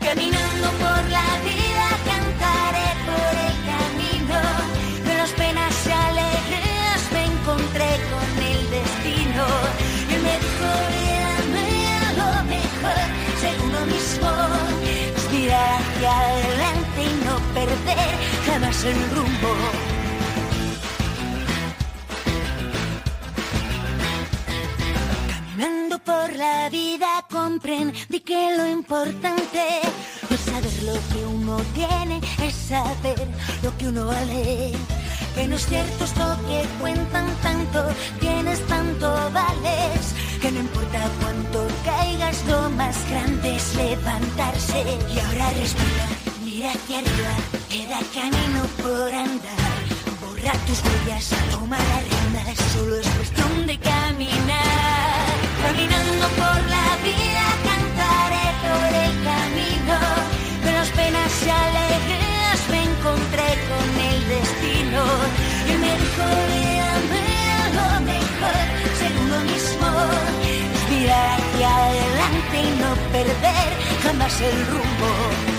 Caminando 0.00 0.68
por 0.82 0.95
perder 17.86 18.14
jamás 18.46 18.84
el 18.84 19.10
rumbo. 19.10 19.54
Caminando 25.28 25.98
por 26.00 26.34
la 26.34 26.68
vida 26.68 27.24
comprendí 27.30 28.20
que 28.20 28.56
lo 28.56 28.66
importante 28.68 29.80
no 30.28 30.36
es 30.36 30.42
saber 30.42 30.82
lo 30.82 30.94
que 31.10 31.26
uno 31.26 31.56
tiene, 31.74 32.20
es 32.42 32.54
saber 32.54 33.26
lo 33.62 33.76
que 33.78 33.88
uno 33.88 34.06
vale. 34.06 34.72
Que 35.34 35.46
no 35.46 35.56
es 35.56 35.66
cierto 35.66 36.04
esto 36.04 36.36
que 36.48 36.64
cuentan 36.80 37.26
tanto, 37.42 37.84
tienes 38.20 38.66
tanto 38.66 39.06
vales. 39.32 40.14
Que 40.40 40.50
no 40.50 40.60
importa 40.60 41.10
cuánto 41.20 41.66
caigas, 41.84 42.42
lo 42.46 42.70
más 42.70 42.96
grande 43.10 43.56
es 43.56 43.74
levantarse. 43.74 44.80
Y 45.14 45.18
ahora 45.18 45.50
respira, 45.50 46.06
hacia 46.64 46.98
arriba, 46.98 47.34
queda 47.68 47.98
camino 48.14 48.62
por 48.82 49.12
andar. 49.12 49.82
Borra 50.20 50.52
tus 50.66 50.80
huellas, 50.84 51.30
toma 51.50 51.76
las 51.76 52.02
riendas, 52.08 52.56
solo 52.72 52.96
es 52.96 53.06
cuestión 53.08 53.66
de 53.66 53.78
caminar. 53.78 55.36
Caminando 55.62 56.26
por 56.40 56.60
la 56.76 56.88
vida, 57.04 57.46
cantaré 57.68 58.46
por 58.64 58.88
el 59.04 59.12
camino. 59.30 59.96
Las 60.64 60.88
penas 60.90 61.32
y 61.44 61.50
alegrías 61.50 62.60
me 62.70 62.80
encontré 62.84 63.48
con 63.68 63.88
el 64.10 64.18
destino. 64.28 65.02
Y 65.68 65.72
me 65.82 65.92
dijo, 66.00 66.26
lo 67.76 68.00
mejor, 68.00 68.56
ser 68.98 69.14
mismo. 69.52 69.90
Es 70.42 70.90
mirar 70.90 71.38
hacia 71.38 71.76
adelante 71.76 72.56
y 72.56 72.80
no 72.80 72.90
perder 73.12 73.68
jamás 74.02 74.40
el 74.40 74.66
rumbo. 74.68 75.56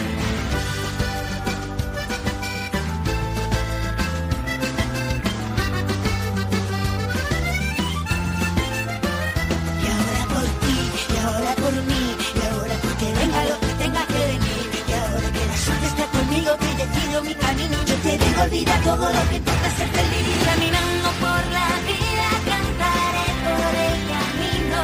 Olvidar 18.44 18.82
todo 18.84 19.06
lo 19.18 19.22
que 19.30 19.38
es 19.38 19.74
ser 19.78 19.90
feliz. 19.98 20.38
Caminando 20.46 21.10
por 21.24 21.42
la 21.58 21.70
vida, 21.90 22.30
cantaré 22.52 23.28
por 23.46 23.72
el 23.88 23.98
camino. 24.14 24.82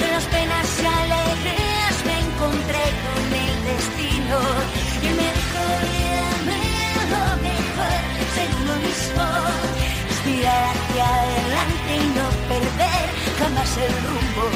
De 0.00 0.06
las 0.14 0.24
penas 0.34 0.68
y 0.82 0.86
alegrías 1.00 1.96
me 2.08 2.16
encontré 2.26 2.84
con 3.04 3.22
el 3.44 3.56
destino. 3.70 4.38
Y 5.06 5.08
me 5.18 5.28
dijo, 5.38 5.58
olvídame 5.78 6.60
lo 7.14 7.24
mejor, 7.48 7.98
ser 8.34 8.50
uno 8.62 8.74
mismo. 8.86 9.26
Es 10.10 10.18
mirar 10.26 10.74
hacia 10.74 11.06
adelante 11.20 11.92
y 11.96 12.06
no 12.18 12.26
perder 12.50 13.06
jamás 13.38 13.72
el 13.86 13.94
rumbo. 14.08 14.46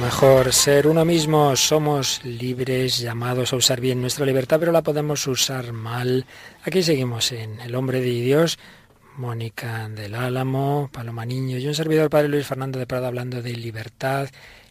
Mejor, 0.00 0.52
ser 0.52 0.86
uno 0.86 1.04
mismo. 1.04 1.56
Somos 1.56 2.24
libres, 2.24 2.98
llamados 2.98 3.52
a 3.52 3.56
usar 3.56 3.80
bien 3.80 4.00
nuestra 4.00 4.24
libertad, 4.24 4.58
pero 4.60 4.72
la 4.72 4.82
podemos 4.82 5.26
usar 5.26 5.72
mal. 5.72 6.24
Aquí 6.62 6.82
seguimos 6.82 7.32
en 7.32 7.60
El 7.60 7.74
hombre 7.74 8.00
de 8.00 8.10
Dios. 8.10 8.58
Mónica 9.16 9.88
del 9.88 10.14
Álamo, 10.14 10.88
Paloma 10.92 11.24
Niño 11.24 11.58
y 11.58 11.66
un 11.66 11.74
servidor 11.74 12.08
Padre 12.08 12.28
Luis 12.28 12.46
Fernando 12.46 12.78
de 12.78 12.86
Prada 12.86 13.08
hablando 13.08 13.42
de 13.42 13.56
libertad, 13.56 14.28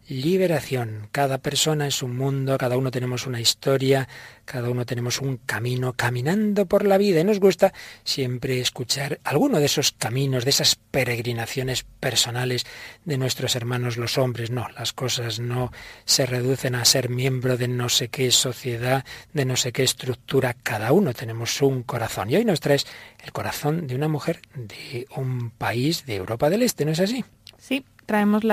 liberación. 0.08 1.10
Cada 1.12 1.39
persona 1.39 1.88
es 1.88 2.01
un 2.01 2.16
mundo, 2.16 2.58
cada 2.58 2.78
uno 2.78 2.91
tenemos 2.91 3.28
una 3.28 3.41
historia, 3.41 4.08
cada 4.45 4.70
uno 4.70 4.86
tenemos 4.86 5.20
un 5.20 5.38
camino 5.38 5.93
caminando 5.93 6.66
por 6.66 6.86
la 6.86 6.97
vida 6.97 7.20
y 7.20 7.24
nos 7.24 7.39
gusta 7.39 7.74
siempre 8.03 8.60
escuchar 8.60 9.20
alguno 9.24 9.60
de 9.60 9.66
esos 9.66 9.91
caminos, 9.91 10.45
de 10.45 10.51
esas 10.51 10.76
peregrinaciones 10.76 11.86
personales 11.99 12.66
de 13.03 13.18
nuestros 13.18 13.55
hermanos 13.55 13.97
los 13.97 14.18
hombres. 14.18 14.49
No, 14.49 14.68
las 14.78 14.93
cosas 14.93 15.39
no 15.39 15.72
se 16.05 16.26
reducen 16.26 16.76
a 16.76 16.86
ser 16.86 17.10
miembro 17.10 17.58
de 17.58 17.68
no 17.68 17.89
sé 17.89 18.08
qué 18.08 18.32
sociedad, 18.32 19.05
de 19.34 19.45
no 19.45 19.58
sé 19.58 19.72
qué 19.72 19.84
estructura. 19.84 20.55
Cada 20.64 20.93
uno 20.93 21.14
tenemos 21.14 21.62
un 21.62 21.84
corazón. 21.84 22.30
Y 22.30 22.38
hoy 22.38 22.45
nos 22.45 22.62
traes 22.62 22.88
el 23.24 23.32
corazón 23.32 23.88
de 23.88 23.95
una 23.95 24.08
mujer 24.08 24.39
de 24.55 25.05
un 25.16 25.49
país 25.51 26.05
de 26.05 26.16
Europa 26.16 26.49
del 26.49 26.62
Este, 26.62 26.86
¿no 26.86 26.91
es 26.91 26.99
así? 26.99 27.26
Sí, 27.58 27.84
traemos 28.08 28.43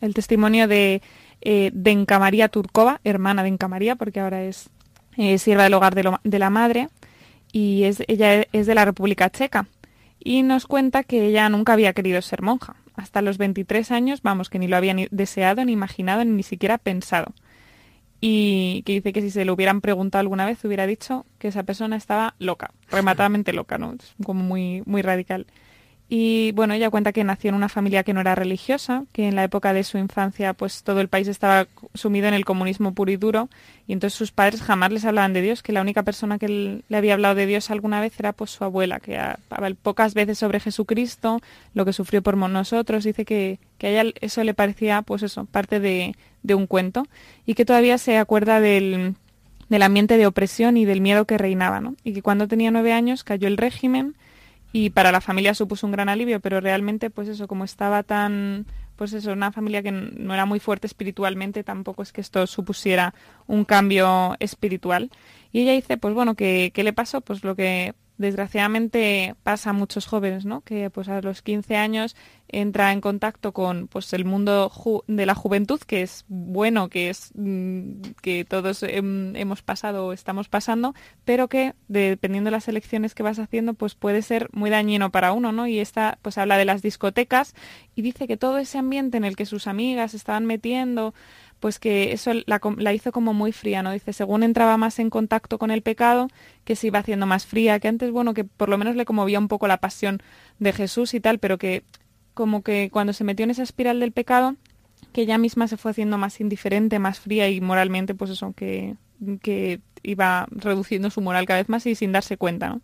el 0.00 0.14
testimonio 0.14 0.66
de 0.66 1.02
eh, 1.42 1.70
Denka 1.74 2.18
María 2.18 2.48
Turkova, 2.48 3.00
hermana 3.04 3.42
de 3.42 3.50
Denka 3.50 3.68
María, 3.68 3.96
porque 3.96 4.20
ahora 4.20 4.44
es 4.44 4.70
eh, 5.18 5.36
sierva 5.36 5.64
del 5.64 5.74
hogar 5.74 5.94
de, 5.94 6.38
la 6.38 6.50
madre, 6.50 6.88
y 7.52 7.84
ella 7.84 8.46
es 8.52 8.66
de 8.66 8.74
la 8.74 8.86
República 8.86 9.28
Checa. 9.28 9.66
Y 10.24 10.42
nos 10.44 10.66
cuenta 10.66 11.02
que 11.02 11.26
ella 11.26 11.48
nunca 11.48 11.72
había 11.72 11.92
querido 11.92 12.22
ser 12.22 12.42
monja. 12.42 12.76
Hasta 12.94 13.22
los 13.22 13.38
23 13.38 13.90
años, 13.90 14.22
vamos, 14.22 14.48
que 14.48 14.58
ni 14.60 14.68
lo 14.68 14.76
había 14.76 14.94
ni 14.94 15.08
deseado, 15.10 15.64
ni 15.64 15.72
imaginado, 15.72 16.24
ni 16.24 16.44
siquiera 16.44 16.78
pensado. 16.78 17.34
Y 18.20 18.84
que 18.86 18.92
dice 18.92 19.12
que 19.12 19.20
si 19.20 19.30
se 19.30 19.44
lo 19.44 19.54
hubieran 19.54 19.80
preguntado 19.80 20.20
alguna 20.20 20.46
vez, 20.46 20.64
hubiera 20.64 20.86
dicho 20.86 21.26
que 21.40 21.48
esa 21.48 21.64
persona 21.64 21.96
estaba 21.96 22.36
loca, 22.38 22.70
rematadamente 22.88 23.52
loca, 23.52 23.78
¿no? 23.78 23.94
Es 23.94 24.14
como 24.24 24.44
muy, 24.44 24.84
muy 24.86 25.02
radical. 25.02 25.46
Y 26.14 26.52
bueno, 26.52 26.74
ella 26.74 26.90
cuenta 26.90 27.10
que 27.14 27.24
nació 27.24 27.48
en 27.48 27.54
una 27.54 27.70
familia 27.70 28.02
que 28.02 28.12
no 28.12 28.20
era 28.20 28.34
religiosa, 28.34 29.04
que 29.12 29.28
en 29.28 29.34
la 29.34 29.44
época 29.44 29.72
de 29.72 29.82
su 29.82 29.96
infancia 29.96 30.52
pues 30.52 30.82
todo 30.82 31.00
el 31.00 31.08
país 31.08 31.26
estaba 31.26 31.68
sumido 31.94 32.28
en 32.28 32.34
el 32.34 32.44
comunismo 32.44 32.92
puro 32.92 33.10
y 33.10 33.16
duro. 33.16 33.48
Y 33.86 33.94
entonces 33.94 34.18
sus 34.18 34.30
padres 34.30 34.60
jamás 34.60 34.92
les 34.92 35.06
hablaban 35.06 35.32
de 35.32 35.40
Dios, 35.40 35.62
que 35.62 35.72
la 35.72 35.80
única 35.80 36.02
persona 36.02 36.38
que 36.38 36.82
le 36.86 36.96
había 36.98 37.14
hablado 37.14 37.34
de 37.34 37.46
Dios 37.46 37.70
alguna 37.70 38.02
vez 38.02 38.12
era 38.20 38.34
pues 38.34 38.50
su 38.50 38.62
abuela, 38.62 39.00
que 39.00 39.16
hablaba 39.16 39.74
pocas 39.80 40.12
veces 40.12 40.36
sobre 40.36 40.60
Jesucristo, 40.60 41.40
lo 41.72 41.86
que 41.86 41.94
sufrió 41.94 42.20
por 42.20 42.36
nosotros, 42.36 43.04
dice 43.04 43.24
que, 43.24 43.58
que 43.78 43.86
a 43.86 43.90
ella 43.90 44.12
eso 44.20 44.44
le 44.44 44.52
parecía 44.52 45.00
pues 45.00 45.22
eso, 45.22 45.46
parte 45.46 45.80
de, 45.80 46.14
de 46.42 46.54
un 46.54 46.66
cuento. 46.66 47.06
Y 47.46 47.54
que 47.54 47.64
todavía 47.64 47.96
se 47.96 48.18
acuerda 48.18 48.60
del, 48.60 49.14
del 49.70 49.82
ambiente 49.82 50.18
de 50.18 50.26
opresión 50.26 50.76
y 50.76 50.84
del 50.84 51.00
miedo 51.00 51.24
que 51.24 51.38
reinaba, 51.38 51.80
¿no? 51.80 51.94
Y 52.04 52.12
que 52.12 52.20
cuando 52.20 52.48
tenía 52.48 52.70
nueve 52.70 52.92
años 52.92 53.24
cayó 53.24 53.48
el 53.48 53.56
régimen 53.56 54.14
y 54.72 54.90
para 54.90 55.12
la 55.12 55.20
familia 55.20 55.54
supuso 55.54 55.86
un 55.86 55.92
gran 55.92 56.08
alivio, 56.08 56.40
pero 56.40 56.60
realmente, 56.60 57.10
pues 57.10 57.28
eso, 57.28 57.46
como 57.46 57.64
estaba 57.64 58.02
tan, 58.02 58.66
pues 58.96 59.12
eso, 59.12 59.32
una 59.32 59.52
familia 59.52 59.82
que 59.82 59.92
no 59.92 60.32
era 60.32 60.46
muy 60.46 60.60
fuerte 60.60 60.86
espiritualmente, 60.86 61.62
tampoco 61.62 62.02
es 62.02 62.12
que 62.12 62.22
esto 62.22 62.46
supusiera 62.46 63.14
un 63.46 63.64
cambio 63.64 64.34
espiritual. 64.40 65.10
Y 65.52 65.60
ella 65.60 65.72
dice, 65.72 65.98
pues 65.98 66.14
bueno, 66.14 66.34
que 66.34 66.70
¿qué 66.74 66.84
le 66.84 66.94
pasó? 66.94 67.20
Pues 67.20 67.44
lo 67.44 67.54
que 67.54 67.94
desgraciadamente 68.18 69.34
pasa 69.42 69.70
a 69.70 69.72
muchos 69.72 70.06
jóvenes, 70.06 70.44
¿no? 70.44 70.60
Que 70.62 70.90
pues 70.90 71.08
a 71.08 71.20
los 71.20 71.42
15 71.42 71.76
años 71.76 72.16
entra 72.48 72.92
en 72.92 73.00
contacto 73.00 73.52
con 73.52 73.88
pues 73.88 74.12
el 74.12 74.24
mundo 74.26 74.70
de 75.06 75.26
la 75.26 75.34
juventud, 75.34 75.80
que 75.80 76.02
es 76.02 76.24
bueno, 76.28 76.88
que 76.90 77.08
es 77.10 77.30
mm, 77.34 78.02
que 78.20 78.44
todos 78.44 78.82
hem- 78.82 79.32
hemos 79.38 79.62
pasado 79.62 80.06
o 80.06 80.12
estamos 80.12 80.48
pasando, 80.48 80.94
pero 81.24 81.48
que 81.48 81.74
dependiendo 81.88 82.48
de 82.48 82.52
las 82.52 82.68
elecciones 82.68 83.14
que 83.14 83.22
vas 83.22 83.38
haciendo, 83.38 83.74
pues 83.74 83.94
puede 83.94 84.22
ser 84.22 84.48
muy 84.52 84.68
dañino 84.70 85.10
para 85.10 85.32
uno, 85.32 85.50
¿no? 85.52 85.66
Y 85.66 85.78
esta 85.78 86.18
pues 86.22 86.36
habla 86.38 86.58
de 86.58 86.66
las 86.66 86.82
discotecas 86.82 87.54
y 87.94 88.02
dice 88.02 88.26
que 88.26 88.36
todo 88.36 88.58
ese 88.58 88.78
ambiente 88.78 89.16
en 89.16 89.24
el 89.24 89.36
que 89.36 89.46
sus 89.46 89.66
amigas 89.66 90.14
estaban 90.14 90.44
metiendo, 90.46 91.14
pues 91.62 91.78
que 91.78 92.12
eso 92.12 92.32
la, 92.46 92.60
la 92.78 92.92
hizo 92.92 93.12
como 93.12 93.34
muy 93.34 93.52
fría, 93.52 93.84
¿no? 93.84 93.92
Dice, 93.92 94.12
según 94.12 94.42
entraba 94.42 94.76
más 94.78 94.98
en 94.98 95.10
contacto 95.10 95.58
con 95.58 95.70
el 95.70 95.80
pecado, 95.80 96.26
que 96.64 96.74
se 96.74 96.88
iba 96.88 96.98
haciendo 96.98 97.24
más 97.24 97.46
fría, 97.46 97.78
que 97.78 97.86
antes, 97.86 98.10
bueno, 98.10 98.34
que 98.34 98.42
por 98.42 98.68
lo 98.68 98.78
menos 98.78 98.96
le 98.96 99.04
conmovía 99.04 99.38
un 99.38 99.46
poco 99.46 99.68
la 99.68 99.76
pasión 99.76 100.20
de 100.58 100.72
Jesús 100.72 101.14
y 101.14 101.20
tal, 101.20 101.38
pero 101.38 101.58
que 101.58 101.84
como 102.34 102.62
que 102.62 102.90
cuando 102.90 103.12
se 103.12 103.22
metió 103.22 103.44
en 103.44 103.50
esa 103.50 103.62
espiral 103.62 104.00
del 104.00 104.10
pecado, 104.10 104.56
que 105.12 105.20
ella 105.20 105.38
misma 105.38 105.68
se 105.68 105.76
fue 105.76 105.92
haciendo 105.92 106.18
más 106.18 106.40
indiferente, 106.40 106.98
más 106.98 107.20
fría 107.20 107.48
y 107.48 107.60
moralmente, 107.60 108.16
pues 108.16 108.32
eso, 108.32 108.52
que, 108.56 108.96
que 109.40 109.78
iba 110.02 110.48
reduciendo 110.50 111.10
su 111.10 111.20
moral 111.20 111.46
cada 111.46 111.60
vez 111.60 111.68
más 111.68 111.86
y 111.86 111.94
sin 111.94 112.10
darse 112.10 112.36
cuenta, 112.36 112.70
¿no? 112.70 112.80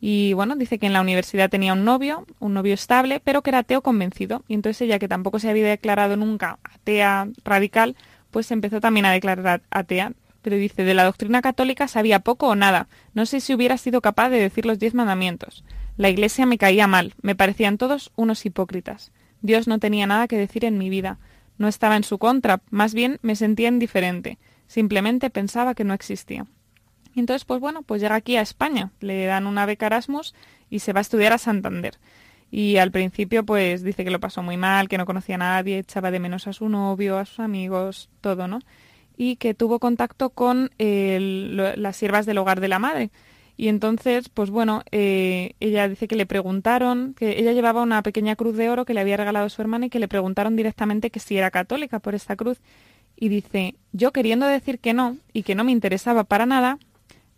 Y 0.00 0.32
bueno, 0.32 0.56
dice 0.56 0.78
que 0.78 0.86
en 0.86 0.94
la 0.94 1.02
universidad 1.02 1.50
tenía 1.50 1.74
un 1.74 1.84
novio, 1.84 2.26
un 2.38 2.54
novio 2.54 2.72
estable, 2.72 3.20
pero 3.20 3.42
que 3.42 3.50
era 3.50 3.58
ateo 3.58 3.82
convencido. 3.82 4.42
Y 4.48 4.54
entonces 4.54 4.80
ella, 4.82 4.98
que 4.98 5.08
tampoco 5.08 5.38
se 5.38 5.50
había 5.50 5.68
declarado 5.68 6.16
nunca 6.16 6.58
atea 6.62 7.28
radical, 7.44 7.96
pues 8.30 8.50
empezó 8.50 8.80
también 8.80 9.06
a 9.06 9.12
declarar 9.12 9.62
atea. 9.70 10.12
Pero 10.40 10.56
dice, 10.56 10.84
de 10.84 10.94
la 10.94 11.04
doctrina 11.04 11.42
católica 11.42 11.86
sabía 11.86 12.20
poco 12.20 12.48
o 12.48 12.56
nada. 12.56 12.88
No 13.12 13.26
sé 13.26 13.40
si 13.40 13.52
hubiera 13.52 13.76
sido 13.76 14.00
capaz 14.00 14.30
de 14.30 14.40
decir 14.40 14.64
los 14.64 14.78
diez 14.78 14.94
mandamientos. 14.94 15.64
La 15.98 16.08
iglesia 16.08 16.46
me 16.46 16.56
caía 16.56 16.86
mal, 16.86 17.12
me 17.20 17.34
parecían 17.34 17.76
todos 17.76 18.10
unos 18.16 18.46
hipócritas. 18.46 19.12
Dios 19.42 19.68
no 19.68 19.78
tenía 19.78 20.06
nada 20.06 20.28
que 20.28 20.38
decir 20.38 20.64
en 20.64 20.78
mi 20.78 20.88
vida. 20.88 21.18
No 21.58 21.68
estaba 21.68 21.96
en 21.96 22.04
su 22.04 22.16
contra, 22.16 22.62
más 22.70 22.94
bien 22.94 23.18
me 23.20 23.36
sentía 23.36 23.68
indiferente. 23.68 24.38
simplemente 24.66 25.30
pensaba 25.30 25.74
que 25.74 25.82
no 25.82 25.92
existía. 25.94 26.46
Y 27.14 27.20
entonces, 27.20 27.44
pues 27.44 27.60
bueno, 27.60 27.82
pues 27.82 28.00
llega 28.00 28.14
aquí 28.14 28.36
a 28.36 28.42
España, 28.42 28.90
le 29.00 29.26
dan 29.26 29.46
una 29.46 29.66
beca 29.66 29.86
Erasmus 29.86 30.34
y 30.70 30.78
se 30.78 30.92
va 30.92 31.00
a 31.00 31.02
estudiar 31.02 31.32
a 31.32 31.38
Santander. 31.38 31.98
Y 32.50 32.78
al 32.78 32.90
principio, 32.90 33.44
pues 33.44 33.82
dice 33.82 34.04
que 34.04 34.10
lo 34.10 34.20
pasó 34.20 34.42
muy 34.42 34.56
mal, 34.56 34.88
que 34.88 34.98
no 34.98 35.06
conocía 35.06 35.36
a 35.36 35.38
nadie, 35.38 35.78
echaba 35.78 36.10
de 36.10 36.18
menos 36.18 36.46
a 36.46 36.52
su 36.52 36.68
novio, 36.68 37.18
a 37.18 37.24
sus 37.24 37.40
amigos, 37.40 38.08
todo, 38.20 38.48
¿no? 38.48 38.60
Y 39.16 39.36
que 39.36 39.54
tuvo 39.54 39.78
contacto 39.78 40.30
con 40.30 40.70
las 40.78 41.96
siervas 41.96 42.26
del 42.26 42.38
hogar 42.38 42.60
de 42.60 42.68
la 42.68 42.78
madre. 42.78 43.10
Y 43.56 43.68
entonces, 43.68 44.30
pues 44.30 44.48
bueno, 44.48 44.82
eh, 44.90 45.52
ella 45.60 45.86
dice 45.86 46.08
que 46.08 46.16
le 46.16 46.24
preguntaron, 46.24 47.12
que 47.12 47.38
ella 47.38 47.52
llevaba 47.52 47.82
una 47.82 48.02
pequeña 48.02 48.34
cruz 48.34 48.56
de 48.56 48.70
oro 48.70 48.86
que 48.86 48.94
le 48.94 49.00
había 49.00 49.18
regalado 49.18 49.50
su 49.50 49.60
hermana 49.60 49.86
y 49.86 49.90
que 49.90 49.98
le 49.98 50.08
preguntaron 50.08 50.56
directamente 50.56 51.10
que 51.10 51.20
si 51.20 51.36
era 51.36 51.50
católica 51.50 51.98
por 51.98 52.14
esta 52.14 52.36
cruz. 52.36 52.58
Y 53.16 53.28
dice, 53.28 53.74
yo 53.92 54.12
queriendo 54.12 54.46
decir 54.46 54.78
que 54.78 54.94
no 54.94 55.18
y 55.34 55.42
que 55.42 55.54
no 55.54 55.64
me 55.64 55.72
interesaba 55.72 56.24
para 56.24 56.46
nada, 56.46 56.78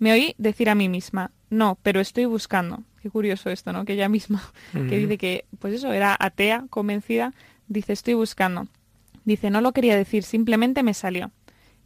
me 0.02 0.10
oí 0.12 0.34
decir 0.36 0.68
a 0.68 0.74
mí 0.74 0.88
misma, 0.88 1.30
no, 1.48 1.78
pero 1.80 2.00
estoy 2.00 2.24
buscando. 2.24 2.82
Qué 3.02 3.08
curioso 3.08 3.50
esto, 3.50 3.72
¿no? 3.72 3.84
Que 3.84 3.92
ella 3.92 4.08
misma, 4.08 4.42
que 4.72 4.98
dice 4.98 5.16
que, 5.16 5.44
pues 5.60 5.74
eso, 5.74 5.92
era 5.92 6.16
atea, 6.18 6.64
convencida, 6.70 7.32
dice, 7.68 7.92
estoy 7.92 8.14
buscando. 8.14 8.66
Dice, 9.24 9.48
no 9.48 9.60
lo 9.60 9.70
quería 9.70 9.96
decir, 9.96 10.24
simplemente 10.24 10.82
me 10.82 10.92
salió. 10.92 11.30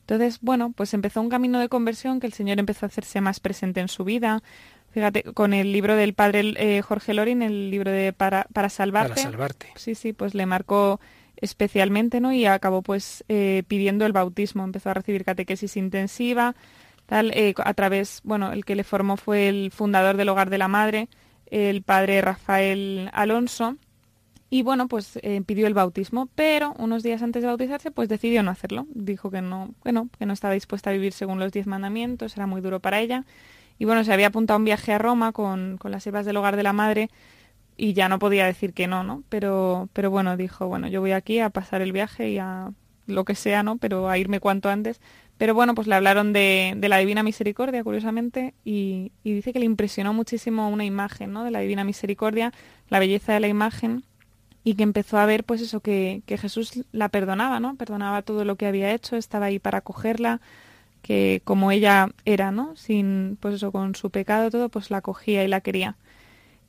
Entonces, 0.01 0.39
bueno, 0.41 0.73
pues 0.75 0.95
empezó 0.95 1.21
un 1.21 1.29
camino 1.29 1.61
de 1.61 1.69
conversión 1.69 2.19
que 2.19 2.27
el 2.27 2.33
Señor 2.33 2.59
empezó 2.59 2.87
a 2.87 2.89
hacerse 2.89 3.21
más 3.21 3.39
presente 3.39 3.81
en 3.81 3.89
su 3.89 4.03
vida. 4.05 4.43
Fíjate, 4.93 5.23
con 5.35 5.53
el 5.53 5.71
libro 5.73 5.95
del 5.95 6.15
padre 6.15 6.55
eh, 6.57 6.81
Jorge 6.81 7.13
Lorin, 7.13 7.43
el 7.43 7.71
libro 7.71 7.91
de 7.91 8.15
Para, 8.15 8.47
para 8.51 8.71
salvarte. 8.71 9.17
Para 9.17 9.31
salvarte. 9.31 9.67
Sí, 9.77 9.95
sí, 9.95 10.15
pues 10.15 10.35
le 10.35 10.47
marcó 10.47 11.01
especialmente, 11.37 12.21
¿no? 12.21 12.33
Y 12.33 12.47
acabó 12.47 12.81
pues 12.81 13.25
eh, 13.29 13.63
pidiendo 13.69 14.07
el 14.07 14.15
bautismo. 14.15 14.65
Empezó 14.65 14.89
a 14.89 14.95
recibir 14.95 15.23
catequesis 15.23 15.77
intensiva, 15.77 16.57
eh, 17.11 17.55
a 17.57 17.75
través, 17.75 18.21
bueno, 18.25 18.53
el 18.53 18.65
que 18.65 18.77
le 18.77 18.85
formó 18.85 19.17
fue 19.17 19.49
el 19.49 19.71
fundador 19.71 20.17
del 20.17 20.29
Hogar 20.29 20.51
de 20.51 20.59
la 20.59 20.69
Madre, 20.69 21.09
el 21.51 21.83
padre 21.83 22.21
Rafael 22.21 23.11
Alonso, 23.13 23.77
y 24.49 24.63
bueno, 24.63 24.87
pues 24.87 25.19
eh, 25.23 25.43
pidió 25.45 25.67
el 25.67 25.75
bautismo, 25.75 26.29
pero 26.35 26.73
unos 26.79 27.03
días 27.03 27.23
antes 27.23 27.43
de 27.43 27.49
bautizarse, 27.49 27.91
pues 27.91 28.09
decidió 28.09 28.43
no 28.43 28.53
hacerlo. 28.53 28.87
Dijo 28.95 29.31
que 29.31 29.43
no, 29.43 29.75
que 29.83 29.93
no, 29.93 30.09
que 30.19 30.25
no 30.25 30.33
estaba 30.33 30.55
dispuesta 30.55 30.91
a 30.91 30.93
vivir 30.93 31.13
según 31.13 31.41
los 31.41 31.51
diez 31.53 31.67
mandamientos, 31.67 32.37
era 32.37 32.47
muy 32.47 32.61
duro 32.61 32.79
para 32.81 33.01
ella. 33.01 33.25
Y 33.79 33.85
bueno, 33.85 34.05
se 34.05 34.13
había 34.13 34.29
apuntado 34.29 34.57
a 34.57 34.59
un 34.59 34.65
viaje 34.65 34.93
a 34.93 34.99
Roma 34.99 35.33
con, 35.33 35.79
con 35.79 35.91
las 35.91 36.05
siervas 36.05 36.27
del 36.27 36.37
hogar 36.37 36.57
de 36.57 36.63
la 36.63 36.73
madre 36.73 37.11
y 37.77 37.93
ya 37.93 38.09
no 38.09 38.19
podía 38.19 38.47
decir 38.47 38.73
que 38.73 38.87
no, 38.87 39.03
¿no? 39.03 39.23
Pero, 39.29 39.89
pero 39.93 40.11
bueno, 40.11 40.37
dijo, 40.37 40.69
bueno, 40.69 40.89
yo 40.89 41.01
voy 41.01 41.13
aquí 41.13 41.41
a 41.41 41.51
pasar 41.51 41.83
el 41.83 41.93
viaje 41.93 42.31
y 42.31 42.39
a 42.39 42.71
lo 43.07 43.25
que 43.25 43.35
sea, 43.35 43.63
¿no? 43.63 43.77
Pero 43.79 44.09
a 44.09 44.17
irme 44.17 44.41
cuanto 44.41 44.71
antes. 44.71 45.01
Pero 45.39 45.55
bueno, 45.55 45.75
pues 45.75 45.87
le 45.87 45.95
hablaron 45.95 46.33
de, 46.33 46.75
de 46.77 46.89
la 46.89 46.99
Divina 46.99 47.23
Misericordia, 47.23 47.85
curiosamente, 47.85 48.55
y, 48.65 49.13
y, 49.23 49.35
dice 49.35 49.53
que 49.53 49.59
le 49.59 49.67
impresionó 49.67 50.15
muchísimo 50.15 50.69
una 50.71 50.85
imagen, 50.85 51.33
¿no? 51.33 51.45
De 51.45 51.51
la 51.51 51.61
Divina 51.61 51.85
Misericordia, 51.85 52.53
la 52.89 52.99
belleza 52.99 53.35
de 53.35 53.41
la 53.41 53.49
imagen, 53.49 54.05
y 54.65 54.75
que 54.75 54.83
empezó 54.83 55.19
a 55.19 55.27
ver, 55.27 55.45
pues 55.45 55.61
eso, 55.61 55.81
que, 55.81 56.23
que 56.27 56.39
Jesús 56.39 56.85
la 56.93 57.11
perdonaba, 57.11 57.61
¿no? 57.61 57.77
Perdonaba 57.77 58.23
todo 58.23 58.45
lo 58.45 58.57
que 58.57 58.67
había 58.67 58.93
hecho, 58.93 59.17
estaba 59.17 59.47
ahí 59.47 59.59
para 59.59 59.79
acogerla, 59.79 60.41
que 61.03 61.43
como 61.45 61.71
ella 61.71 62.09
era, 62.25 62.51
¿no? 62.51 62.75
Sin, 62.77 63.39
pues 63.41 63.55
eso, 63.57 63.71
con 63.73 63.95
su 63.95 64.11
pecado 64.11 64.51
todo, 64.51 64.71
pues 64.71 64.91
la 64.91 64.99
acogía 64.99 65.45
y 65.45 65.49
la 65.49 65.61
quería. 65.61 65.97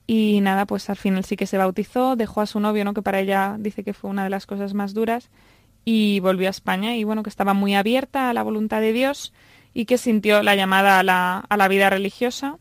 Y 0.07 0.39
nada, 0.41 0.65
pues 0.65 0.89
al 0.89 0.95
final 0.95 1.25
sí 1.25 1.35
que 1.35 1.47
se 1.47 1.57
bautizó, 1.57 2.15
dejó 2.15 2.41
a 2.41 2.45
su 2.45 2.61
novio, 2.61 2.85
¿no? 2.85 2.93
que 2.93 3.01
para 3.01 3.19
ella 3.19 3.57
dice 3.59 3.83
que 3.83 3.93
fue 3.93 4.09
una 4.09 4.23
de 4.23 4.29
las 4.29 4.45
cosas 4.45 4.73
más 4.73 4.93
duras, 4.93 5.29
y 5.89 6.19
volvió 6.19 6.49
a 6.49 6.51
España 6.51 6.97
y 6.97 7.05
bueno, 7.05 7.23
que 7.23 7.29
estaba 7.29 7.53
muy 7.53 7.73
abierta 7.73 8.29
a 8.29 8.33
la 8.33 8.43
voluntad 8.43 8.81
de 8.81 8.91
Dios 8.91 9.31
y 9.73 9.85
que 9.85 9.97
sintió 9.97 10.43
la 10.43 10.53
llamada 10.53 10.99
a 10.99 11.03
la, 11.03 11.45
a 11.47 11.55
la 11.55 11.69
vida 11.69 11.89
religiosa 11.89 12.57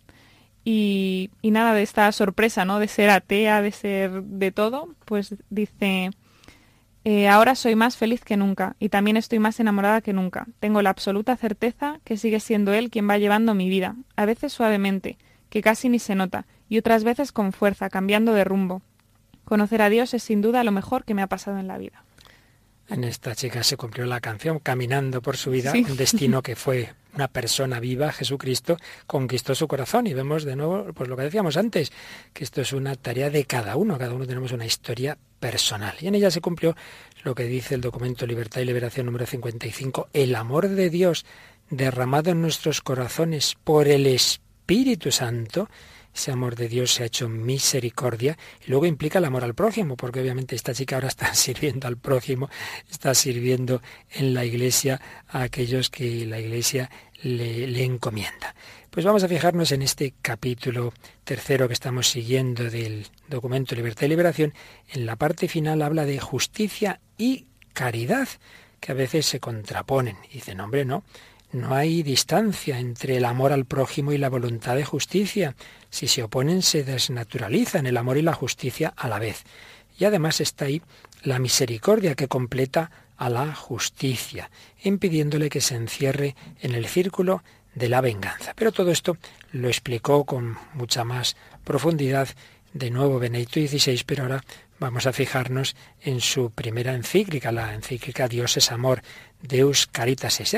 y, 0.63 1.31
y, 1.43 1.51
nada 1.51 1.75
de 1.75 1.83
esta 1.83 2.13
sorpresa, 2.13 2.65
¿no? 2.65 2.79
De 2.79 2.87
ser 2.87 3.11
atea, 3.11 3.63
de 3.63 3.73
ser 3.73 4.23
de 4.23 4.53
todo, 4.53 4.95
pues 5.07 5.35
dice, 5.51 6.13
eh, 7.03 7.27
ahora 7.27 7.57
soy 7.57 7.75
más 7.75 7.97
feliz 7.97 8.23
que 8.23 8.37
nunca 8.37 8.77
y 8.79 8.91
también 8.91 9.17
estoy 9.17 9.41
más 9.41 9.59
enamorada 9.59 10.03
que 10.03 10.13
nunca. 10.13 10.47
Tengo 10.61 10.81
la 10.81 10.91
absoluta 10.91 11.37
certeza 11.37 11.99
que 12.05 12.17
sigue 12.17 12.39
siendo 12.39 12.75
Él 12.75 12.91
quien 12.91 13.11
va 13.11 13.19
llevando 13.19 13.55
mi 13.55 13.69
vida, 13.69 13.97
a 14.15 14.25
veces 14.25 14.53
suavemente, 14.53 15.19
que 15.51 15.63
casi 15.63 15.89
ni 15.89 15.99
se 15.99 16.15
nota, 16.15 16.47
y 16.69 16.79
otras 16.79 17.03
veces 17.03 17.33
con 17.33 17.53
fuerza, 17.53 17.91
cambiando 17.91 18.35
de 18.35 18.45
rumbo. 18.45 18.83
Conocer 19.45 19.83
a 19.83 19.89
Dios 19.89 20.15
es 20.15 20.23
sin 20.23 20.43
duda 20.43 20.63
lo 20.63 20.71
mejor 20.71 21.03
que 21.03 21.15
me 21.15 21.23
ha 21.23 21.27
pasado 21.27 21.59
en 21.59 21.67
la 21.67 21.77
vida. 21.77 22.06
En 22.89 23.05
esta 23.05 23.35
chica 23.35 23.63
se 23.63 23.77
cumplió 23.77 24.07
la 24.07 24.21
canción, 24.21 24.61
caminando 24.61 25.21
por 25.21 25.37
su 25.37 25.51
vida, 25.51 25.73
un 25.73 25.97
destino 25.97 26.41
que 26.41 26.55
fue 26.55 26.95
una 27.15 27.29
persona 27.29 27.81
viva, 27.81 28.13
Jesucristo, 28.13 28.77
conquistó 29.07 29.55
su 29.55 29.67
corazón. 29.67 30.07
Y 30.07 30.15
vemos 30.15 30.45
de 30.45 30.55
nuevo, 30.55 30.93
pues 30.95 31.09
lo 31.09 31.17
que 31.17 31.25
decíamos 31.25 31.57
antes, 31.57 31.91
que 32.33 32.45
esto 32.45 32.61
es 32.61 32.73
una 32.73 32.95
tarea 32.95 33.31
de 33.31 33.45
cada 33.45 33.77
uno, 33.77 33.99
cada 33.99 34.15
uno 34.15 34.27
tenemos 34.27 34.53
una 34.53 34.67
historia 34.67 35.19
personal. 35.41 35.97
Y 36.01 36.07
en 36.07 36.15
ella 36.15 36.31
se 36.31 36.41
cumplió 36.41 36.77
lo 37.25 37.35
que 37.35 37.45
dice 37.45 37.75
el 37.75 37.81
documento 37.81 38.27
Libertad 38.27 38.61
y 38.61 38.67
Liberación 38.67 39.07
número 39.07 39.27
55, 39.27 40.11
el 40.13 40.35
amor 40.37 40.69
de 40.69 40.91
Dios 40.91 41.27
derramado 41.71 42.31
en 42.31 42.43
nuestros 42.43 42.81
corazones 42.81 43.57
por 43.65 43.89
el 43.89 44.07
Espíritu 44.07 45.11
Santo 45.11 45.69
ese 46.17 46.33
amor 46.33 46.57
de 46.57 46.69
Dios 46.69 46.93
se 46.93 47.03
ha 47.03 47.07
hecho 47.07 47.29
misericordia 47.29 48.39
y 48.67 48.71
luego 48.71 48.87
implica 48.87 49.19
el 49.19 49.27
amor 49.27 49.45
al 49.45 49.55
prójimo, 49.55 49.97
porque 49.97 50.21
obviamente 50.21 50.57
esta 50.57 50.75
chica 50.75 50.97
ahora 50.97 51.09
está 51.09 51.35
sirviendo 51.35 51.87
al 51.87 51.99
prójimo, 51.99 52.49
está 52.91 53.15
sirviendo 53.15 53.83
en 54.11 54.33
la 54.35 54.45
iglesia 54.45 55.01
a 55.29 55.43
aquellos 55.43 55.91
que 55.91 56.25
la 56.27 56.41
iglesia 56.41 56.91
le, 57.23 57.67
le 57.67 57.85
encomienda. 57.85 58.55
Pues 58.91 59.05
vamos 59.05 59.25
a 59.25 59.29
fijarnos 59.29 59.73
en 59.73 59.83
este 59.83 60.15
capítulo 60.23 60.95
tercero 61.25 61.69
que 61.69 61.75
estamos 61.75 62.09
siguiendo 62.09 62.71
del 62.71 63.07
documento 63.29 63.75
Libertad 63.75 64.07
y 64.07 64.09
Liberación. 64.09 64.55
En 64.89 65.05
la 65.05 65.17
parte 65.17 65.49
final 65.49 65.83
habla 65.83 66.07
de 66.07 66.19
justicia 66.19 67.01
y 67.19 67.45
caridad, 67.75 68.27
que 68.81 68.93
a 68.93 68.95
veces 68.95 69.27
se 69.27 69.39
contraponen. 69.39 70.17
Dicen, 70.33 70.61
hombre, 70.61 70.87
no, 70.87 71.05
no 71.57 71.75
hay 71.75 72.03
distancia 72.03 72.79
entre 72.79 73.17
el 73.17 73.25
amor 73.25 73.53
al 73.53 73.65
prójimo 73.65 74.13
y 74.13 74.19
la 74.19 74.29
voluntad 74.29 74.77
de 74.77 74.85
justicia. 74.85 75.57
Si 75.91 76.07
se 76.07 76.23
oponen, 76.23 76.63
se 76.63 76.85
desnaturalizan 76.85 77.87
el 77.87 77.97
amor 77.97 78.19
y 78.19 78.23
la 78.23 78.35
justicia 78.35 78.93
a 78.95 79.09
la 79.09 79.19
vez. 79.19 79.45
Y 79.99 80.05
además 80.05 80.41
está 80.41 80.67
ahí 80.67 80.83
la 81.23 81.39
misericordia 81.39 82.15
que 82.15 82.29
completa 82.29 82.91
a 83.17 83.31
la 83.31 83.55
justicia, 83.55 84.51
impidiéndole 84.83 85.49
que 85.49 85.63
se 85.63 85.75
encierre 85.75 86.37
en 86.61 86.75
el 86.75 86.87
círculo 86.87 87.43
de 87.75 87.89
la 87.89 88.03
venganza. 88.03 88.53
Pero 88.55 88.71
todo 88.71 88.91
esto 88.91 89.17
lo 89.53 89.69
explicó 89.69 90.25
con 90.25 90.59
mucha 90.75 91.05
más 91.05 91.37
profundidad 91.65 92.29
de 92.75 92.91
nuevo 92.91 93.19
Benedicto 93.19 93.61
XVI, 93.61 94.03
pero 94.05 94.25
ahora 94.25 94.45
vamos 94.79 95.07
a 95.07 95.13
fijarnos 95.15 95.75
en 96.03 96.21
su 96.21 96.51
primera 96.51 96.93
encíclica, 96.93 97.51
la 97.53 97.73
encíclica 97.73 98.29
Dios 98.29 98.59
es 98.59 98.71
amor, 98.71 99.03
Deus 99.41 99.87
Caritas 99.87 100.41
es 100.41 100.53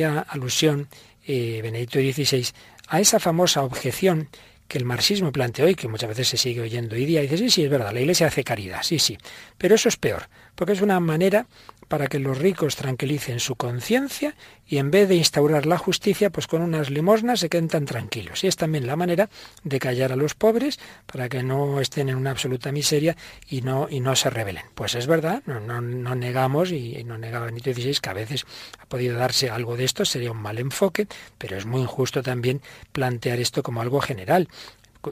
alusión 0.00 0.88
eh, 1.26 1.60
Benedicto 1.62 1.98
XVI 1.98 2.48
a 2.88 3.00
esa 3.00 3.20
famosa 3.20 3.62
objeción 3.62 4.28
que 4.68 4.78
el 4.78 4.84
marxismo 4.84 5.32
planteó 5.32 5.68
y 5.68 5.74
que 5.74 5.88
muchas 5.88 6.08
veces 6.08 6.28
se 6.28 6.36
sigue 6.38 6.62
oyendo 6.62 6.94
hoy 6.94 7.04
día. 7.04 7.20
Y 7.20 7.26
dice, 7.26 7.36
sí, 7.36 7.50
sí, 7.50 7.64
es 7.64 7.70
verdad, 7.70 7.92
la 7.92 8.00
Iglesia 8.00 8.26
hace 8.26 8.42
caridad, 8.42 8.82
sí, 8.82 8.98
sí. 8.98 9.18
Pero 9.58 9.74
eso 9.74 9.88
es 9.88 9.96
peor, 9.96 10.28
porque 10.54 10.72
es 10.72 10.80
una 10.80 10.98
manera 10.98 11.46
para 11.92 12.06
que 12.06 12.18
los 12.18 12.38
ricos 12.38 12.74
tranquilicen 12.74 13.38
su 13.38 13.54
conciencia 13.54 14.34
y 14.66 14.78
en 14.78 14.90
vez 14.90 15.10
de 15.10 15.16
instaurar 15.16 15.66
la 15.66 15.76
justicia, 15.76 16.30
pues 16.30 16.46
con 16.46 16.62
unas 16.62 16.88
limosnas 16.88 17.40
se 17.40 17.50
queden 17.50 17.68
tan 17.68 17.84
tranquilos. 17.84 18.44
Y 18.44 18.46
es 18.46 18.56
también 18.56 18.86
la 18.86 18.96
manera 18.96 19.28
de 19.62 19.78
callar 19.78 20.10
a 20.10 20.16
los 20.16 20.34
pobres 20.34 20.80
para 21.04 21.28
que 21.28 21.42
no 21.42 21.82
estén 21.82 22.08
en 22.08 22.16
una 22.16 22.30
absoluta 22.30 22.72
miseria 22.72 23.14
y 23.46 23.60
no, 23.60 23.88
y 23.90 24.00
no 24.00 24.16
se 24.16 24.30
rebelen. 24.30 24.64
Pues 24.74 24.94
es 24.94 25.06
verdad, 25.06 25.42
no, 25.44 25.82
negamos, 26.14 26.72
y 26.72 27.04
no 27.04 27.18
negaba 27.18 27.44
Benito 27.44 27.74
XVI, 27.74 27.98
que 28.00 28.08
a 28.08 28.14
veces 28.14 28.46
ha 28.78 28.86
podido 28.86 29.18
darse 29.18 29.50
algo 29.50 29.76
de 29.76 29.84
esto, 29.84 30.06
sería 30.06 30.30
un 30.30 30.40
mal 30.40 30.58
enfoque, 30.58 31.08
pero 31.36 31.58
es 31.58 31.66
muy 31.66 31.82
injusto 31.82 32.22
también 32.22 32.62
plantear 32.92 33.38
esto 33.38 33.62
como 33.62 33.82
algo 33.82 34.00
general 34.00 34.48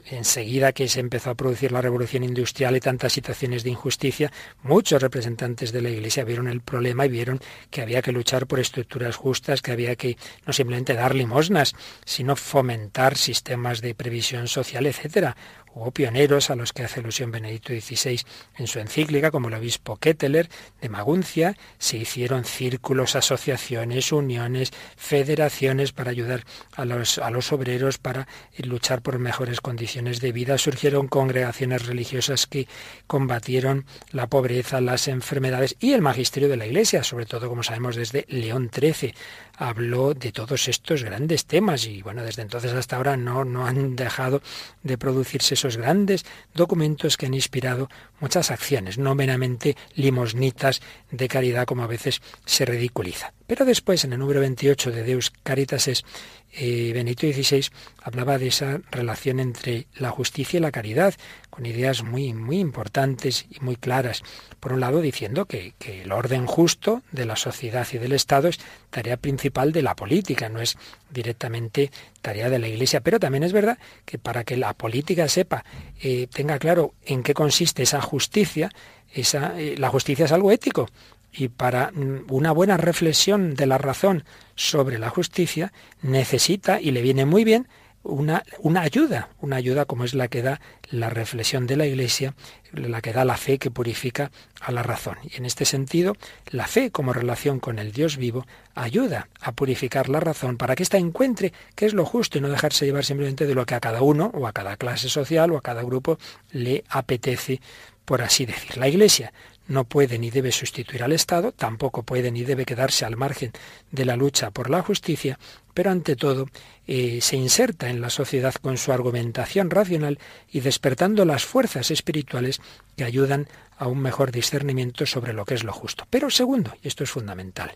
enseguida 0.05 0.73
que 0.73 0.87
se 0.87 0.99
empezó 0.99 1.31
a 1.31 1.35
producir 1.35 1.71
la 1.71 1.81
revolución 1.81 2.23
industrial 2.23 2.75
y 2.75 2.79
tantas 2.79 3.13
situaciones 3.13 3.63
de 3.63 3.71
injusticia, 3.71 4.31
muchos 4.63 5.01
representantes 5.01 5.71
de 5.71 5.81
la 5.81 5.89
Iglesia 5.89 6.23
vieron 6.23 6.47
el 6.47 6.61
problema 6.61 7.05
y 7.05 7.09
vieron 7.09 7.39
que 7.69 7.81
había 7.81 8.01
que 8.01 8.11
luchar 8.11 8.47
por 8.47 8.59
estructuras 8.59 9.15
justas, 9.15 9.61
que 9.61 9.71
había 9.71 9.95
que 9.95 10.17
no 10.45 10.53
simplemente 10.53 10.93
dar 10.93 11.15
limosnas, 11.15 11.73
sino 12.05 12.35
fomentar 12.35 13.17
sistemas 13.17 13.81
de 13.81 13.95
previsión 13.95 14.47
social, 14.47 14.85
etcétera. 14.85 15.35
Hubo 15.73 15.91
pioneros 15.91 16.49
a 16.49 16.55
los 16.55 16.73
que 16.73 16.83
hace 16.83 16.99
alusión 16.99 17.31
Benedicto 17.31 17.73
XVI 17.73 18.21
en 18.57 18.67
su 18.67 18.79
encíclica, 18.79 19.31
como 19.31 19.47
el 19.47 19.53
obispo 19.53 19.95
Ketteler 19.95 20.49
de 20.81 20.89
Maguncia. 20.89 21.55
Se 21.77 21.97
hicieron 21.97 22.43
círculos, 22.43 23.15
asociaciones, 23.15 24.11
uniones, 24.11 24.71
federaciones 24.97 25.93
para 25.93 26.11
ayudar 26.11 26.43
a 26.75 26.83
los, 26.83 27.17
a 27.19 27.29
los 27.31 27.53
obreros, 27.53 27.97
para 27.99 28.27
luchar 28.57 29.01
por 29.01 29.17
mejores 29.17 29.61
condiciones 29.61 30.19
de 30.19 30.33
vida. 30.33 30.57
Surgieron 30.57 31.07
congregaciones 31.07 31.85
religiosas 31.85 32.47
que 32.47 32.67
combatieron 33.07 33.85
la 34.11 34.27
pobreza, 34.27 34.81
las 34.81 35.07
enfermedades 35.07 35.77
y 35.79 35.93
el 35.93 36.01
magisterio 36.01 36.49
de 36.49 36.57
la 36.57 36.67
Iglesia, 36.67 37.03
sobre 37.03 37.25
todo, 37.25 37.47
como 37.47 37.63
sabemos, 37.63 37.95
desde 37.95 38.25
León 38.27 38.69
XIII 38.73 39.13
habló 39.61 40.15
de 40.15 40.31
todos 40.31 40.67
estos 40.67 41.03
grandes 41.03 41.45
temas 41.45 41.85
y 41.85 42.01
bueno, 42.01 42.23
desde 42.23 42.41
entonces 42.41 42.73
hasta 42.73 42.95
ahora 42.95 43.15
no, 43.15 43.45
no 43.45 43.67
han 43.67 43.95
dejado 43.95 44.41
de 44.81 44.97
producirse 44.97 45.53
esos 45.53 45.77
grandes 45.77 46.25
documentos 46.55 47.15
que 47.15 47.27
han 47.27 47.35
inspirado 47.35 47.87
muchas 48.19 48.49
acciones, 48.49 48.97
no 48.97 49.13
meramente 49.13 49.77
limosnitas 49.93 50.81
de 51.11 51.27
caridad 51.27 51.65
como 51.65 51.83
a 51.83 51.87
veces 51.87 52.23
se 52.43 52.65
ridiculiza. 52.65 53.33
Pero 53.51 53.65
después, 53.65 54.05
en 54.05 54.13
el 54.13 54.19
número 54.19 54.39
28 54.39 54.91
de 54.91 55.03
Deus 55.03 55.29
Caritas 55.43 55.89
es 55.89 56.05
eh, 56.53 56.91
Benito 56.93 57.27
XVI 57.27 57.65
hablaba 58.01 58.37
de 58.37 58.47
esa 58.47 58.79
relación 58.91 59.41
entre 59.41 59.87
la 59.93 60.09
justicia 60.09 60.57
y 60.57 60.61
la 60.61 60.71
caridad, 60.71 61.15
con 61.49 61.65
ideas 61.65 62.01
muy, 62.01 62.33
muy 62.33 62.59
importantes 62.59 63.47
y 63.49 63.59
muy 63.59 63.75
claras. 63.75 64.23
Por 64.61 64.71
un 64.71 64.79
lado, 64.79 65.01
diciendo 65.01 65.47
que, 65.47 65.73
que, 65.79 66.03
el 66.03 66.13
orden 66.13 66.45
justo 66.45 67.03
de 67.11 67.25
la 67.25 67.35
sociedad 67.35 67.85
y 67.91 67.97
del 67.97 68.13
Estado 68.13 68.47
es 68.47 68.57
tarea 68.89 69.17
principal 69.17 69.73
de 69.73 69.81
la 69.81 69.97
política, 69.97 70.47
no 70.47 70.61
es 70.61 70.77
directamente 71.09 71.91
tarea 72.21 72.49
de 72.49 72.59
la 72.59 72.69
Iglesia. 72.69 73.01
Pero 73.01 73.19
también 73.19 73.43
es 73.43 73.51
verdad 73.51 73.77
que 74.05 74.17
para 74.17 74.45
que 74.45 74.55
la 74.55 74.73
política 74.75 75.27
sepa, 75.27 75.65
eh, 76.01 76.27
tenga 76.33 76.57
claro 76.57 76.93
en 77.05 77.21
qué 77.21 77.33
consiste 77.33 77.83
esa 77.83 77.99
justicia, 77.99 78.71
esa, 79.13 79.59
eh, 79.59 79.75
la 79.77 79.89
justicia 79.89 80.23
es 80.23 80.31
algo 80.31 80.53
ético 80.53 80.87
y 81.33 81.47
para 81.47 81.91
una 82.29 82.51
buena 82.51 82.77
reflexión 82.77 83.55
de 83.55 83.65
la 83.65 83.77
razón 83.77 84.23
sobre 84.55 84.99
la 84.99 85.09
justicia 85.09 85.71
necesita 86.01 86.81
y 86.81 86.91
le 86.91 87.01
viene 87.01 87.25
muy 87.25 87.43
bien 87.43 87.67
una, 88.03 88.43
una, 88.59 88.81
ayuda, 88.81 89.29
una 89.39 89.57
ayuda 89.57 89.85
como 89.85 90.03
es 90.03 90.13
la 90.13 90.27
que 90.27 90.41
da 90.41 90.59
la 90.89 91.09
reflexión 91.09 91.67
de 91.67 91.77
la 91.77 91.85
Iglesia, 91.85 92.33
la 92.71 93.01
que 93.01 93.13
da 93.13 93.25
la 93.25 93.37
fe 93.37 93.59
que 93.59 93.69
purifica 93.69 94.31
a 94.59 94.71
la 94.71 94.81
razón. 94.81 95.17
Y 95.23 95.37
en 95.37 95.45
este 95.45 95.65
sentido, 95.65 96.15
la 96.49 96.67
fe 96.67 96.91
como 96.91 97.13
relación 97.13 97.59
con 97.59 97.79
el 97.79 97.91
Dios 97.91 98.17
vivo 98.17 98.45
ayuda 98.73 99.27
a 99.39 99.51
purificar 99.51 100.09
la 100.09 100.19
razón 100.19 100.57
para 100.57 100.75
que 100.75 100.83
ésta 100.83 100.97
encuentre 100.97 101.53
qué 101.75 101.85
es 101.85 101.93
lo 101.93 102.05
justo 102.05 102.37
y 102.37 102.41
no 102.41 102.49
dejarse 102.49 102.85
llevar 102.85 103.05
simplemente 103.05 103.45
de 103.45 103.55
lo 103.55 103.65
que 103.65 103.75
a 103.75 103.79
cada 103.79 104.01
uno 104.01 104.31
o 104.33 104.47
a 104.47 104.53
cada 104.53 104.77
clase 104.77 105.09
social 105.09 105.51
o 105.51 105.57
a 105.57 105.61
cada 105.61 105.83
grupo 105.83 106.17
le 106.51 106.83
apetece, 106.89 107.61
por 108.05 108.21
así 108.23 108.45
decir. 108.45 108.77
La 108.77 108.87
Iglesia 108.87 109.31
no 109.71 109.85
puede 109.85 110.19
ni 110.19 110.29
debe 110.29 110.51
sustituir 110.51 111.03
al 111.03 111.13
Estado, 111.13 111.51
tampoco 111.51 112.03
puede 112.03 112.31
ni 112.31 112.43
debe 112.43 112.65
quedarse 112.65 113.05
al 113.05 113.17
margen 113.17 113.53
de 113.89 114.05
la 114.05 114.15
lucha 114.15 114.51
por 114.51 114.69
la 114.69 114.81
justicia, 114.81 115.39
pero 115.73 115.89
ante 115.89 116.15
todo 116.15 116.47
eh, 116.87 117.19
se 117.21 117.37
inserta 117.37 117.89
en 117.89 118.01
la 118.01 118.09
sociedad 118.09 118.53
con 118.53 118.77
su 118.77 118.91
argumentación 118.91 119.69
racional 119.69 120.19
y 120.51 120.59
despertando 120.59 121.25
las 121.25 121.45
fuerzas 121.45 121.89
espirituales 121.89 122.61
que 122.97 123.05
ayudan 123.05 123.47
a 123.77 123.87
un 123.87 123.99
mejor 123.99 124.31
discernimiento 124.31 125.05
sobre 125.05 125.33
lo 125.33 125.45
que 125.45 125.53
es 125.53 125.63
lo 125.63 125.73
justo. 125.73 126.05
Pero 126.09 126.29
segundo, 126.29 126.73
y 126.83 126.89
esto 126.89 127.03
es 127.03 127.09
fundamental, 127.09 127.71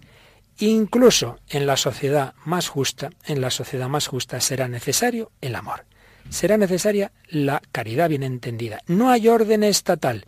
incluso 0.59 1.39
en 1.49 1.65
la 1.65 1.77
sociedad 1.77 2.33
más 2.43 2.67
justa, 2.67 3.09
en 3.25 3.39
la 3.39 3.49
sociedad 3.49 3.87
más 3.87 4.07
justa 4.07 4.41
será 4.41 4.67
necesario 4.67 5.31
el 5.41 5.55
amor. 5.55 5.85
Será 6.29 6.57
necesaria 6.57 7.11
la 7.29 7.61
caridad 7.71 8.09
bien 8.09 8.23
entendida. 8.23 8.81
No 8.87 9.11
hay 9.11 9.27
orden 9.27 9.63
estatal 9.63 10.25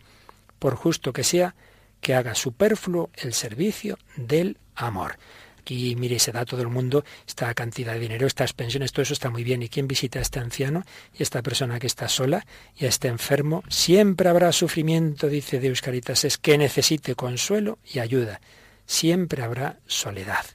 por 0.58 0.76
justo 0.76 1.12
que 1.12 1.24
sea, 1.24 1.54
que 2.00 2.14
haga 2.14 2.34
superfluo 2.34 3.10
el 3.16 3.34
servicio 3.34 3.98
del 4.16 4.58
amor. 4.74 5.18
Aquí, 5.60 5.96
mire, 5.96 6.18
se 6.18 6.32
da 6.32 6.40
a 6.40 6.44
todo 6.46 6.62
el 6.62 6.68
mundo 6.68 7.04
esta 7.26 7.52
cantidad 7.52 7.92
de 7.92 7.98
dinero, 7.98 8.26
estas 8.26 8.54
pensiones, 8.54 8.92
todo 8.92 9.02
eso 9.02 9.12
está 9.12 9.28
muy 9.28 9.44
bien. 9.44 9.62
¿Y 9.62 9.68
quién 9.68 9.86
visita 9.86 10.18
a 10.18 10.22
este 10.22 10.38
anciano 10.38 10.84
y 11.12 11.22
a 11.22 11.24
esta 11.24 11.42
persona 11.42 11.78
que 11.78 11.86
está 11.86 12.08
sola 12.08 12.46
y 12.74 12.86
a 12.86 12.88
este 12.88 13.08
enfermo? 13.08 13.62
Siempre 13.68 14.30
habrá 14.30 14.50
sufrimiento, 14.52 15.28
dice 15.28 15.60
Deus 15.60 15.82
Caritas, 15.82 16.24
es 16.24 16.38
que 16.38 16.56
necesite 16.56 17.14
consuelo 17.14 17.78
y 17.84 17.98
ayuda. 17.98 18.40
Siempre 18.86 19.42
habrá 19.42 19.78
soledad. 19.86 20.46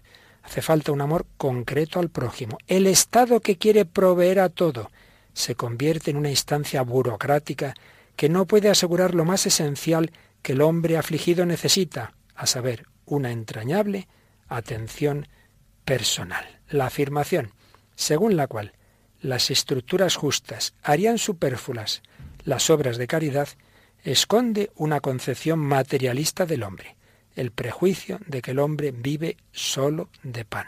Hace 0.42 0.62
falta 0.64 0.92
un 0.92 1.02
amor 1.02 1.28
concreto 1.38 2.00
al 2.00 2.10
prójimo. 2.10 2.58
El 2.68 2.88
Estado 2.88 3.40
que 3.40 3.58
quiere 3.58 3.86
proveer 3.86 4.40
a 4.40 4.50
todo 4.50 4.90
se 5.34 5.56
convierte 5.56 6.12
en 6.12 6.18
una 6.18 6.30
instancia 6.30 6.82
burocrática 6.82 7.76
que 8.16 8.30
no 8.30 8.46
puede 8.46 8.70
asegurar 8.70 9.16
lo 9.16 9.26
más 9.26 9.46
esencial 9.46 10.12
que 10.42 10.54
el 10.54 10.62
hombre 10.62 10.98
afligido 10.98 11.46
necesita, 11.46 12.14
a 12.36 12.46
saber, 12.46 12.86
una 13.06 13.32
entrañable 13.32 14.08
atención 14.48 15.28
personal. 15.86 16.60
La 16.70 16.88
afirmación, 16.88 17.52
según 17.96 18.36
la 18.36 18.48
cual 18.48 18.74
las 19.22 19.52
estructuras 19.52 20.16
justas 20.16 20.74
harían 20.84 21.18
superfluas 21.18 22.02
las 22.44 22.70
obras 22.70 22.98
de 22.98 23.08
caridad, 23.08 23.48
esconde 24.04 24.70
una 24.76 25.00
concepción 25.00 25.60
materialista 25.60 26.46
del 26.46 26.64
hombre, 26.64 26.98
el 27.36 27.52
prejuicio 27.52 28.20
de 28.28 28.42
que 28.42 28.52
el 28.52 28.60
hombre 28.60 28.92
vive 28.92 29.38
solo 29.52 30.10
de 30.24 30.44
pan. 30.44 30.68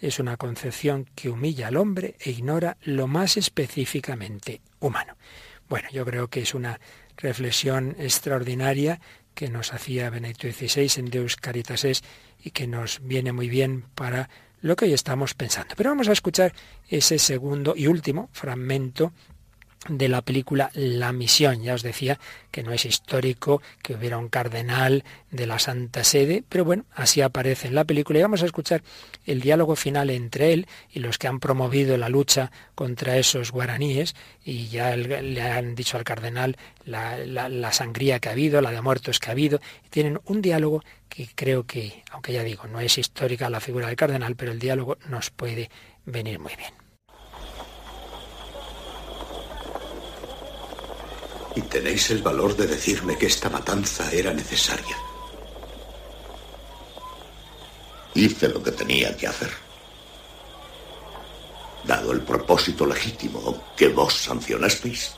Es 0.00 0.18
una 0.18 0.36
concepción 0.36 1.08
que 1.14 1.28
humilla 1.30 1.68
al 1.68 1.76
hombre 1.76 2.16
e 2.20 2.30
ignora 2.30 2.76
lo 2.82 3.06
más 3.06 3.36
específicamente 3.36 4.60
humano. 4.80 5.16
Bueno, 5.68 5.88
yo 5.92 6.04
creo 6.04 6.28
que 6.28 6.42
es 6.42 6.54
una 6.54 6.80
reflexión 7.16 7.96
extraordinaria 7.98 9.00
que 9.34 9.48
nos 9.48 9.72
hacía 9.72 10.10
Benedicto 10.10 10.50
XVI 10.50 11.00
en 11.00 11.10
Deus 11.10 11.36
Caritas 11.36 11.84
es 11.84 12.02
y 12.42 12.50
que 12.50 12.66
nos 12.66 13.00
viene 13.02 13.32
muy 13.32 13.48
bien 13.48 13.84
para 13.94 14.28
lo 14.60 14.76
que 14.76 14.86
hoy 14.86 14.92
estamos 14.92 15.34
pensando. 15.34 15.74
Pero 15.76 15.90
vamos 15.90 16.08
a 16.08 16.12
escuchar 16.12 16.54
ese 16.88 17.18
segundo 17.18 17.74
y 17.76 17.86
último 17.86 18.30
fragmento 18.32 19.12
de 19.88 20.08
la 20.08 20.22
película 20.22 20.70
La 20.74 21.12
Misión. 21.12 21.62
Ya 21.62 21.74
os 21.74 21.82
decía 21.82 22.18
que 22.50 22.62
no 22.62 22.72
es 22.72 22.84
histórico 22.84 23.62
que 23.82 23.94
hubiera 23.94 24.18
un 24.18 24.28
cardenal 24.28 25.04
de 25.30 25.46
la 25.46 25.58
Santa 25.58 26.04
Sede, 26.04 26.44
pero 26.48 26.64
bueno, 26.64 26.84
así 26.94 27.20
aparece 27.20 27.68
en 27.68 27.74
la 27.74 27.84
película 27.84 28.18
y 28.18 28.22
vamos 28.22 28.42
a 28.42 28.46
escuchar 28.46 28.82
el 29.26 29.40
diálogo 29.40 29.76
final 29.76 30.10
entre 30.10 30.52
él 30.52 30.66
y 30.90 31.00
los 31.00 31.18
que 31.18 31.28
han 31.28 31.40
promovido 31.40 31.96
la 31.96 32.08
lucha 32.08 32.50
contra 32.74 33.16
esos 33.16 33.50
guaraníes 33.50 34.14
y 34.44 34.68
ya 34.68 34.96
le 34.96 35.42
han 35.42 35.74
dicho 35.74 35.96
al 35.96 36.04
cardenal 36.04 36.56
la, 36.84 37.18
la 37.18 37.72
sangría 37.72 38.20
que 38.20 38.28
ha 38.28 38.32
habido, 38.32 38.60
la 38.60 38.70
de 38.70 38.80
muertos 38.80 39.18
que 39.18 39.28
ha 39.28 39.32
habido, 39.32 39.60
y 39.84 39.88
tienen 39.88 40.20
un 40.26 40.42
diálogo 40.42 40.82
que 41.08 41.28
creo 41.34 41.64
que, 41.64 42.02
aunque 42.10 42.32
ya 42.32 42.42
digo, 42.42 42.66
no 42.66 42.80
es 42.80 42.98
histórica 42.98 43.50
la 43.50 43.60
figura 43.60 43.86
del 43.86 43.96
cardenal, 43.96 44.36
pero 44.36 44.52
el 44.52 44.58
diálogo 44.58 44.98
nos 45.08 45.30
puede 45.30 45.70
venir 46.04 46.38
muy 46.38 46.54
bien. 46.56 46.83
Y 51.56 51.62
tenéis 51.62 52.10
el 52.10 52.22
valor 52.22 52.56
de 52.56 52.66
decirme 52.66 53.16
que 53.16 53.26
esta 53.26 53.48
matanza 53.48 54.10
era 54.10 54.32
necesaria. 54.32 54.96
Hice 58.14 58.48
lo 58.48 58.62
que 58.62 58.72
tenía 58.72 59.16
que 59.16 59.26
hacer. 59.26 59.50
Dado 61.84 62.12
el 62.12 62.22
propósito 62.22 62.86
legítimo 62.86 63.62
que 63.76 63.88
vos 63.88 64.14
sancionasteis, 64.14 65.12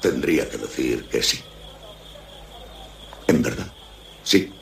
tendría 0.00 0.48
que 0.48 0.58
decir 0.58 1.08
que 1.08 1.22
sí. 1.22 1.40
En 3.26 3.42
verdad, 3.42 3.66
sí. 4.22 4.52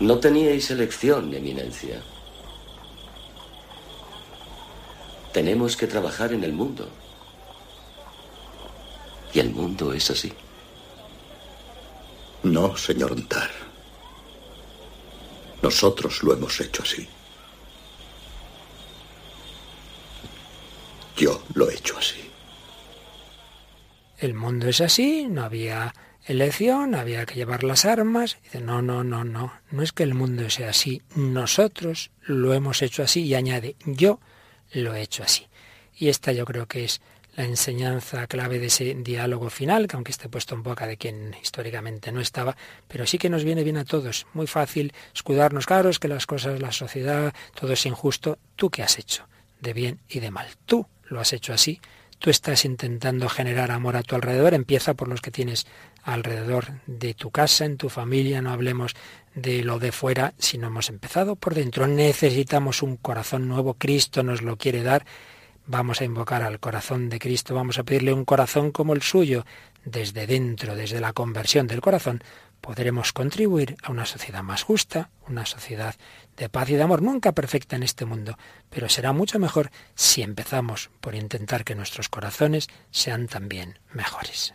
No 0.00 0.18
teníais 0.18 0.70
elección, 0.70 1.32
Eminencia. 1.32 2.02
Tenemos 5.32 5.76
que 5.76 5.86
trabajar 5.86 6.32
en 6.32 6.44
el 6.44 6.52
mundo. 6.52 6.90
Y 9.34 9.40
el 9.40 9.50
mundo 9.50 9.92
es 9.92 10.10
así. 10.10 10.32
No, 12.44 12.76
señor 12.76 13.16
Ntar. 13.18 13.50
Nosotros 15.60 16.22
lo 16.22 16.34
hemos 16.34 16.60
hecho 16.60 16.82
así. 16.82 17.08
Yo 21.16 21.42
lo 21.54 21.68
he 21.68 21.74
hecho 21.74 21.98
así. 21.98 22.30
El 24.18 24.34
mundo 24.34 24.68
es 24.68 24.80
así, 24.80 25.26
no 25.28 25.44
había 25.44 25.94
elección, 26.26 26.94
había 26.94 27.26
que 27.26 27.34
llevar 27.34 27.64
las 27.64 27.84
armas. 27.84 28.38
Dice, 28.42 28.60
no, 28.60 28.82
no, 28.82 29.02
no, 29.04 29.24
no, 29.24 29.52
no 29.70 29.82
es 29.82 29.92
que 29.92 30.02
el 30.02 30.14
mundo 30.14 30.48
sea 30.50 30.70
así, 30.70 31.02
nosotros 31.14 32.10
lo 32.22 32.54
hemos 32.54 32.82
hecho 32.82 33.02
así 33.02 33.22
y 33.22 33.34
añade, 33.34 33.76
yo 33.84 34.20
lo 34.72 34.94
he 34.94 35.02
hecho 35.02 35.22
así. 35.22 35.46
Y 35.96 36.08
esta 36.08 36.32
yo 36.32 36.44
creo 36.44 36.66
que 36.66 36.84
es 36.84 37.00
la 37.36 37.44
enseñanza 37.44 38.26
clave 38.26 38.58
de 38.58 38.66
ese 38.66 38.94
diálogo 38.94 39.50
final, 39.50 39.88
que 39.88 39.96
aunque 39.96 40.12
esté 40.12 40.28
puesto 40.28 40.54
en 40.54 40.62
boca 40.62 40.86
de 40.86 40.96
quien 40.96 41.34
históricamente 41.42 42.12
no 42.12 42.20
estaba, 42.20 42.56
pero 42.88 43.06
sí 43.06 43.18
que 43.18 43.30
nos 43.30 43.44
viene 43.44 43.64
bien 43.64 43.76
a 43.76 43.84
todos. 43.84 44.26
Muy 44.34 44.46
fácil 44.46 44.92
escudarnos, 45.14 45.66
claro, 45.66 45.90
es 45.90 45.98
que 45.98 46.08
las 46.08 46.26
cosas, 46.26 46.60
la 46.60 46.72
sociedad, 46.72 47.34
todo 47.54 47.72
es 47.72 47.86
injusto. 47.86 48.38
¿Tú 48.56 48.70
qué 48.70 48.82
has 48.82 48.98
hecho? 48.98 49.26
De 49.60 49.72
bien 49.72 50.00
y 50.08 50.20
de 50.20 50.30
mal. 50.30 50.46
Tú 50.66 50.86
lo 51.08 51.20
has 51.20 51.32
hecho 51.32 51.52
así. 51.52 51.80
Tú 52.18 52.30
estás 52.30 52.64
intentando 52.64 53.28
generar 53.28 53.70
amor 53.70 53.96
a 53.96 54.02
tu 54.02 54.14
alrededor. 54.14 54.54
Empieza 54.54 54.94
por 54.94 55.08
los 55.08 55.20
que 55.20 55.30
tienes 55.30 55.66
alrededor 56.04 56.80
de 56.86 57.14
tu 57.14 57.30
casa, 57.30 57.64
en 57.64 57.76
tu 57.76 57.88
familia. 57.88 58.40
No 58.40 58.50
hablemos 58.50 58.94
de 59.34 59.62
lo 59.64 59.78
de 59.78 59.92
fuera, 59.92 60.32
sino 60.38 60.68
hemos 60.68 60.88
empezado 60.88 61.36
por 61.36 61.54
dentro. 61.54 61.86
Necesitamos 61.86 62.82
un 62.82 62.96
corazón 62.96 63.48
nuevo. 63.48 63.74
Cristo 63.74 64.22
nos 64.22 64.42
lo 64.42 64.56
quiere 64.56 64.82
dar 64.82 65.04
Vamos 65.66 66.00
a 66.00 66.04
invocar 66.04 66.42
al 66.42 66.60
corazón 66.60 67.08
de 67.08 67.18
Cristo, 67.18 67.54
vamos 67.54 67.78
a 67.78 67.84
pedirle 67.84 68.12
un 68.12 68.26
corazón 68.26 68.70
como 68.70 68.92
el 68.92 69.00
suyo, 69.00 69.46
desde 69.84 70.26
dentro, 70.26 70.76
desde 70.76 71.00
la 71.00 71.14
conversión 71.14 71.66
del 71.66 71.80
corazón, 71.80 72.22
podremos 72.60 73.12
contribuir 73.12 73.76
a 73.82 73.90
una 73.90 74.06
sociedad 74.06 74.42
más 74.42 74.62
justa, 74.62 75.10
una 75.28 75.46
sociedad 75.46 75.94
de 76.36 76.48
paz 76.48 76.70
y 76.70 76.74
de 76.74 76.82
amor, 76.82 77.02
nunca 77.02 77.32
perfecta 77.32 77.76
en 77.76 77.82
este 77.82 78.04
mundo, 78.04 78.38
pero 78.70 78.88
será 78.88 79.12
mucho 79.12 79.38
mejor 79.38 79.70
si 79.94 80.22
empezamos 80.22 80.90
por 81.00 81.14
intentar 81.14 81.64
que 81.64 81.74
nuestros 81.74 82.08
corazones 82.08 82.68
sean 82.90 83.26
también 83.26 83.78
mejores. 83.92 84.54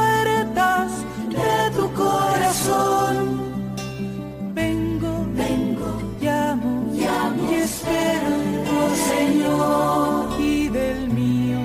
Y 10.39 10.69
del 10.69 11.09
mío 11.09 11.59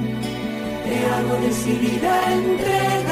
te 0.84 0.96
hago 1.06 1.36
decidida 1.46 2.32
entrega. 2.32 3.05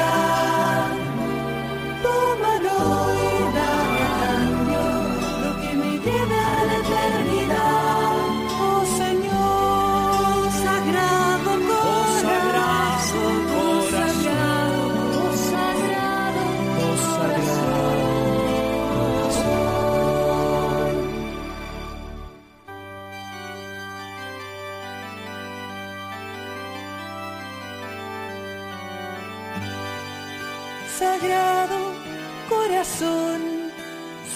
Corazón, 32.95 33.41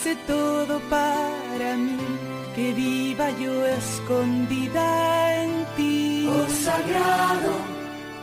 sé 0.04 0.16
todo 0.28 0.80
para 0.90 1.76
mí, 1.78 1.98
que 2.56 2.74
viva 2.74 3.30
yo 3.32 3.66
escondida 3.66 5.44
en 5.44 5.66
ti. 5.78 6.28
Oh 6.30 6.48
sagrado 6.50 7.52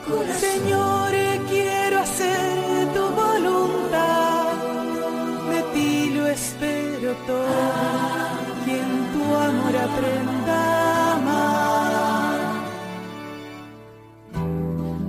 corazón, 0.06 0.40
Señor, 0.40 1.10
quiero 1.48 2.00
hacer 2.00 2.92
tu 2.94 3.02
voluntad, 3.22 4.52
de 5.50 5.62
ti 5.74 6.10
lo 6.10 6.26
espero 6.26 7.14
todo, 7.26 7.46
y 8.66 8.70
en 8.70 9.12
tu 9.12 9.34
amor 9.34 9.76
aprenda 9.88 10.56
a 10.56 11.14
amar. 11.14 12.36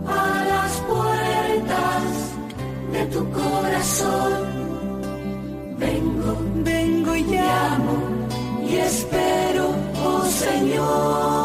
A 0.07 0.45
las 0.51 0.71
puertas 0.89 2.03
de 2.91 3.05
tu 3.07 3.31
corazón. 3.31 4.46
Señor. 10.37 11.36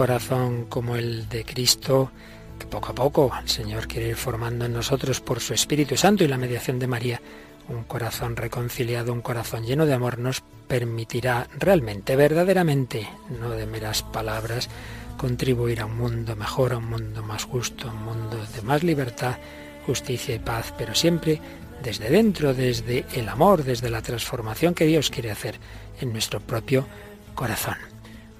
Corazón 0.00 0.64
como 0.64 0.96
el 0.96 1.28
de 1.28 1.44
Cristo, 1.44 2.10
que 2.58 2.64
poco 2.64 2.92
a 2.92 2.94
poco 2.94 3.30
el 3.38 3.50
Señor 3.50 3.86
quiere 3.86 4.08
ir 4.08 4.16
formando 4.16 4.64
en 4.64 4.72
nosotros 4.72 5.20
por 5.20 5.40
su 5.40 5.52
Espíritu 5.52 5.94
Santo 5.94 6.24
y 6.24 6.26
la 6.26 6.38
mediación 6.38 6.78
de 6.78 6.86
María. 6.86 7.20
Un 7.68 7.84
corazón 7.84 8.34
reconciliado, 8.34 9.12
un 9.12 9.20
corazón 9.20 9.66
lleno 9.66 9.84
de 9.84 9.92
amor 9.92 10.18
nos 10.18 10.40
permitirá 10.66 11.48
realmente, 11.58 12.16
verdaderamente, 12.16 13.06
no 13.42 13.50
de 13.50 13.66
meras 13.66 14.02
palabras, 14.02 14.70
contribuir 15.18 15.82
a 15.82 15.84
un 15.84 15.98
mundo 15.98 16.34
mejor, 16.34 16.72
a 16.72 16.78
un 16.78 16.88
mundo 16.88 17.22
más 17.22 17.44
justo, 17.44 17.86
a 17.86 17.92
un 17.92 18.02
mundo 18.02 18.38
de 18.56 18.62
más 18.62 18.82
libertad, 18.82 19.36
justicia 19.84 20.34
y 20.34 20.38
paz, 20.38 20.72
pero 20.78 20.94
siempre 20.94 21.42
desde 21.82 22.08
dentro, 22.08 22.54
desde 22.54 23.04
el 23.12 23.28
amor, 23.28 23.64
desde 23.64 23.90
la 23.90 24.00
transformación 24.00 24.72
que 24.72 24.86
Dios 24.86 25.10
quiere 25.10 25.30
hacer 25.30 25.56
en 26.00 26.10
nuestro 26.10 26.40
propio 26.40 26.86
corazón. 27.34 27.89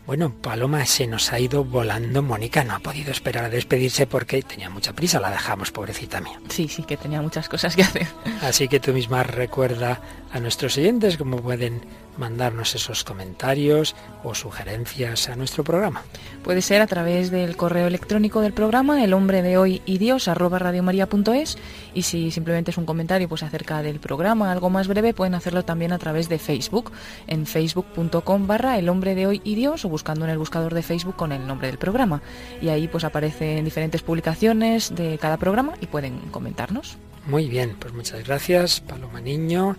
Bueno, 0.06 0.32
Paloma 0.32 0.84
se 0.86 1.06
nos 1.06 1.32
ha 1.32 1.38
ido 1.38 1.62
volando. 1.62 2.22
Mónica 2.22 2.64
no 2.64 2.74
ha 2.74 2.80
podido 2.80 3.12
esperar 3.12 3.44
a 3.44 3.48
despedirse 3.48 4.06
porque 4.06 4.42
tenía 4.42 4.68
mucha 4.68 4.92
prisa. 4.92 5.20
La 5.20 5.30
dejamos, 5.30 5.70
pobrecita 5.70 6.20
mía. 6.20 6.40
Sí, 6.48 6.68
sí, 6.68 6.82
que 6.82 6.96
tenía 6.96 7.22
muchas 7.22 7.48
cosas 7.48 7.76
que 7.76 7.82
hacer. 7.82 8.08
Así 8.42 8.66
que 8.66 8.80
tú 8.80 8.92
misma 8.92 9.22
recuerda 9.22 10.00
a 10.32 10.40
nuestros 10.40 10.76
oyentes 10.78 11.16
cómo 11.16 11.38
pueden 11.38 11.82
mandarnos 12.16 12.74
esos 12.74 13.02
comentarios 13.02 13.96
o 14.22 14.34
sugerencias 14.34 15.28
a 15.28 15.36
nuestro 15.36 15.64
programa. 15.64 16.02
Puede 16.44 16.62
ser 16.62 16.82
a 16.82 16.86
través 16.86 17.30
del 17.30 17.56
correo 17.56 17.86
electrónico 17.86 18.40
del 18.40 18.52
programa, 18.52 19.02
el 19.02 19.14
hombre 19.14 19.42
de 19.42 19.56
hoy 19.56 19.82
y 19.86 19.98
Dios, 19.98 20.28
arroba 20.28 20.58
radiomaria.es. 20.58 21.56
Y 21.94 22.02
si 22.02 22.30
simplemente 22.30 22.70
es 22.70 22.78
un 22.78 22.84
comentario 22.84 23.28
pues 23.28 23.42
acerca 23.42 23.82
del 23.82 24.00
programa, 24.00 24.52
algo 24.52 24.70
más 24.70 24.86
breve, 24.86 25.14
pueden 25.14 25.34
hacerlo 25.34 25.64
también 25.64 25.92
a 25.92 25.98
través 25.98 26.28
de 26.28 26.38
Facebook, 26.38 26.92
en 27.26 27.46
facebook.com 27.46 28.46
barra 28.46 28.78
el 28.78 28.88
hombre 28.88 29.14
de 29.14 29.26
hoy 29.26 29.40
y 29.44 29.54
Dios, 29.54 29.84
o 29.84 29.88
buscando 29.88 30.24
en 30.24 30.30
el 30.30 30.38
buscador 30.38 30.74
de 30.74 30.82
Facebook 30.82 31.16
con 31.16 31.32
el 31.32 31.46
nombre 31.46 31.68
del 31.68 31.78
programa. 31.78 32.22
Y 32.60 32.68
ahí 32.68 32.86
pues 32.88 33.04
aparecen 33.04 33.64
diferentes 33.64 34.02
publicaciones 34.02 34.94
de 34.94 35.18
cada 35.18 35.38
programa 35.38 35.74
y 35.80 35.86
pueden 35.86 36.18
comentarnos. 36.30 36.98
Muy 37.26 37.48
bien, 37.48 37.76
pues 37.78 37.92
muchas 37.92 38.26
gracias, 38.26 38.80
Paloma 38.80 39.20
Niño, 39.20 39.76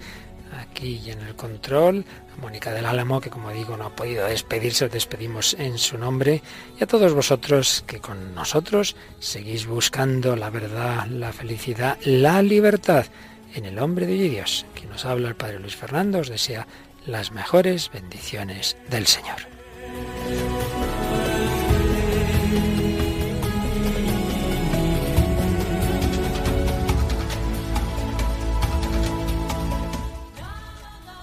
aquí 0.59 1.01
y 1.05 1.11
en 1.11 1.21
el 1.21 1.35
control, 1.35 2.05
a 2.33 2.41
Mónica 2.41 2.71
del 2.71 2.85
Álamo, 2.85 3.21
que 3.21 3.29
como 3.29 3.51
digo 3.51 3.77
no 3.77 3.85
ha 3.85 3.95
podido 3.95 4.25
despedirse, 4.27 4.85
os 4.85 4.91
despedimos 4.91 5.55
en 5.55 5.77
su 5.77 5.97
nombre, 5.97 6.41
y 6.79 6.83
a 6.83 6.87
todos 6.87 7.13
vosotros 7.13 7.83
que 7.87 7.99
con 7.99 8.35
nosotros 8.35 8.95
seguís 9.19 9.65
buscando 9.65 10.35
la 10.35 10.49
verdad, 10.49 11.07
la 11.07 11.31
felicidad, 11.31 11.97
la 12.03 12.41
libertad 12.41 13.05
en 13.53 13.65
el 13.65 13.79
hombre 13.79 14.05
de 14.05 14.29
Dios. 14.29 14.65
Que 14.75 14.85
nos 14.85 15.05
habla 15.05 15.29
el 15.29 15.35
Padre 15.35 15.59
Luis 15.59 15.75
Fernando, 15.75 16.19
os 16.19 16.29
desea 16.29 16.67
las 17.05 17.31
mejores 17.31 17.89
bendiciones 17.91 18.77
del 18.89 19.07
Señor. 19.07 19.39